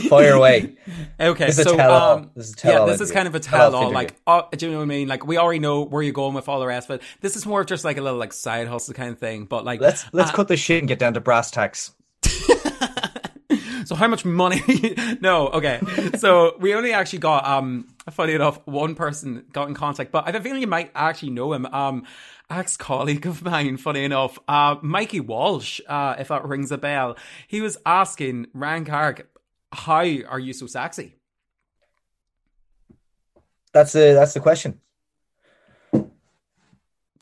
fire 0.10 0.34
away. 0.34 0.76
Okay, 1.20 1.46
this 1.46 1.64
so 1.64 1.80
um, 1.80 2.32
this 2.36 2.50
is 2.50 2.56
yeah, 2.64 2.86
this 2.86 3.00
is 3.00 3.12
kind 3.12 3.28
of 3.28 3.36
a 3.36 3.40
tell-all. 3.40 3.92
Like, 3.92 4.16
oh, 4.28 4.50
do 4.52 4.66
you 4.66 4.72
know 4.72 4.80
what 4.80 4.84
I 4.84 4.88
mean? 4.88 5.08
Like, 5.08 5.26
we 5.26 5.38
already 5.38 5.60
know 5.60 5.84
where 5.84 6.04
you're 6.04 6.14
going 6.14 6.34
with 6.34 6.50
all 6.50 6.60
the 6.60 6.68
rest, 6.68 6.90
but 6.90 7.02
this 7.22 7.38
is 7.38 7.46
more 7.46 7.62
of 7.62 7.68
just 7.68 7.86
like 7.86 7.98
a 7.98 8.02
little 8.02 8.20
like 8.20 8.34
side 8.34 8.68
hustle 8.68 8.94
kind 8.94 9.12
of 9.12 9.20
thing. 9.20 9.46
But 9.46 9.64
like, 9.64 9.80
let's 9.80 10.06
let's 10.12 10.32
uh, 10.32 10.34
cut 10.34 10.50
this 10.50 10.60
shit 10.60 10.80
and 10.80 10.88
get 10.88 11.00
down 11.00 11.14
to 11.14 11.22
brass 11.22 11.52
tacks. 11.52 11.94
So 13.86 13.96
how 13.96 14.08
much 14.08 14.26
money? 14.26 14.62
no, 15.22 15.48
okay. 15.50 15.80
So 16.18 16.56
we 16.60 16.74
only 16.74 16.94
actually 16.94 17.20
got 17.20 17.46
um 17.46 17.88
funny 18.10 18.34
enough, 18.34 18.60
one 18.66 18.96
person 18.96 19.46
got 19.52 19.68
in 19.68 19.74
contact, 19.76 20.12
but 20.12 20.24
I 20.24 20.32
have 20.32 20.36
a 20.36 20.44
feeling 20.44 20.62
you 20.62 20.68
might 20.68 20.92
actually 20.96 21.32
know 21.32 21.54
him. 21.54 21.66
Um 21.68 22.06
ex 22.50 22.78
colleague 22.78 23.26
of 23.26 23.44
mine, 23.44 23.78
funny 23.78 24.04
enough, 24.04 24.40
uh 24.48 24.76
Mikey 24.82 25.20
Walsh, 25.20 25.80
uh, 25.88 26.16
if 26.20 26.30
that 26.30 26.46
rings 26.46 26.72
a 26.72 26.78
bell. 26.78 27.16
He 27.48 27.62
was 27.62 27.78
asking 27.86 28.48
Ryan 28.54 28.86
Carrick, 28.86 29.28
how 29.72 30.06
are 30.30 30.40
you 30.40 30.54
so 30.54 30.68
sexy? 30.68 31.16
That's 33.72 33.92
the 33.92 34.14
that's 34.14 34.34
the 34.34 34.40
question. 34.40 34.80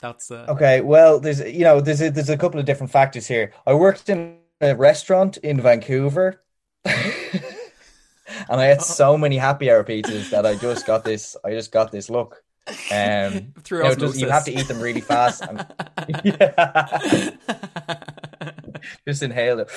That's 0.00 0.30
uh... 0.30 0.46
okay. 0.50 0.80
Well, 0.82 1.18
there's 1.18 1.40
you 1.40 1.64
know 1.64 1.80
there's 1.80 2.00
a, 2.00 2.10
there's 2.10 2.28
a 2.30 2.36
couple 2.36 2.60
of 2.60 2.66
different 2.66 2.92
factors 2.92 3.26
here. 3.26 3.52
I 3.66 3.74
worked 3.74 4.08
in 4.08 4.36
a 4.60 4.76
restaurant 4.76 5.36
in 5.38 5.60
Vancouver 5.60 6.43
and 6.84 8.60
I 8.60 8.64
had 8.64 8.82
so 8.82 9.16
many 9.16 9.36
happy 9.36 9.70
hour 9.70 9.84
pizzas 9.84 10.30
that 10.30 10.46
I 10.46 10.54
just 10.56 10.86
got 10.86 11.04
this. 11.04 11.36
I 11.44 11.50
just 11.50 11.72
got 11.72 11.92
this 11.92 12.10
look. 12.10 12.42
Um, 12.90 13.52
Through 13.62 13.78
you, 13.78 13.84
know, 13.84 13.94
just, 13.94 14.18
you 14.18 14.28
have 14.30 14.44
to 14.44 14.52
eat 14.52 14.68
them 14.68 14.80
really 14.80 15.00
fast. 15.00 15.42
And, 15.42 15.66
yeah. 16.24 17.30
just 19.08 19.22
inhale 19.22 19.60
it. 19.60 19.70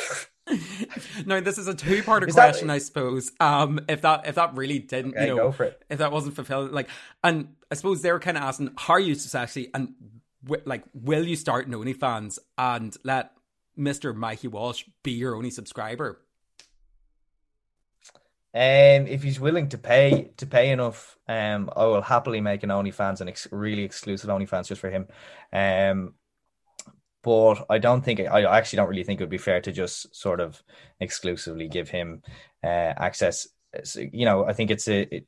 no, 1.25 1.41
this 1.41 1.57
is 1.57 1.67
a 1.67 1.73
two-part 1.73 2.29
question, 2.31 2.67
that... 2.67 2.75
I 2.75 2.77
suppose. 2.77 3.31
Um, 3.39 3.81
if 3.89 4.01
that 4.01 4.27
if 4.27 4.35
that 4.35 4.55
really 4.55 4.79
didn't, 4.79 5.15
okay, 5.15 5.27
you 5.27 5.35
know, 5.35 5.53
if 5.89 5.97
that 5.97 6.11
wasn't 6.11 6.35
fulfilled, 6.35 6.71
like, 6.71 6.89
and 7.23 7.55
I 7.69 7.75
suppose 7.75 8.01
they 8.01 8.11
were 8.11 8.19
kind 8.19 8.37
of 8.37 8.43
asking, 8.43 8.71
how 8.77 8.93
are 8.93 8.99
you 8.99 9.15
actually, 9.33 9.69
and 9.73 9.93
w- 10.43 10.63
like, 10.65 10.83
will 10.93 11.25
you 11.25 11.35
start 11.35 11.67
an 11.67 11.73
OnlyFans 11.73 12.39
and 12.57 12.95
let 13.03 13.31
Mister 13.75 14.13
Mikey 14.13 14.47
Walsh 14.47 14.85
be 15.03 15.11
your 15.11 15.35
only 15.35 15.51
subscriber? 15.51 16.21
Um, 18.57 19.05
if 19.05 19.21
he's 19.21 19.39
willing 19.39 19.69
to 19.69 19.77
pay 19.77 20.31
to 20.37 20.47
pay 20.47 20.71
enough, 20.71 21.15
um, 21.27 21.69
I 21.75 21.85
will 21.85 22.01
happily 22.01 22.41
make 22.41 22.63
an 22.63 22.69
OnlyFans 22.69 23.21
and 23.21 23.29
ex- 23.29 23.47
really 23.51 23.83
exclusive 23.83 24.31
OnlyFans 24.31 24.67
just 24.67 24.81
for 24.81 24.89
him. 24.89 25.05
Um, 25.53 26.15
but 27.21 27.67
I 27.69 27.77
don't 27.77 28.03
think 28.03 28.19
I 28.19 28.57
actually 28.57 28.77
don't 28.77 28.89
really 28.89 29.03
think 29.03 29.19
it 29.19 29.23
would 29.23 29.29
be 29.29 29.37
fair 29.37 29.61
to 29.61 29.71
just 29.71 30.15
sort 30.15 30.39
of 30.39 30.63
exclusively 30.99 31.67
give 31.67 31.89
him 31.89 32.23
uh, 32.63 32.93
access. 32.97 33.47
So, 33.83 33.99
you 34.11 34.25
know, 34.25 34.45
I 34.45 34.53
think 34.53 34.71
it's 34.71 34.87
a 34.87 35.15
it, 35.15 35.27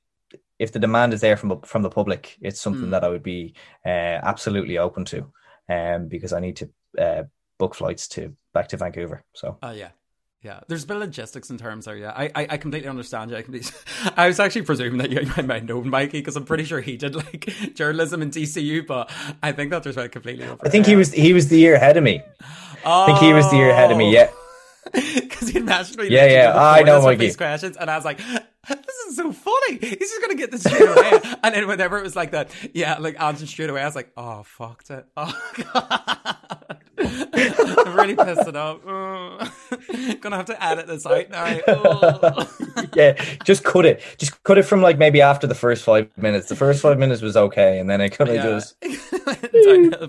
if 0.58 0.72
the 0.72 0.80
demand 0.80 1.14
is 1.14 1.22
there 1.22 1.38
from 1.38 1.62
from 1.62 1.84
the 1.84 1.90
public, 1.92 2.36
it's 2.42 2.60
something 2.60 2.88
mm. 2.88 2.92
that 2.92 3.04
I 3.04 3.10
would 3.10 3.22
be 3.22 3.54
uh, 3.86 4.20
absolutely 4.24 4.80
open 4.80 5.06
to, 5.06 5.32
um, 5.70 6.08
because 6.08 6.34
I 6.34 6.40
need 6.40 6.56
to 6.56 6.70
uh, 6.98 7.24
book 7.60 7.76
flights 7.76 8.08
to 8.10 8.36
back 8.56 8.70
to 8.70 8.78
Vancouver. 8.78 9.24
So, 9.36 9.60
oh 9.62 9.72
yeah, 9.72 9.90
yeah, 10.42 10.62
there's 10.70 10.86
a 10.86 10.88
bit 10.88 10.96
of 10.96 11.02
logistics 11.02 11.50
in 11.50 11.58
terms 11.58 11.84
there. 11.84 11.98
Yeah, 11.98 12.14
I, 12.16 12.32
I, 12.34 12.48
I 12.52 12.58
completely 12.58 12.88
understand 12.88 13.30
you. 13.30 13.36
I, 13.36 13.42
completely, 13.42 13.70
I 14.16 14.28
was 14.28 14.40
actually 14.40 14.62
presuming 14.62 15.00
that 15.00 15.12
you 15.12 15.44
might 15.44 15.66
know 15.66 15.82
Mikey 15.84 16.20
because 16.20 16.38
I'm 16.38 16.46
pretty 16.46 16.64
sure 16.64 16.80
he 16.80 16.96
did 16.96 17.16
like 17.16 17.50
journalism 17.76 18.22
in 18.22 18.32
DCU, 18.32 18.88
but 18.88 19.12
I 19.44 19.52
think 19.52 19.72
that 19.72 19.84
there's 19.84 19.98
right 19.98 20.12
completely 20.12 20.46
over. 20.46 20.66
I 20.66 20.70
think 20.70 20.86
he 20.86 20.96
was 20.96 21.12
he 21.12 21.34
was 21.34 21.50
the 21.50 21.58
year 21.58 21.76
ahead 21.76 21.98
of 21.98 22.04
me. 22.04 22.22
Oh. 22.86 23.04
I 23.04 23.06
think 23.08 23.20
he 23.20 23.34
was 23.34 23.50
the 23.50 23.58
year 23.58 23.72
ahead 23.72 23.92
of 23.92 23.98
me. 23.98 24.08
Oh. 24.08 24.12
Yeah, 24.12 24.32
because 24.94 25.50
he 25.50 25.60
mentioned 25.60 25.98
me. 26.00 26.08
Yeah, 26.08 26.28
yeah, 26.28 26.54
I 26.56 26.84
know 26.84 27.02
Mikey. 27.02 27.26
These 27.26 27.36
questions, 27.36 27.76
and 27.76 27.92
I 27.92 27.98
was 27.98 28.06
like, 28.06 28.22
this 28.86 28.96
is 29.08 29.16
so 29.16 29.32
funny. 29.32 29.78
He's 29.82 29.98
just 29.98 30.22
gonna 30.22 30.36
get 30.36 30.52
this 30.52 30.64
straight 30.64 30.88
away. 30.88 31.20
and 31.44 31.56
then 31.56 31.68
whenever 31.68 31.98
it 31.98 32.04
was 32.04 32.16
like 32.16 32.32
that, 32.32 32.52
yeah, 32.74 32.98
like 33.00 33.20
answer 33.20 33.48
straight 33.48 33.70
away, 33.70 33.82
I 33.82 33.86
was 33.86 33.96
like, 33.96 34.12
oh, 34.16 34.44
fucked 34.44 34.92
it. 34.92 35.06
Oh 35.18 35.52
god. 35.74 36.78
I'm 37.02 37.96
really 37.96 38.16
pissed 38.16 38.48
it 38.48 38.56
up. 38.56 38.82
Oh. 38.86 39.40
Gonna 40.20 40.36
have 40.36 40.46
to 40.46 40.64
edit 40.64 40.88
this 40.88 41.06
out 41.06 41.30
now. 41.30 41.60
Oh. 41.68 42.50
yeah, 42.94 43.14
just 43.44 43.64
cut 43.64 43.86
it. 43.86 44.04
Just 44.18 44.44
cut 44.44 44.58
it 44.58 44.64
from 44.64 44.82
like 44.82 44.98
maybe 44.98 45.22
after 45.22 45.48
the 45.48 45.56
first 45.56 45.84
five 45.84 46.10
minutes. 46.18 46.50
The 46.50 46.56
first 46.56 46.82
five 46.82 47.00
minutes 47.00 47.22
was 47.22 47.38
okay, 47.38 47.80
and 47.80 47.90
then 47.90 48.02
it 48.02 48.10
kind 48.10 48.30
of 48.30 48.36
yeah. 48.36 48.44
just 48.44 48.76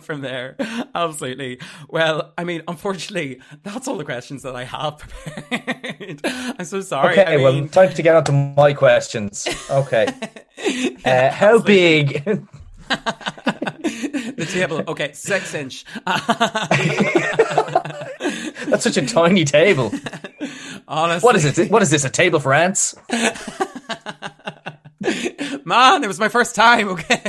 from 0.02 0.20
there. 0.20 0.56
Absolutely. 0.94 1.60
Well, 1.88 2.32
I 2.36 2.44
mean, 2.44 2.62
unfortunately, 2.66 3.40
that's 3.62 3.86
all 3.88 3.96
the 3.96 4.04
questions 4.04 4.42
that 4.42 4.56
I 4.56 4.64
have 4.64 4.98
prepared. 4.98 6.20
I'm 6.24 6.64
so 6.64 6.80
sorry. 6.80 7.12
Okay, 7.12 7.24
I 7.24 7.36
well, 7.36 7.66
time 7.68 7.92
to 7.94 8.02
get 8.02 8.16
on 8.16 8.24
to 8.24 8.32
my 8.56 8.72
questions. 8.72 9.46
Okay. 9.70 10.06
uh, 11.04 11.30
how 11.30 11.58
big? 11.60 12.24
the 12.88 14.48
table, 14.50 14.82
okay, 14.88 15.12
six 15.12 15.54
inch. 15.54 15.84
That's 18.66 18.84
such 18.84 18.96
a 18.96 19.06
tiny 19.06 19.44
table. 19.44 19.92
Honestly, 20.88 21.26
what 21.26 21.36
is 21.36 21.58
it? 21.58 21.70
What 21.70 21.82
is 21.82 21.90
this? 21.90 22.04
A 22.04 22.10
table 22.10 22.40
for 22.40 22.52
ants? 22.52 22.94
Man, 25.64 26.04
it 26.04 26.08
was 26.08 26.18
my 26.18 26.28
first 26.28 26.54
time. 26.54 26.88
Okay. 26.88 27.22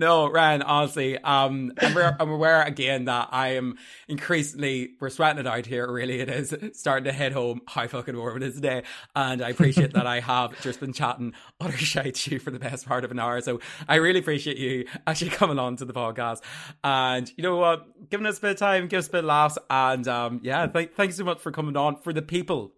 No, 0.00 0.30
Ryan, 0.30 0.62
honestly, 0.62 1.18
um, 1.18 1.74
I'm, 1.78 1.96
I'm, 2.18 2.30
aware 2.30 2.62
again 2.62 3.04
that 3.04 3.28
I 3.32 3.48
am 3.48 3.76
increasingly, 4.08 4.94
we're 4.98 5.10
sweating 5.10 5.40
it 5.40 5.46
out 5.46 5.66
here, 5.66 5.92
really. 5.92 6.20
It 6.20 6.30
is 6.30 6.56
starting 6.72 7.04
to 7.04 7.12
hit 7.12 7.32
home 7.32 7.60
how 7.68 7.86
fucking 7.86 8.16
warm 8.16 8.38
it 8.38 8.42
is 8.42 8.54
today. 8.54 8.84
And 9.14 9.42
I 9.42 9.50
appreciate 9.50 9.92
that 9.92 10.06
I 10.06 10.20
have 10.20 10.58
just 10.62 10.80
been 10.80 10.94
chatting 10.94 11.34
utter 11.60 11.76
shite 11.76 12.14
to 12.14 12.30
you 12.30 12.38
for 12.38 12.50
the 12.50 12.58
best 12.58 12.86
part 12.86 13.04
of 13.04 13.10
an 13.10 13.18
hour. 13.18 13.42
So 13.42 13.60
I 13.86 13.96
really 13.96 14.20
appreciate 14.20 14.56
you 14.56 14.86
actually 15.06 15.32
coming 15.32 15.58
on 15.58 15.76
to 15.76 15.84
the 15.84 15.92
podcast. 15.92 16.40
And 16.82 17.30
you 17.36 17.42
know 17.42 17.56
what? 17.56 18.08
Giving 18.08 18.26
us 18.26 18.38
a 18.38 18.40
bit 18.40 18.50
of 18.52 18.56
time, 18.56 18.88
give 18.88 19.00
us 19.00 19.08
a 19.08 19.10
bit 19.10 19.18
of 19.18 19.26
laughs. 19.26 19.58
And 19.68 20.08
um, 20.08 20.40
yeah, 20.42 20.66
th- 20.66 20.92
thanks 20.96 21.16
so 21.18 21.24
much 21.24 21.40
for 21.40 21.52
coming 21.52 21.76
on. 21.76 21.96
For 21.96 22.14
the 22.14 22.22
people, 22.22 22.72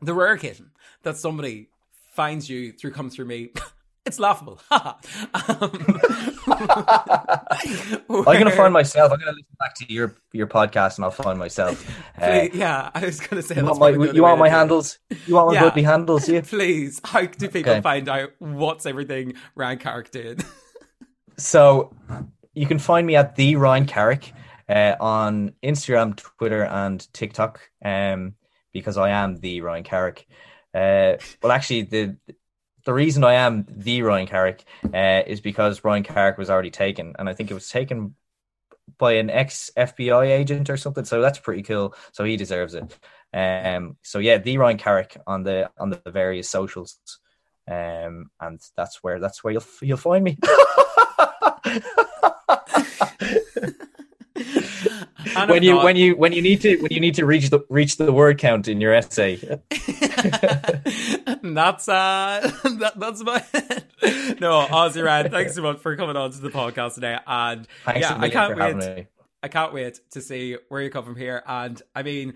the 0.00 0.14
rare 0.14 0.34
occasion 0.34 0.70
that 1.02 1.16
somebody 1.16 1.68
finds 2.12 2.48
you 2.48 2.70
through 2.70 2.92
come 2.92 3.10
through 3.10 3.24
me 3.24 3.50
it's 4.06 4.18
laughable. 4.18 4.60
um, 4.70 4.90
I'm 8.08 8.24
gonna 8.24 8.50
find 8.50 8.72
myself. 8.72 9.12
I'm 9.12 9.18
gonna 9.18 9.32
listen 9.32 9.56
back 9.58 9.74
to 9.76 9.92
your 9.92 10.14
your 10.32 10.46
podcast 10.46 10.96
and 10.96 11.04
I'll 11.04 11.10
find 11.10 11.38
myself. 11.38 11.86
Uh, 12.20 12.48
yeah, 12.52 12.90
I 12.94 13.06
was 13.06 13.18
gonna 13.18 13.40
say. 13.40 13.56
You 13.56 13.64
want 13.64 13.78
my, 13.78 13.88
you 13.88 14.22
want 14.22 14.38
my 14.38 14.48
handles? 14.50 14.98
You 15.26 15.36
want 15.36 15.54
my 15.54 15.72
yeah. 15.74 15.90
handles? 15.90 16.28
Yeah. 16.28 16.42
Please. 16.42 17.00
How 17.02 17.24
do 17.24 17.48
people 17.48 17.72
okay. 17.72 17.80
find 17.80 18.10
out 18.10 18.32
what's 18.38 18.84
everything 18.84 19.34
Ryan 19.54 19.78
Carrick 19.78 20.10
did? 20.10 20.44
so 21.38 21.96
you 22.52 22.66
can 22.66 22.78
find 22.78 23.06
me 23.06 23.16
at 23.16 23.36
the 23.36 23.56
Ryan 23.56 23.86
Carrick 23.86 24.34
uh, 24.68 24.96
on 25.00 25.54
Instagram, 25.62 26.14
Twitter, 26.14 26.64
and 26.64 27.10
TikTok. 27.14 27.60
Um, 27.82 28.34
because 28.72 28.98
I 28.98 29.10
am 29.10 29.36
the 29.36 29.62
Ryan 29.62 29.84
Carrick. 29.84 30.26
Uh, 30.74 31.16
well, 31.42 31.52
actually, 31.52 31.82
the 31.82 32.16
the 32.84 32.92
reason 32.92 33.24
I 33.24 33.34
am 33.34 33.66
the 33.68 34.02
Ryan 34.02 34.26
Carrick 34.26 34.64
uh, 34.92 35.22
is 35.26 35.40
because 35.40 35.84
Ryan 35.84 36.02
Carrick 36.02 36.38
was 36.38 36.50
already 36.50 36.70
taken, 36.70 37.14
and 37.18 37.28
I 37.28 37.34
think 37.34 37.50
it 37.50 37.54
was 37.54 37.68
taken 37.68 38.14
by 38.98 39.12
an 39.14 39.30
ex 39.30 39.70
FBI 39.76 40.26
agent 40.26 40.70
or 40.70 40.76
something. 40.76 41.04
So 41.04 41.20
that's 41.20 41.38
pretty 41.38 41.62
cool. 41.62 41.94
So 42.12 42.24
he 42.24 42.36
deserves 42.36 42.74
it. 42.74 42.98
Um, 43.32 43.96
so 44.02 44.18
yeah, 44.18 44.38
the 44.38 44.58
Ryan 44.58 44.78
Carrick 44.78 45.16
on 45.26 45.42
the 45.42 45.70
on 45.78 45.90
the 45.90 46.02
various 46.06 46.48
socials, 46.48 46.98
um, 47.68 48.30
and 48.40 48.60
that's 48.76 49.02
where 49.02 49.20
that's 49.20 49.44
where 49.44 49.52
you'll 49.52 49.64
you'll 49.82 49.96
find 49.96 50.24
me. 50.24 50.38
when 55.46 55.62
you 55.62 55.76
when 55.76 55.96
you 55.96 56.16
when 56.16 56.32
you 56.32 56.42
need 56.42 56.60
to 56.60 56.76
when 56.78 56.92
you 56.92 57.00
need 57.00 57.14
to 57.14 57.26
reach 57.26 57.50
the 57.50 57.64
reach 57.68 57.96
the 57.96 58.12
word 58.12 58.38
count 58.38 58.68
in 58.68 58.80
your 58.80 58.94
essay. 58.94 59.60
that's 61.54 61.88
uh 61.88 62.40
that, 62.78 62.92
that's 62.96 63.22
my 63.22 63.44
no 64.40 64.66
Ozzy 64.66 65.04
Ryan. 65.04 65.30
Thanks 65.30 65.54
so 65.54 65.62
much 65.62 65.78
for 65.78 65.96
coming 65.96 66.16
on 66.16 66.30
to 66.32 66.38
the 66.38 66.50
podcast 66.50 66.94
today, 66.94 67.18
and 67.26 67.66
Thanks 67.84 68.00
yeah, 68.00 68.16
I 68.18 68.28
can't 68.28 68.58
wait. 68.58 69.06
I 69.42 69.48
can't 69.48 69.72
wait 69.72 70.00
to 70.10 70.20
see 70.20 70.58
where 70.68 70.82
you 70.82 70.90
come 70.90 71.04
from 71.04 71.16
here. 71.16 71.42
And 71.46 71.80
I 71.94 72.02
mean, 72.02 72.34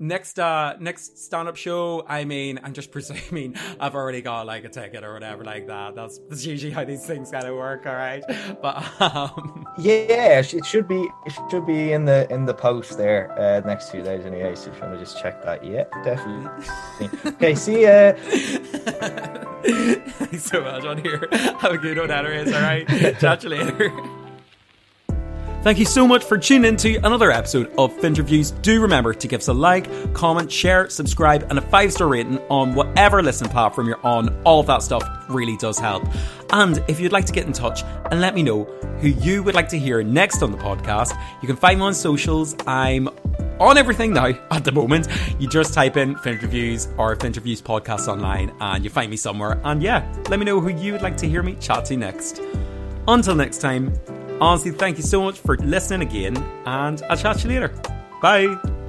next 0.00 0.38
uh 0.38 0.74
next 0.80 1.18
stand-up 1.18 1.56
show 1.56 2.02
i 2.08 2.24
mean 2.24 2.58
i'm 2.62 2.72
just 2.72 2.90
presuming 2.96 3.54
i've 3.78 3.94
already 3.94 4.22
got 4.22 4.46
like 4.46 4.64
a 4.64 4.68
ticket 4.68 5.04
or 5.04 5.12
whatever 5.12 5.44
like 5.44 5.66
that. 5.66 5.94
That's 5.94 6.18
that's 6.28 6.44
usually 6.44 6.72
how 6.72 6.84
these 6.84 7.04
things 7.06 7.30
kind 7.30 7.46
of 7.46 7.54
work 7.54 7.86
all 7.86 7.94
right? 7.94 8.22
But 8.62 8.76
um 9.00 9.66
yeah 9.78 10.40
it 10.40 10.66
should 10.66 10.88
be 10.88 11.08
it 11.26 11.32
should 11.50 11.66
be 11.66 11.92
in 11.92 12.04
the 12.04 12.30
in 12.32 12.44
the 12.46 12.54
post 12.54 12.96
there 12.96 13.32
uh 13.38 13.66
next 13.66 13.90
few 13.90 14.02
days 14.02 14.24
anyway 14.26 14.54
so 14.54 14.70
if 14.70 14.76
you 14.76 14.82
want 14.82 14.94
to 14.94 15.00
just 15.00 15.20
check 15.20 15.42
that 15.44 15.64
yeah 15.64 15.84
definitely. 16.02 16.48
Okay 17.30 17.54
see 17.54 17.82
ya. 17.82 18.12
Thanks 19.62 20.44
so 20.44 20.60
much 20.62 20.84
on 20.84 20.98
here. 20.98 21.28
Have 21.32 21.72
a 21.72 21.78
good 21.78 21.98
one 21.98 22.10
anyways 22.10 22.52
all 22.52 22.60
right? 22.60 22.86
Chat 23.18 23.44
you 23.44 23.50
later 23.50 24.19
Thank 25.62 25.78
you 25.78 25.84
so 25.84 26.08
much 26.08 26.24
for 26.24 26.38
tuning 26.38 26.70
in 26.70 26.76
to 26.78 26.96
another 27.04 27.30
episode 27.30 27.70
of 27.76 27.94
Finterviews. 27.98 28.62
Do 28.62 28.80
remember 28.80 29.12
to 29.12 29.28
give 29.28 29.40
us 29.40 29.48
a 29.48 29.52
like, 29.52 30.14
comment, 30.14 30.50
share, 30.50 30.88
subscribe, 30.88 31.42
and 31.50 31.58
a 31.58 31.60
five 31.60 31.92
star 31.92 32.08
rating 32.08 32.38
on 32.48 32.74
whatever 32.74 33.22
listening 33.22 33.50
platform 33.50 33.86
you're 33.86 34.04
on. 34.04 34.34
All 34.44 34.60
of 34.60 34.66
that 34.68 34.82
stuff 34.82 35.02
really 35.28 35.58
does 35.58 35.78
help. 35.78 36.02
And 36.54 36.82
if 36.88 36.98
you'd 36.98 37.12
like 37.12 37.26
to 37.26 37.32
get 37.34 37.46
in 37.46 37.52
touch 37.52 37.82
and 38.10 38.22
let 38.22 38.34
me 38.34 38.42
know 38.42 38.64
who 39.00 39.08
you 39.08 39.42
would 39.42 39.54
like 39.54 39.68
to 39.68 39.78
hear 39.78 40.02
next 40.02 40.42
on 40.42 40.50
the 40.50 40.56
podcast, 40.56 41.12
you 41.42 41.46
can 41.46 41.56
find 41.56 41.78
me 41.78 41.84
on 41.84 41.92
socials. 41.92 42.56
I'm 42.66 43.10
on 43.58 43.76
everything 43.76 44.14
now 44.14 44.28
at 44.50 44.64
the 44.64 44.72
moment. 44.72 45.08
You 45.38 45.46
just 45.46 45.74
type 45.74 45.98
in 45.98 46.14
Finterviews 46.14 46.90
or 46.98 47.14
Finterviews 47.16 47.60
podcast 47.60 48.08
online 48.08 48.50
and 48.60 48.82
you 48.82 48.88
find 48.88 49.10
me 49.10 49.18
somewhere. 49.18 49.60
And 49.64 49.82
yeah, 49.82 50.10
let 50.30 50.38
me 50.38 50.46
know 50.46 50.58
who 50.58 50.70
you 50.70 50.92
would 50.92 51.02
like 51.02 51.18
to 51.18 51.28
hear 51.28 51.42
me 51.42 51.56
chat 51.56 51.84
to 51.86 51.98
next. 51.98 52.40
Until 53.06 53.34
next 53.34 53.58
time, 53.58 53.92
honestly, 54.40 54.70
thank 54.70 54.96
you 54.96 55.02
so 55.02 55.22
much 55.22 55.38
for 55.38 55.56
listening 55.58 56.06
again, 56.08 56.36
and 56.66 57.02
I'll 57.08 57.16
chat 57.16 57.38
to 57.38 57.48
you 57.48 57.60
later. 57.60 57.68
Bye. 58.20 58.79